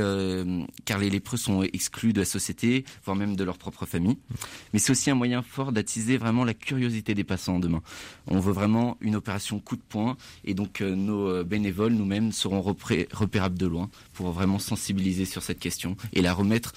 car 0.85 0.99
les 0.99 1.11
lépreux 1.11 1.37
sont 1.37 1.63
exclus 1.63 2.13
de 2.13 2.21
la 2.21 2.27
société, 2.27 2.85
voire 3.05 3.17
même 3.17 3.37
de 3.37 3.45
leur 3.45 3.59
propre 3.59 3.87
famille. 3.87 4.19
Mais 4.73 4.79
c'est 4.79 4.93
aussi 4.93 5.11
un 5.11 5.15
moyen 5.15 5.43
fort 5.43 5.73
d'attiser 5.73 6.17
vraiment 6.19 6.45
la 6.45 6.55
curiosité 6.55 7.15
des 7.15 7.25
passants 7.25 7.59
demain. 7.59 7.83
On 8.27 8.41
veut 8.41 8.53
vraiment 8.53 8.97
une 9.01 9.17
opération 9.17 9.59
coup 9.61 9.77
de 9.77 9.83
et 10.45 10.55
donc 10.55 10.81
euh, 10.81 10.95
nos 10.95 11.29
euh, 11.29 11.45
bénévoles, 11.45 11.93
nous-mêmes, 11.93 12.33
seront 12.33 12.61
repérables 12.61 13.59
de 13.59 13.67
loin 13.67 13.91
pour 14.13 14.33
vraiment 14.33 14.59
sensibiliser 14.59 15.25
sur 15.25 15.43
cette 15.43 15.54
question 15.59 15.97
et 16.13 16.23
la 16.23 16.33
remettre 16.33 16.73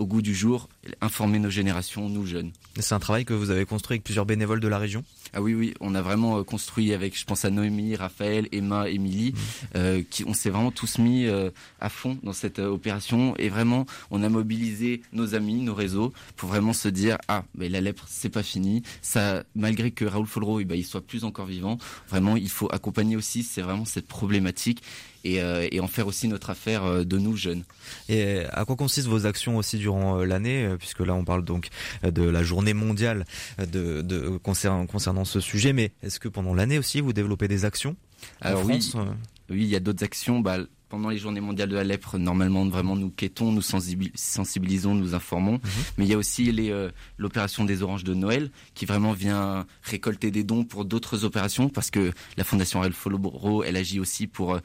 au 0.00 0.06
goût 0.06 0.22
du 0.22 0.34
jour, 0.34 0.70
informer 1.02 1.38
nos 1.38 1.50
générations, 1.50 2.08
nous 2.08 2.24
jeunes. 2.24 2.52
C'est 2.78 2.94
un 2.94 2.98
travail 2.98 3.26
que 3.26 3.34
vous 3.34 3.50
avez 3.50 3.66
construit 3.66 3.96
avec 3.96 4.04
plusieurs 4.04 4.24
bénévoles 4.24 4.60
de 4.60 4.66
la 4.66 4.78
région? 4.78 5.04
Ah 5.34 5.42
oui, 5.42 5.52
oui, 5.52 5.74
on 5.80 5.94
a 5.94 6.00
vraiment 6.00 6.38
euh, 6.38 6.42
construit 6.42 6.94
avec, 6.94 7.18
je 7.18 7.24
pense 7.26 7.44
à 7.44 7.50
Noémie, 7.50 7.96
Raphaël, 7.96 8.48
Emma, 8.50 8.88
Émilie, 8.88 9.32
mmh. 9.32 9.36
euh, 9.76 10.02
qui 10.08 10.24
on 10.26 10.32
s'est 10.32 10.48
vraiment 10.48 10.70
tous 10.70 10.96
mis 10.96 11.26
euh, 11.26 11.50
à 11.80 11.90
fond 11.90 12.16
dans 12.22 12.32
cette 12.32 12.60
opération 12.60 13.36
et 13.36 13.50
vraiment 13.50 13.84
on 14.10 14.22
a 14.22 14.28
mobilisé 14.30 15.02
nos 15.12 15.34
amis, 15.34 15.56
nos 15.56 15.74
réseaux 15.74 16.14
pour 16.34 16.48
vraiment 16.48 16.72
se 16.72 16.88
dire 16.88 17.18
ah 17.28 17.44
ben 17.54 17.70
la 17.70 17.82
lèpre 17.82 18.06
c'est 18.08 18.30
pas 18.30 18.42
fini, 18.42 18.82
ça 19.02 19.44
malgré 19.54 19.90
que 19.90 20.06
Raoul 20.06 20.26
Folro 20.26 20.60
eh 20.60 20.64
ben, 20.64 20.76
il 20.76 20.84
soit 20.84 21.02
plus 21.02 21.24
encore 21.24 21.46
vivant, 21.46 21.76
vraiment 22.08 22.36
il 22.36 22.48
faut 22.48 22.68
accompagner 22.72 23.16
aussi 23.16 23.42
c'est 23.42 23.62
vraiment 23.62 23.84
cette 23.84 24.06
problématique 24.06 24.82
et, 25.24 25.40
et, 25.70 25.80
en 25.80 25.88
faire 25.88 26.06
aussi 26.06 26.28
notre 26.28 26.50
affaire 26.50 27.04
de 27.04 27.18
nous 27.18 27.36
jeunes. 27.36 27.64
Et 28.08 28.44
à 28.52 28.64
quoi 28.64 28.76
consistent 28.76 29.08
vos 29.08 29.26
actions 29.26 29.56
aussi 29.56 29.78
durant 29.78 30.18
l'année, 30.24 30.74
puisque 30.78 31.00
là 31.00 31.14
on 31.14 31.24
parle 31.24 31.44
donc 31.44 31.68
de 32.02 32.22
la 32.22 32.42
journée 32.42 32.74
mondiale 32.74 33.24
de, 33.58 34.02
de 34.02 34.38
concernant, 34.38 34.86
concernant 34.86 35.24
ce 35.24 35.40
sujet, 35.40 35.72
mais 35.72 35.92
est-ce 36.02 36.20
que 36.20 36.28
pendant 36.28 36.54
l'année 36.54 36.78
aussi 36.78 37.00
vous 37.00 37.12
développez 37.12 37.48
des 37.48 37.64
actions? 37.64 37.96
Alors 38.40 38.64
oui, 38.64 38.92
euh? 38.94 39.04
Oui, 39.50 39.62
il 39.62 39.68
y 39.68 39.76
a 39.76 39.80
d'autres 39.80 40.04
actions. 40.04 40.40
Bah, 40.40 40.58
pendant 40.90 41.08
les 41.08 41.18
journées 41.18 41.40
mondiales 41.40 41.68
de 41.68 41.76
la 41.76 41.84
lèpre, 41.84 42.18
normalement, 42.18 42.66
vraiment, 42.66 42.96
nous 42.96 43.10
quêtons, 43.10 43.52
nous 43.52 43.62
sensibilisons, 43.62 44.94
nous 44.94 45.14
informons. 45.14 45.52
Mhm. 45.52 45.60
Mais 45.96 46.04
il 46.04 46.10
y 46.10 46.14
a 46.14 46.18
aussi 46.18 46.52
euh, 46.70 46.90
l'opération 47.16 47.64
des 47.64 47.82
oranges 47.82 48.02
de 48.02 48.12
Noël, 48.12 48.50
qui 48.74 48.86
vraiment 48.86 49.12
vient 49.12 49.66
récolter 49.82 50.32
des 50.32 50.42
dons 50.42 50.64
pour 50.64 50.84
d'autres 50.84 51.24
opérations, 51.24 51.68
parce 51.68 51.90
que 51.90 52.12
la 52.36 52.42
Fondation 52.42 52.80
Ariel 52.80 52.92
Folobro, 52.92 53.62
elle 53.62 53.76
agit 53.76 54.00
aussi 54.00 54.26
pour, 54.26 54.54
euh, 54.54 54.58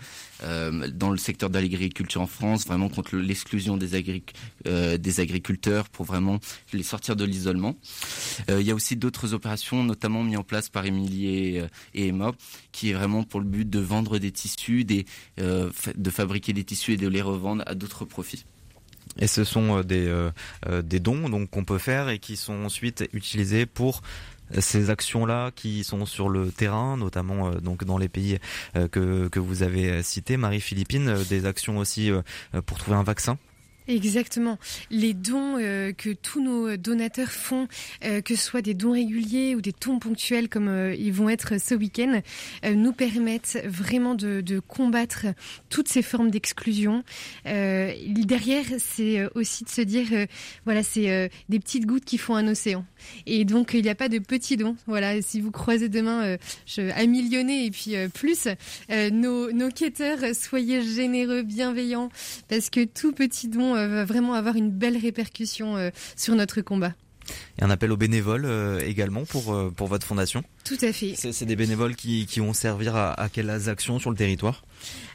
euh, 0.44 0.90
dans 0.92 1.12
le 1.12 1.18
secteur 1.18 1.52
de 1.52 1.60
l'agriculture 1.60 2.22
en 2.22 2.28
France, 2.28 2.66
vraiment 2.66 2.90
contre 2.90 3.18
l'exclusion 3.18 3.78
des, 3.78 4.04
des 4.98 5.20
agriculteurs, 5.20 5.90
pour 5.90 6.06
vraiment 6.06 6.40
les 6.74 6.84
sortir 6.84 7.16
de 7.16 7.24
l'isolement. 7.24 7.76
il 8.50 8.62
y 8.62 8.72
a 8.72 8.76
aussi 8.76 8.96
d'autres 8.96 9.36
opérations, 9.36 9.84
notamment 9.84 10.24
mises 10.24 10.38
en 10.38 10.44
place 10.44 10.70
par 10.70 10.86
Émilie 10.86 11.28
et, 11.28 11.64
et, 11.94 12.08
Emma, 12.08 12.32
qui 12.72 12.90
est 12.90 12.94
vraiment 12.94 13.24
pour 13.24 13.40
le 13.40 13.46
but 13.46 13.70
de 13.70 13.80
vendre 13.80 14.18
des 14.18 14.32
tissus, 14.32 14.86
des, 14.86 15.06
de 15.38 16.10
fabriquer 16.16 16.53
des 16.53 16.63
tissus 16.63 16.93
et 16.93 16.97
de 16.97 17.07
les 17.07 17.22
revendre 17.22 17.63
à 17.68 17.76
d'autres 17.76 18.05
profits. 18.05 18.45
Et 19.20 19.28
ce 19.28 19.43
sont 19.43 19.78
euh, 19.78 19.84
des, 19.84 20.07
euh, 20.07 20.32
euh, 20.68 20.82
des 20.82 20.99
dons 20.99 21.30
donc 21.30 21.49
qu'on 21.49 21.63
peut 21.63 21.78
faire 21.78 22.09
et 22.09 22.20
qui 22.20 22.36
sont 22.36 22.66
ensuite 22.66 23.07
utilisés 23.13 23.66
pour 23.66 24.01
ces 24.59 24.91
actions-là 24.91 25.49
qui 25.55 25.84
sont 25.84 26.05
sur 26.05 26.30
le 26.30 26.51
terrain, 26.51 26.97
notamment 26.97 27.49
donc 27.55 27.84
dans 27.84 27.97
les 27.97 28.09
pays 28.09 28.38
que, 28.91 29.28
que 29.28 29.39
vous 29.39 29.63
avez 29.63 30.03
cités, 30.03 30.38
Marie-Philippine, 30.38 31.16
des 31.28 31.47
actions 31.47 31.80
aussi 31.80 32.11
pour 32.68 32.78
trouver 32.78 32.95
un 32.95 33.01
vaccin 33.01 33.39
Exactement. 33.88 34.58
Les 34.90 35.14
dons 35.14 35.58
euh, 35.60 35.92
que 35.92 36.10
tous 36.10 36.42
nos 36.42 36.76
donateurs 36.76 37.30
font, 37.30 37.68
euh, 38.04 38.22
que 38.22 38.36
ce 38.36 38.44
soit 38.44 38.62
des 38.62 38.74
dons 38.74 38.94
réguliers 38.94 39.56
ou 39.56 39.62
des 39.62 39.74
dons 39.80 40.00
ponctuels 40.00 40.50
comme 40.50 40.68
euh, 40.68 40.96
ils 40.96 41.14
vont 41.14 41.30
être 41.30 41.60
ce 41.60 41.76
week-end, 41.76 42.22
nous 42.64 42.94
permettent 42.94 43.62
vraiment 43.66 44.16
de, 44.16 44.42
de, 44.42 44.60
combattre 44.60 45.28
toutes 45.70 45.88
ces 45.88 46.02
formes 46.02 46.32
d'exclusion. 46.32 47.04
derrière, 47.46 48.66
c'est 48.80 49.26
aussi 49.36 49.64
de 49.64 49.70
se 49.70 49.82
dire, 49.82 50.08
voilà, 50.66 50.84
c'est 50.84 51.30
des 51.50 51.60
petites 51.60 51.86
gouttes 51.86 52.06
qui 52.06 52.18
font 52.18 52.36
un 52.36 52.48
océan. 52.48 52.86
Et 53.26 53.45
donc, 53.45 53.72
il 53.74 53.84
n'y 53.84 53.89
a 53.89 53.95
pas 53.95 54.10
de 54.10 54.20
petits 54.20 54.58
dons. 54.58 54.76
Voilà, 54.88 55.22
si 55.22 55.41
vous 55.41 55.51
croisez 55.51 55.89
demain 55.89 56.38
je, 56.66 56.82
un 56.82 57.08
millionné 57.08 57.66
et 57.66 57.72
puis 57.72 57.95
plus, 58.14 58.47
nos, 58.89 59.51
nos 59.51 59.70
quêteurs, 59.70 60.20
soyez 60.34 60.82
généreux, 60.84 61.43
bienveillants, 61.43 62.10
parce 62.49 62.70
que 62.70 62.86
tout 62.86 63.12
petit 63.12 63.47
don 63.47 63.76
euh, 63.76 63.88
va 63.88 64.06
vraiment 64.06 64.34
avoir 64.34 64.56
une 64.56 64.72
belle 64.72 64.97
répercussion 64.97 65.78
euh, 65.78 65.89
sur 66.16 66.36
notre 66.36 66.62
combat. 66.62 66.93
Et 67.58 67.64
un 67.64 67.72
appel 67.72 67.91
aux 67.91 67.97
bénévoles 67.97 68.45
euh, 68.45 68.80
également 68.82 69.26
pour, 69.26 69.56
pour 69.76 69.88
votre 69.88 70.06
fondation 70.06 70.43
Tout 70.64 70.78
à 70.82 70.93
fait. 70.93 71.16
C'est 71.16 71.45
des 71.45 71.56
bénévoles 71.56 71.95
qui, 71.95 72.28
qui 72.28 72.39
vont 72.39 72.53
servir 72.53 72.95
à, 72.95 73.20
à 73.20 73.30
quelles 73.30 73.70
actions 73.70 73.97
sur 73.97 74.12
le 74.12 74.16
territoire? 74.16 74.64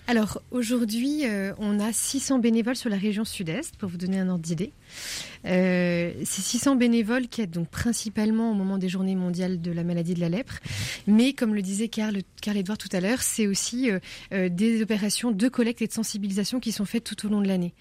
Alors 0.08 0.42
aujourd'hui, 0.50 1.22
on 1.58 1.78
a 1.78 1.92
600 1.92 2.40
bénévoles 2.40 2.74
sur 2.74 2.90
la 2.90 2.96
région 2.96 3.24
sud-est, 3.24 3.76
pour 3.76 3.88
vous 3.88 3.96
donner 3.96 4.18
un 4.18 4.28
ordre 4.28 4.42
d'idée. 4.42 4.72
Euh, 5.46 6.12
ces 6.24 6.42
600 6.42 6.76
bénévoles 6.76 7.28
qui 7.28 7.40
aident 7.40 7.50
donc 7.50 7.68
principalement 7.68 8.50
au 8.50 8.54
moment 8.54 8.76
des 8.76 8.88
journées 8.88 9.14
mondiales 9.14 9.60
de 9.60 9.72
la 9.72 9.84
maladie 9.84 10.14
de 10.14 10.20
la 10.20 10.28
lèpre. 10.28 10.58
Mais 11.06 11.32
comme 11.32 11.54
le 11.54 11.62
disait 11.62 11.88
Carl, 11.88 12.18
Carl 12.42 12.56
Edouard 12.56 12.78
tout 12.78 12.88
à 12.92 13.00
l'heure, 13.00 13.22
c'est 13.22 13.46
aussi 13.46 13.90
euh, 13.90 13.98
euh, 14.32 14.48
des 14.48 14.82
opérations 14.82 15.30
de 15.30 15.48
collecte 15.48 15.82
et 15.82 15.86
de 15.86 15.92
sensibilisation 15.92 16.60
qui 16.60 16.72
sont 16.72 16.84
faites 16.84 17.04
tout 17.04 17.26
au 17.26 17.30
long 17.30 17.40
de 17.40 17.48
l'année. 17.48 17.72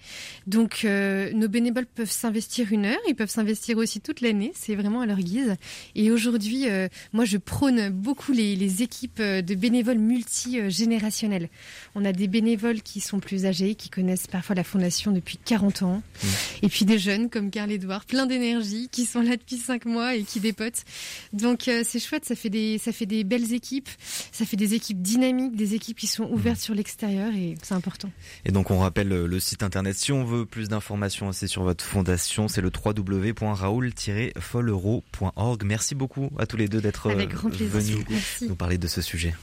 Donc 0.46 0.84
nos 0.84 1.48
bénévoles 1.48 1.86
peuvent 1.86 2.10
s'investir 2.10 2.72
une 2.72 2.86
heure, 2.86 2.98
ils 3.08 3.14
peuvent 3.14 3.30
s'investir 3.30 3.76
aussi 3.78 4.00
toute 4.00 4.20
l'année, 4.20 4.52
c'est 4.54 4.74
vraiment 4.74 5.00
à 5.00 5.06
leur 5.06 5.18
guise. 5.18 5.56
Et 5.94 6.10
aujourd'hui, 6.10 6.66
moi 7.12 7.24
je 7.24 7.36
prône 7.36 7.90
beaucoup 7.90 8.32
les, 8.32 8.56
les 8.56 8.82
équipes 8.82 9.20
de 9.20 9.54
bénévoles 9.54 9.98
multigénérationnels. 9.98 11.48
On 11.94 12.04
a 12.04 12.12
des 12.12 12.28
bénévoles 12.28 12.82
qui 12.82 13.00
sont 13.00 13.20
plus 13.20 13.46
âgés, 13.46 13.74
qui 13.74 13.90
connaissent 13.90 14.26
parfois 14.26 14.54
la 14.54 14.64
fondation 14.64 15.12
depuis 15.12 15.38
40 15.38 15.82
ans, 15.82 16.02
mmh. 16.22 16.26
et 16.62 16.68
puis 16.68 16.84
des 16.84 16.98
jeunes 17.00 17.30
comme 17.30 17.50
Carl 17.50 17.72
Edouard, 17.72 18.04
plein 18.04 18.26
d'énergie, 18.26 18.88
qui 18.90 19.06
sont 19.06 19.22
là 19.22 19.36
depuis 19.36 19.56
cinq 19.56 19.86
mois 19.86 20.14
et 20.14 20.22
qui 20.22 20.38
dépotent. 20.38 20.84
Donc 21.32 21.66
euh, 21.68 21.82
c'est 21.84 21.98
chouette, 21.98 22.24
ça 22.24 22.36
fait 22.36 22.50
des 22.50 22.78
ça 22.78 22.92
fait 22.92 23.06
des 23.06 23.24
belles 23.24 23.52
équipes, 23.52 23.88
ça 24.30 24.44
fait 24.44 24.56
des 24.56 24.74
équipes 24.74 25.02
dynamiques, 25.02 25.56
des 25.56 25.74
équipes 25.74 25.98
qui 25.98 26.06
sont 26.06 26.30
ouvertes 26.30 26.60
sur 26.60 26.74
l'extérieur 26.74 27.34
et 27.34 27.56
c'est 27.62 27.74
important. 27.74 28.10
Et 28.44 28.52
donc 28.52 28.70
on 28.70 28.78
rappelle 28.78 29.08
le 29.08 29.40
site 29.40 29.64
internet 29.64 29.96
si 29.96 30.12
on 30.12 30.24
veut 30.24 30.46
plus 30.46 30.68
d'informations 30.68 31.32
c'est 31.32 31.48
sur 31.48 31.62
votre 31.62 31.84
fondation, 31.84 32.48
c'est 32.48 32.60
le 32.60 32.70
www.raoul-follereau.org. 32.70 35.64
Merci 35.64 35.94
beaucoup 35.94 36.30
à 36.38 36.46
tous 36.46 36.56
les 36.56 36.68
deux 36.68 36.80
d'être 36.80 37.10
venus 37.10 38.06
nous 38.42 38.56
parler 38.56 38.78
de 38.78 38.86
ce 38.86 39.02
sujet. 39.02 39.34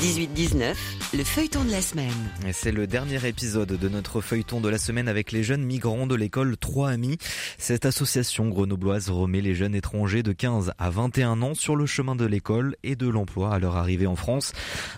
18-19, 0.00 0.74
le 1.12 1.24
feuilleton 1.24 1.62
de 1.62 1.70
la 1.70 1.82
semaine. 1.82 2.08
C'est 2.52 2.72
le 2.72 2.86
dernier 2.86 3.22
épisode 3.28 3.68
de 3.68 3.88
notre 3.90 4.22
feuilleton 4.22 4.62
de 4.62 4.70
la 4.70 4.78
semaine 4.78 5.08
avec 5.08 5.30
les 5.30 5.42
jeunes 5.42 5.62
migrants 5.62 6.06
de 6.06 6.14
l'école 6.14 6.56
3 6.56 6.88
Amis. 6.88 7.18
Cette 7.58 7.84
association 7.84 8.48
grenobloise 8.48 9.10
remet 9.10 9.42
les 9.42 9.54
jeunes 9.54 9.74
étrangers 9.74 10.22
de 10.22 10.32
15 10.32 10.72
à 10.78 10.88
21 10.88 11.42
ans 11.42 11.54
sur 11.54 11.76
le 11.76 11.84
chemin 11.84 12.16
de 12.16 12.24
l'école 12.24 12.76
et 12.82 12.96
de 12.96 13.08
l'emploi 13.08 13.52
à 13.52 13.58
leur 13.58 13.76
arrivée 13.76 14.06
en 14.06 14.16
France. 14.16 14.52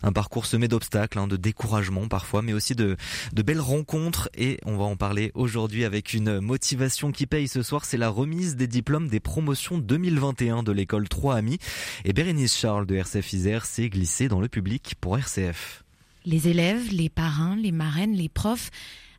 Un 0.05 0.12
parcours 0.12 0.46
semé 0.46 0.68
d'obstacles, 0.68 1.18
hein, 1.18 1.26
de 1.26 1.36
découragement 1.36 2.07
parfois, 2.07 2.40
mais 2.40 2.53
aussi 2.53 2.76
de, 2.76 2.96
de 3.32 3.42
belles 3.42 3.61
rencontres 3.61 4.30
et 4.36 4.59
on 4.66 4.76
va 4.76 4.84
en 4.84 4.94
parler 4.94 5.32
aujourd'hui 5.34 5.84
avec 5.84 6.14
une 6.14 6.38
motivation 6.38 7.11
qui 7.11 7.26
paye 7.26 7.48
ce 7.48 7.64
soir. 7.64 7.86
C'est 7.86 7.96
la 7.96 8.09
remise 8.09 8.55
des 8.55 8.68
diplômes 8.68 9.09
des 9.09 9.18
promotions 9.18 9.78
2021 9.78 10.62
de 10.62 10.70
l'école 10.70 11.09
3 11.09 11.34
Amis. 11.34 11.59
Et 12.05 12.12
Bérénice 12.12 12.57
Charles 12.57 12.86
de 12.86 12.94
RCF 12.94 13.32
Isère 13.32 13.64
s'est 13.64 13.88
glissée 13.88 14.28
dans 14.28 14.40
le 14.40 14.46
public 14.46 14.91
pour 14.95 15.18
RCF. 15.18 15.84
Les 16.24 16.49
élèves, 16.49 16.93
les 16.93 17.09
parrains, 17.09 17.57
les 17.57 17.72
marraines, 17.72 18.14
les 18.14 18.28
profs, 18.28 18.70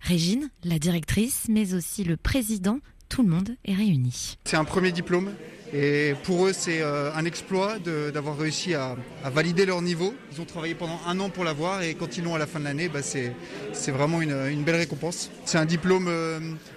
Régine, 0.01 0.49
la 0.65 0.80
directrice, 0.80 1.45
mais 1.47 1.74
aussi 1.74 2.03
le 2.03 2.17
président, 2.17 2.80
tout 3.14 3.22
le 3.22 3.30
monde 3.30 3.55
est 3.64 3.76
réuni. 3.76 4.39
C'est 4.43 4.57
un 4.57 4.64
premier 4.64 4.91
diplôme 4.91 5.34
Et 5.72 6.16
pour 6.24 6.47
eux, 6.47 6.51
c'est 6.51 6.82
un 6.82 7.26
exploit 7.26 7.78
d'avoir 8.11 8.39
réussi 8.39 8.74
à, 8.74 8.95
valider 9.26 9.68
leur 9.68 9.84
niveau. 9.84 10.16
Ils 10.32 10.41
ont 10.41 10.45
travaillé 10.45 10.74
pendant 10.74 10.99
un 11.07 11.20
an 11.20 11.30
pour 11.30 11.43
l'avoir 11.43 11.84
et 11.84 11.93
quand 11.93 12.18
ils 12.18 12.24
l'ont 12.24 12.34
à 12.34 12.39
la 12.39 12.47
fin 12.47 12.59
de 12.59 12.66
l'année, 12.66 12.89
bah, 12.89 13.01
c'est 13.03 13.91
vraiment 13.91 14.20
une, 14.24 14.64
belle 14.64 14.78
récompense. 14.78 15.30
C'est 15.45 15.59
un 15.59 15.66
diplôme 15.66 16.09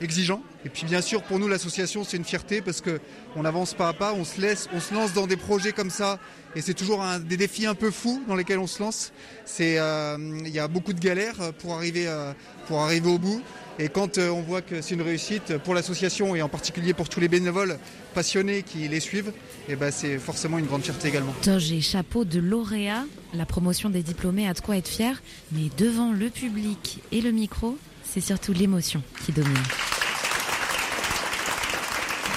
exigeant. 0.03 0.43
Et 0.67 0.69
puis 0.69 0.85
bien 0.85 1.01
sûr, 1.01 1.23
pour 1.23 1.39
nous, 1.39 1.49
l'association, 1.49 2.05
c'est 2.05 2.19
une 2.19 2.25
fierté 2.25 2.61
parce 2.61 2.83
qu'on 2.83 3.45
avance 3.47 3.73
pas 3.73 3.89
à 3.89 3.93
pas, 3.95 4.13
on 4.13 4.25
se 4.25 4.39
laisse, 4.39 4.69
on 4.75 4.81
se 4.81 4.93
lance 4.93 5.15
dans 5.15 5.27
des 5.27 5.39
projets 5.39 5.73
comme 5.73 5.91
ça 5.91 6.19
et 6.55 6.61
c'est 6.61 6.75
toujours 6.75 7.03
des 7.25 7.39
défis 7.39 7.65
un 7.65 7.75
peu 7.75 7.91
fous 7.91 8.23
dans 8.29 8.35
lesquels 8.35 8.59
on 8.59 8.67
se 8.67 8.83
lance. 8.83 9.13
Euh, 9.61 10.17
il 10.45 10.53
y 10.53 10.59
a 10.59 10.69
beaucoup 10.69 10.93
de 10.93 11.01
galères 11.01 11.41
euh, 11.41 11.53
pour 11.53 11.75
arriver 12.83 13.09
au 13.09 13.19
bout. 13.19 13.43
Et 13.79 13.89
quand 13.89 14.19
euh, 14.19 14.31
on 14.31 14.41
voit 14.41 14.63
que 14.63 14.81
c'est 14.81 14.95
une 14.95 15.03
réussite 15.03 15.59
pour 15.59 15.75
l'association 15.75 16.35
et 16.35 16.43
en 16.43 16.49
particulier 16.49 16.95
pour 16.95 17.09
tous 17.09 17.21
les 17.21 17.29
bénévoles 17.29 17.79
passionnés 18.15 18.63
qui 18.63 18.89
les 18.89 19.01
suivent, 19.01 19.33
et 19.69 19.73
eh 19.73 19.77
ben 19.77 19.91
c'est 19.91 20.19
forcément 20.19 20.59
une 20.59 20.67
grande 20.67 20.83
fierté 20.83 21.09
également. 21.09 21.35
Toge 21.43 21.73
et 21.73 21.81
chapeau 21.81 22.25
de 22.25 22.39
lauréat, 22.39 23.05
la 23.35 23.45
promotion 23.45 23.91
des 23.91 24.03
diplômés 24.03 24.49
a 24.49 24.55
de 24.55 24.61
quoi 24.61 24.77
être 24.77 24.89
fier, 24.89 25.23
mais 25.53 25.69
devant 25.77 26.13
le 26.13 26.31
public 26.31 27.01
et 27.13 27.21
le 27.21 27.33
micro, 27.33 27.77
c'est 28.05 28.23
surtout 28.23 28.53
l'émotion 28.53 29.03
qui 29.25 29.33
domine. 29.33 29.53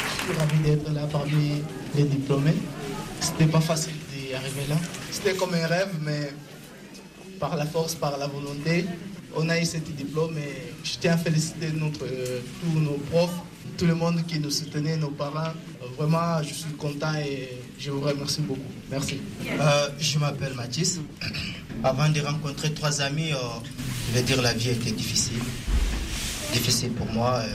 Je 0.08 0.24
suis 0.26 0.40
ravi 0.40 0.58
d'être 0.60 0.92
là 0.92 1.08
parmi 1.10 1.62
les 1.96 2.04
diplômés. 2.04 2.56
C'était 3.22 3.46
pas 3.46 3.62
facile 3.62 3.94
arrivé 4.34 4.62
là. 4.70 4.76
C'était 5.12 5.36
comme 5.36 5.54
un 5.54 5.68
rêve, 5.68 5.90
mais 6.02 6.32
par 7.40 7.56
la 7.56 7.66
force, 7.66 7.96
par 7.96 8.18
la 8.18 8.28
volonté, 8.28 8.86
on 9.36 9.50
a 9.50 9.60
eu 9.60 9.66
ce 9.66 9.78
diplôme 9.78 10.38
et 10.38 10.74
je 10.84 10.98
tiens 11.00 11.14
à 11.14 11.18
féliciter 11.18 11.72
notre, 11.74 12.06
tous 12.06 12.80
nos 12.80 12.98
profs, 13.12 13.32
tout 13.78 13.86
le 13.86 13.96
monde 13.96 14.26
qui 14.28 14.40
nous 14.40 14.52
soutenait, 14.52 14.98
nos 14.98 15.10
parents. 15.10 15.54
Vraiment, 15.98 16.42
je 16.44 16.54
suis 16.54 16.74
content 16.78 17.14
et 17.16 17.50
je 17.78 17.92
vous 17.92 18.02
remercie 18.02 18.42
beaucoup. 18.42 18.60
Merci. 18.90 19.20
Euh, 19.48 19.90
je 20.00 20.20
m'appelle 20.20 20.54
Mathis. 20.56 21.00
Avant 21.84 22.10
de 22.10 22.20
rencontrer 22.22 22.74
trois 22.74 23.02
amis, 23.02 23.32
euh, 23.32 23.38
je 24.10 24.18
vais 24.18 24.24
dire 24.24 24.42
la 24.42 24.54
vie 24.54 24.70
était 24.70 24.92
difficile. 24.92 25.40
Difficile 26.54 26.92
pour 26.92 27.08
moi. 27.08 27.42
Euh, 27.44 27.54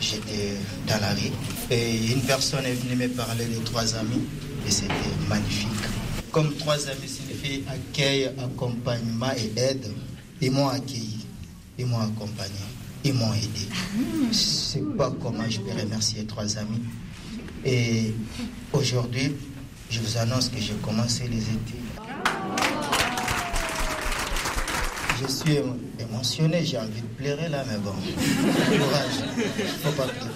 j'étais 0.00 0.54
dans 0.88 0.98
la 1.00 1.10
rue 1.10 1.30
et 1.70 2.12
une 2.12 2.22
personne 2.22 2.64
est 2.64 2.72
venue 2.72 2.96
me 2.96 3.08
parler 3.08 3.44
de 3.44 3.62
trois 3.64 3.94
amis 3.96 4.22
et 4.66 4.70
c'était 4.70 4.94
magnifique. 5.28 5.68
Comme 6.32 6.54
trois 6.56 6.88
amis 6.88 7.08
signifient 7.08 7.64
accueil, 7.68 8.30
accompagnement 8.38 9.32
et 9.36 9.60
aide, 9.60 9.86
ils 10.40 10.50
m'ont 10.50 10.68
accueilli, 10.68 11.09
ils 11.80 11.86
m'ont 11.86 11.98
accompagné, 12.00 12.60
ils 13.04 13.14
m'ont 13.14 13.32
aidé. 13.32 13.66
Je 14.30 14.36
sais 14.36 14.82
pas 14.98 15.10
comment 15.22 15.48
je 15.48 15.60
peux 15.60 15.72
remercier 15.72 16.24
trois 16.26 16.58
amis. 16.58 16.82
Et 17.64 18.12
aujourd'hui, 18.72 19.32
je 19.90 20.00
vous 20.00 20.18
annonce 20.18 20.50
que 20.50 20.60
j'ai 20.60 20.74
commencé 20.82 21.26
les 21.28 21.40
études. 21.40 21.80
Je 25.22 25.26
suis 25.26 25.58
émotionné, 25.98 26.64
j'ai 26.64 26.78
envie 26.78 27.00
de 27.00 27.06
pleurer 27.16 27.48
là, 27.48 27.64
mais 27.66 27.78
bon, 27.78 27.92
courage, 27.92 29.46
faut 29.82 29.92
pas 29.92 30.06
pleurer. 30.06 30.30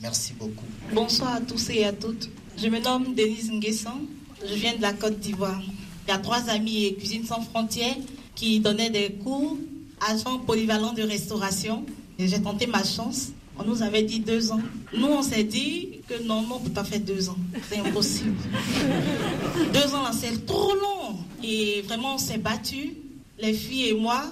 Merci 0.00 0.34
beaucoup. 0.38 0.66
Bonsoir 0.92 1.34
à 1.34 1.40
tous 1.40 1.70
et 1.70 1.84
à 1.84 1.92
toutes. 1.92 2.30
Je 2.56 2.68
me 2.68 2.78
nomme 2.78 3.14
Denise 3.14 3.50
Nguessan. 3.50 4.00
Je 4.46 4.54
viens 4.54 4.76
de 4.76 4.82
la 4.82 4.92
Côte 4.92 5.18
d'Ivoire. 5.18 5.60
Il 6.06 6.10
y 6.10 6.14
a 6.14 6.18
trois 6.18 6.50
amis 6.50 6.84
et 6.84 6.94
Cuisine 6.94 7.24
sans 7.24 7.40
frontières 7.40 7.96
qui 8.34 8.60
donnaient 8.60 8.90
des 8.90 9.12
cours, 9.12 9.56
agents 10.00 10.38
polyvalents 10.38 10.92
de 10.92 11.02
restauration. 11.02 11.84
Et 12.18 12.28
j'ai 12.28 12.40
tenté 12.40 12.66
ma 12.66 12.84
chance. 12.84 13.32
On 13.58 13.64
nous 13.64 13.82
avait 13.82 14.02
dit 14.02 14.20
deux 14.20 14.50
ans. 14.50 14.60
Nous, 14.96 15.06
on 15.06 15.22
s'est 15.22 15.44
dit 15.44 16.00
que 16.08 16.22
non, 16.24 16.42
non, 16.42 16.56
on 16.56 16.60
ne 16.60 16.64
peut 16.66 16.72
pas 16.72 16.84
faire 16.84 17.00
deux 17.00 17.28
ans. 17.28 17.36
C'est 17.68 17.78
impossible. 17.78 18.34
deux 19.72 19.94
ans, 19.94 20.10
c'est 20.12 20.44
trop 20.44 20.74
long. 20.74 21.16
Et 21.42 21.82
vraiment, 21.82 22.14
on 22.14 22.18
s'est 22.18 22.38
battu, 22.38 22.94
les 23.38 23.52
filles 23.52 23.90
et 23.90 23.94
moi, 23.94 24.24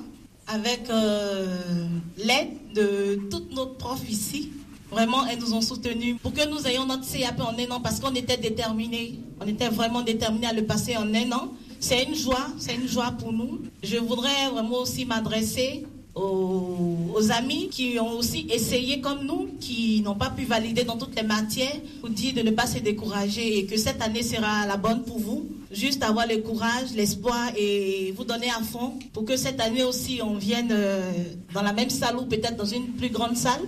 avec 0.48 0.90
euh, 0.90 1.86
l'aide 2.18 2.50
de 2.74 3.20
toutes 3.30 3.54
nos 3.54 3.66
profs 3.66 4.08
ici. 4.08 4.50
Vraiment, 4.90 5.26
elles 5.26 5.38
nous 5.38 5.54
ont 5.54 5.62
soutenus 5.62 6.16
pour 6.22 6.34
que 6.34 6.46
nous 6.48 6.66
ayons 6.66 6.84
notre 6.84 7.10
CAP 7.10 7.40
en 7.40 7.54
un 7.58 7.70
an 7.70 7.80
parce 7.80 7.98
qu'on 8.00 8.14
était 8.14 8.36
déterminés. 8.36 9.20
On 9.40 9.46
était 9.46 9.68
vraiment 9.68 10.02
déterminés 10.02 10.48
à 10.48 10.52
le 10.52 10.64
passer 10.64 10.96
en 10.96 11.14
un 11.14 11.32
an. 11.32 11.52
C'est 11.82 12.04
une 12.04 12.14
joie, 12.14 12.46
c'est 12.58 12.76
une 12.76 12.86
joie 12.86 13.10
pour 13.18 13.32
nous. 13.32 13.60
Je 13.82 13.96
voudrais 13.96 14.48
vraiment 14.52 14.78
aussi 14.78 15.04
m'adresser 15.04 15.82
aux, 16.14 17.18
amis 17.36 17.68
qui 17.70 17.98
ont 17.98 18.12
aussi 18.12 18.46
essayé 18.50 19.00
comme 19.00 19.26
nous, 19.26 19.48
qui 19.58 20.00
n'ont 20.00 20.14
pas 20.14 20.30
pu 20.30 20.44
valider 20.44 20.84
dans 20.84 20.96
toutes 20.96 21.16
les 21.16 21.26
matières, 21.26 21.74
vous 22.00 22.08
dire 22.08 22.34
de 22.34 22.42
ne 22.42 22.52
pas 22.52 22.68
se 22.68 22.78
décourager 22.78 23.58
et 23.58 23.66
que 23.66 23.76
cette 23.76 24.00
année 24.00 24.22
sera 24.22 24.64
la 24.64 24.76
bonne 24.76 25.02
pour 25.02 25.18
vous. 25.18 25.48
Juste 25.72 26.04
avoir 26.04 26.28
le 26.28 26.36
courage, 26.36 26.92
l'espoir 26.94 27.50
et 27.56 28.14
vous 28.16 28.24
donner 28.24 28.50
à 28.50 28.62
fond 28.62 28.92
pour 29.12 29.24
que 29.24 29.36
cette 29.36 29.60
année 29.60 29.82
aussi 29.82 30.20
on 30.22 30.34
vienne 30.34 30.68
euh, 30.70 31.10
dans 31.52 31.62
la 31.62 31.72
même 31.72 31.90
salle 31.90 32.16
ou 32.16 32.26
peut-être 32.26 32.56
dans 32.56 32.64
une 32.64 32.92
plus 32.92 33.08
grande 33.10 33.36
salle. 33.36 33.62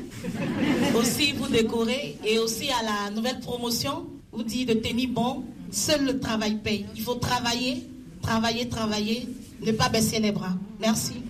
aussi 0.96 1.32
vous 1.32 1.48
décorer 1.48 2.16
et 2.24 2.38
aussi 2.38 2.68
à 2.70 2.84
la 2.84 3.10
nouvelle 3.10 3.40
promotion, 3.40 4.06
vous 4.30 4.44
dire 4.44 4.68
de 4.68 4.74
tenir 4.74 5.08
bon. 5.08 5.42
Seul 5.72 6.04
le 6.04 6.20
travail 6.20 6.58
paye. 6.62 6.86
Il 6.94 7.02
faut 7.02 7.16
travailler, 7.16 7.82
travailler, 8.24 8.68
travailler, 8.68 9.28
ne 9.64 9.72
pas 9.72 9.88
baisser 9.88 10.18
les 10.18 10.32
bras. 10.32 10.54
Merci. 10.80 11.22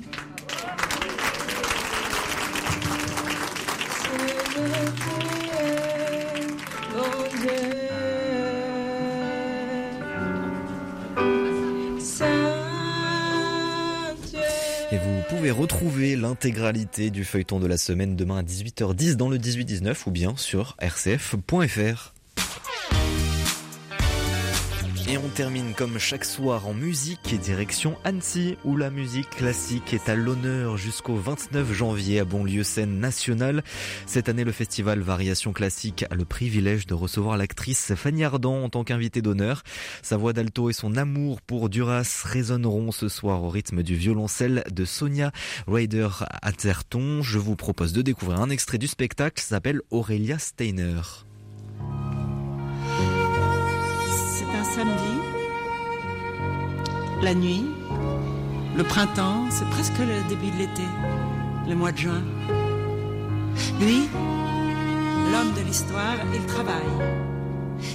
Et 14.92 14.98
vous 14.98 15.22
pouvez 15.28 15.50
retrouver 15.50 16.14
l'intégralité 16.14 17.10
du 17.10 17.24
feuilleton 17.24 17.58
de 17.58 17.66
la 17.66 17.76
semaine 17.76 18.14
demain 18.14 18.38
à 18.38 18.42
18h10 18.42 19.16
dans 19.16 19.28
le 19.28 19.38
18-19 19.38 19.96
ou 20.06 20.10
bien 20.12 20.34
sur 20.36 20.76
rcf.fr. 20.80 22.14
Et 25.14 25.18
on 25.18 25.28
termine 25.28 25.74
comme 25.74 26.00
chaque 26.00 26.24
soir 26.24 26.66
en 26.66 26.74
musique 26.74 27.32
et 27.32 27.38
direction 27.38 27.96
Annecy 28.02 28.56
où 28.64 28.76
la 28.76 28.90
musique 28.90 29.30
classique 29.30 29.94
est 29.94 30.08
à 30.08 30.16
l'honneur 30.16 30.76
jusqu'au 30.76 31.14
29 31.14 31.72
janvier 31.72 32.18
à 32.18 32.24
Bonlieu 32.24 32.64
scène 32.64 32.98
nationale. 32.98 33.62
Cette 34.06 34.28
année, 34.28 34.42
le 34.42 34.50
festival 34.50 34.98
Variation 34.98 35.52
classique 35.52 36.04
a 36.10 36.16
le 36.16 36.24
privilège 36.24 36.88
de 36.88 36.94
recevoir 36.94 37.36
l'actrice 37.36 37.94
Fanny 37.94 38.24
Ardant 38.24 38.64
en 38.64 38.68
tant 38.68 38.82
qu'invitée 38.82 39.22
d'honneur. 39.22 39.62
Sa 40.02 40.16
voix 40.16 40.32
d'alto 40.32 40.68
et 40.68 40.72
son 40.72 40.96
amour 40.96 41.40
pour 41.42 41.68
Duras 41.68 42.24
résonneront 42.24 42.90
ce 42.90 43.08
soir 43.08 43.44
au 43.44 43.50
rythme 43.50 43.84
du 43.84 43.94
violoncelle 43.94 44.64
de 44.72 44.84
Sonia 44.84 45.30
Ryder 45.68 46.08
Atherton. 46.42 47.22
Je 47.22 47.38
vous 47.38 47.54
propose 47.54 47.92
de 47.92 48.02
découvrir 48.02 48.40
un 48.40 48.50
extrait 48.50 48.78
du 48.78 48.88
spectacle 48.88 49.40
s'appelle 49.40 49.80
Aurélia 49.92 50.40
Steiner. 50.40 51.02
Samedi, 54.74 55.14
la 57.22 57.32
nuit, 57.32 57.64
le 58.76 58.82
printemps, 58.82 59.44
c'est 59.48 59.68
presque 59.70 60.00
le 60.00 60.28
début 60.28 60.50
de 60.50 60.58
l'été, 60.58 60.82
le 61.68 61.76
mois 61.76 61.92
de 61.92 61.98
juin. 61.98 62.22
Lui, 63.80 64.08
l'homme 65.30 65.52
de 65.56 65.60
l'histoire, 65.64 66.16
il 66.34 66.44
travaille. 66.46 66.96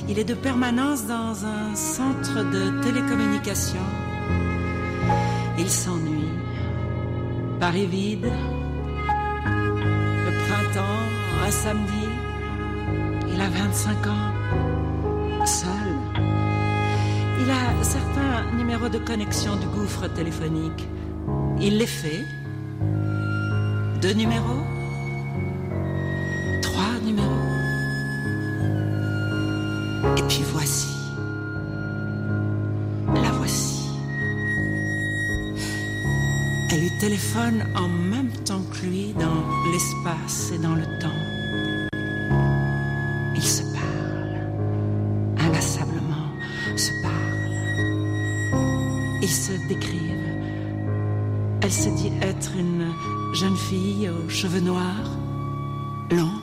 Il 0.08 0.20
est 0.20 0.24
de 0.24 0.34
permanence 0.34 1.06
dans 1.06 1.46
un 1.46 1.76
centre 1.76 2.50
de 2.50 2.82
télécommunication. 2.82 3.86
Il 5.58 5.70
s'ennuie. 5.70 6.34
Paris 7.60 7.88
vide. 7.88 8.32
Le 10.26 10.32
printemps, 10.46 11.04
un 11.46 11.52
samedi. 11.52 12.08
Il 13.34 13.42
a 13.42 13.50
25 13.50 14.08
ans. 14.08 15.46
Seul. 15.46 15.89
Il 17.42 17.50
a 17.50 17.84
certains 17.84 18.52
numéros 18.58 18.90
de 18.90 18.98
connexion 18.98 19.56
du 19.56 19.68
gouffre 19.68 20.08
téléphonique. 20.14 20.88
Il 21.62 21.78
les 21.78 21.88
fait. 21.88 22.26
Deux 24.02 24.14
numéros. 24.14 24.64
Trois 26.62 27.00
numéros. 27.04 27.48
Et 30.18 30.22
puis 30.24 30.44
voici. 30.52 30.88
La 33.16 33.32
voici. 33.32 33.88
Elle 36.72 36.82
lui 36.82 36.98
téléphone 37.00 37.64
en 37.76 37.88
même 37.88 38.32
temps 38.46 38.64
que 38.72 38.86
lui 38.86 39.14
dans 39.14 39.44
l'espace 39.72 40.52
et 40.54 40.58
dans 40.58 40.76
le 40.76 40.86
temps. 41.00 41.29
Elle 51.70 51.76
se 51.76 51.90
dit 51.90 52.12
être 52.24 52.54
une 52.58 52.92
jeune 53.32 53.56
fille 53.56 54.10
aux 54.10 54.28
cheveux 54.28 54.60
noirs, 54.60 55.12
longs. 56.10 56.42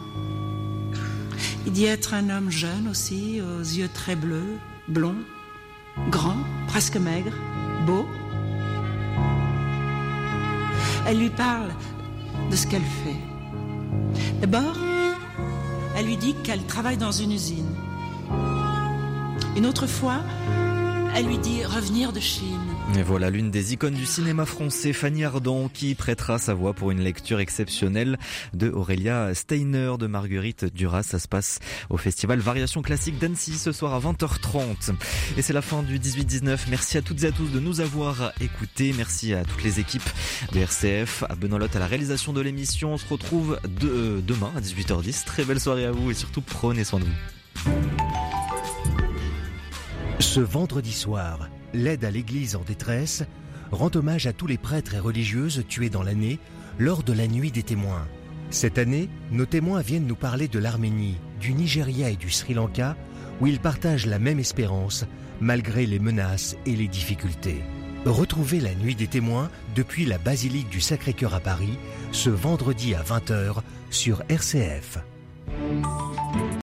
Il 1.67 1.73
dit 1.73 1.87
être 1.87 2.15
un 2.15 2.31
homme 2.31 2.49
jeune 2.49 2.87
aussi, 2.89 3.41
aux 3.41 3.59
yeux 3.59 3.89
très 3.93 4.15
bleus, 4.15 4.57
blonds, 4.87 5.25
grand, 6.13 6.37
presque 6.69 6.97
maigre, 6.97 7.33
beau. 7.89 8.07
Elle 11.09 11.19
lui 11.19 11.31
parle 11.31 11.75
de 12.49 12.55
ce 12.55 12.69
qu'elle 12.69 12.83
fait. 12.83 13.21
D'abord, 14.41 14.77
elle 15.97 16.07
lui 16.07 16.19
dit 16.19 16.37
qu'elle 16.45 16.65
travaille 16.67 16.99
dans 16.99 17.11
une 17.11 17.33
usine. 17.33 17.75
Une 19.57 19.67
autre 19.67 19.89
fois, 19.89 20.21
elle 21.17 21.27
lui 21.27 21.39
dit 21.39 21.65
revenir 21.65 22.13
de 22.13 22.21
Chine. 22.21 22.66
Et 22.95 23.03
voilà 23.03 23.31
l'une 23.31 23.51
des 23.51 23.73
icônes 23.73 23.95
du 23.95 24.07
cinéma 24.07 24.47
français, 24.47 24.93
Fanny 24.93 25.25
Ardant, 25.25 25.69
qui 25.69 25.95
prêtera 25.95 26.39
sa 26.39 26.55
voix 26.55 26.73
pour 26.73 26.91
une 26.91 27.01
lecture 27.01 27.41
exceptionnelle 27.41 28.17
de 28.55 28.71
Aurélia 28.71 29.35
Steiner 29.35 29.95
de 29.99 30.07
Marguerite 30.07 30.65
Duras. 30.73 31.03
Ça 31.03 31.19
se 31.19 31.29
passe 31.29 31.59
au 31.91 31.97
festival 31.97 32.39
Variation 32.39 32.83
Classique 32.83 33.19
d'Annecy 33.19 33.59
ce 33.59 33.73
soir 33.73 33.93
à 33.93 34.01
20h30. 34.01 34.95
Et 35.37 35.43
c'est 35.43 35.53
la 35.53 35.63
fin 35.63 35.83
du 35.83 35.99
18-19. 35.99 36.59
Merci 36.71 36.97
à 36.97 37.03
toutes 37.03 37.25
et 37.25 37.27
à 37.27 37.33
tous 37.33 37.49
de 37.49 37.61
nous 37.61 37.81
avoir 37.81 38.33
écoutés. 38.41 38.95
Merci 38.97 39.35
à 39.35 39.45
toutes 39.45 39.65
les 39.65 39.81
équipes 39.81 40.09
de 40.53 40.61
RCF, 40.61 41.25
à 41.29 41.35
Benoît 41.35 41.59
à 41.75 41.79
la 41.79 41.87
réalisation 41.87 42.33
de 42.33 42.41
l'émission. 42.41 42.95
On 42.95 42.99
se 42.99 43.09
retrouve 43.09 43.59
de, 43.81 44.23
demain 44.27 44.53
à 44.57 44.61
18h10. 44.61 45.25
Très 45.25 45.45
belle 45.45 45.61
soirée 45.61 45.85
à 45.85 45.93
vous 45.93 46.11
et 46.11 46.15
surtout 46.15 46.41
prenez 46.41 46.85
soin 46.85 47.01
de 47.01 47.05
vous. 47.05 47.73
Ce 50.21 50.41
vendredi 50.41 50.93
soir, 50.93 51.49
l'aide 51.77 52.05
à 52.05 52.11
l'Église 52.11 52.57
en 52.57 52.63
détresse 52.63 53.25
rend 53.71 53.91
hommage 53.95 54.27
à 54.27 54.33
tous 54.33 54.47
les 54.47 54.59
prêtres 54.59 54.95
et 54.95 55.01
religieuses 55.01 55.65
tués 55.69 55.91
dans 55.91 56.03
l'année 56.03 56.39
lors 56.79 57.03
de 57.03 57.13
la 57.13 57.27
nuit 57.27 57.51
des 57.51 57.63
témoins. 57.63 58.07
Cette 58.51 58.79
année, 58.79 59.09
nos 59.33 59.47
témoins 59.47 59.81
viennent 59.81 60.07
nous 60.07 60.17
parler 60.17 60.49
de 60.49 60.59
l'Arménie, 60.59 61.17
du 61.41 61.53
Nigeria 61.53 62.11
et 62.11 62.17
du 62.17 62.31
Sri 62.31 62.55
Lanka, 62.55 62.97
où 63.41 63.47
ils 63.47 63.61
partagent 63.61 64.07
la 64.07 64.19
même 64.19 64.39
espérance 64.39 65.05
malgré 65.41 65.85
les 65.87 65.99
menaces 65.99 66.57
et 66.65 66.77
les 66.77 66.89
difficultés. 66.89 67.63
Retrouvez 68.05 68.61
la 68.61 68.75
nuit 68.75 68.95
des 68.95 69.09
témoins 69.09 69.51
depuis 69.75 70.07
la 70.07 70.19
basilique 70.19 70.69
du 70.71 70.81
Sacré-Cœur 70.81 71.35
à 71.35 71.41
Paris 71.41 71.77
ce 72.13 72.31
vendredi 72.31 72.95
à 72.95 73.03
20h 73.03 73.57
sur 73.91 74.23
RCF. 74.29 74.99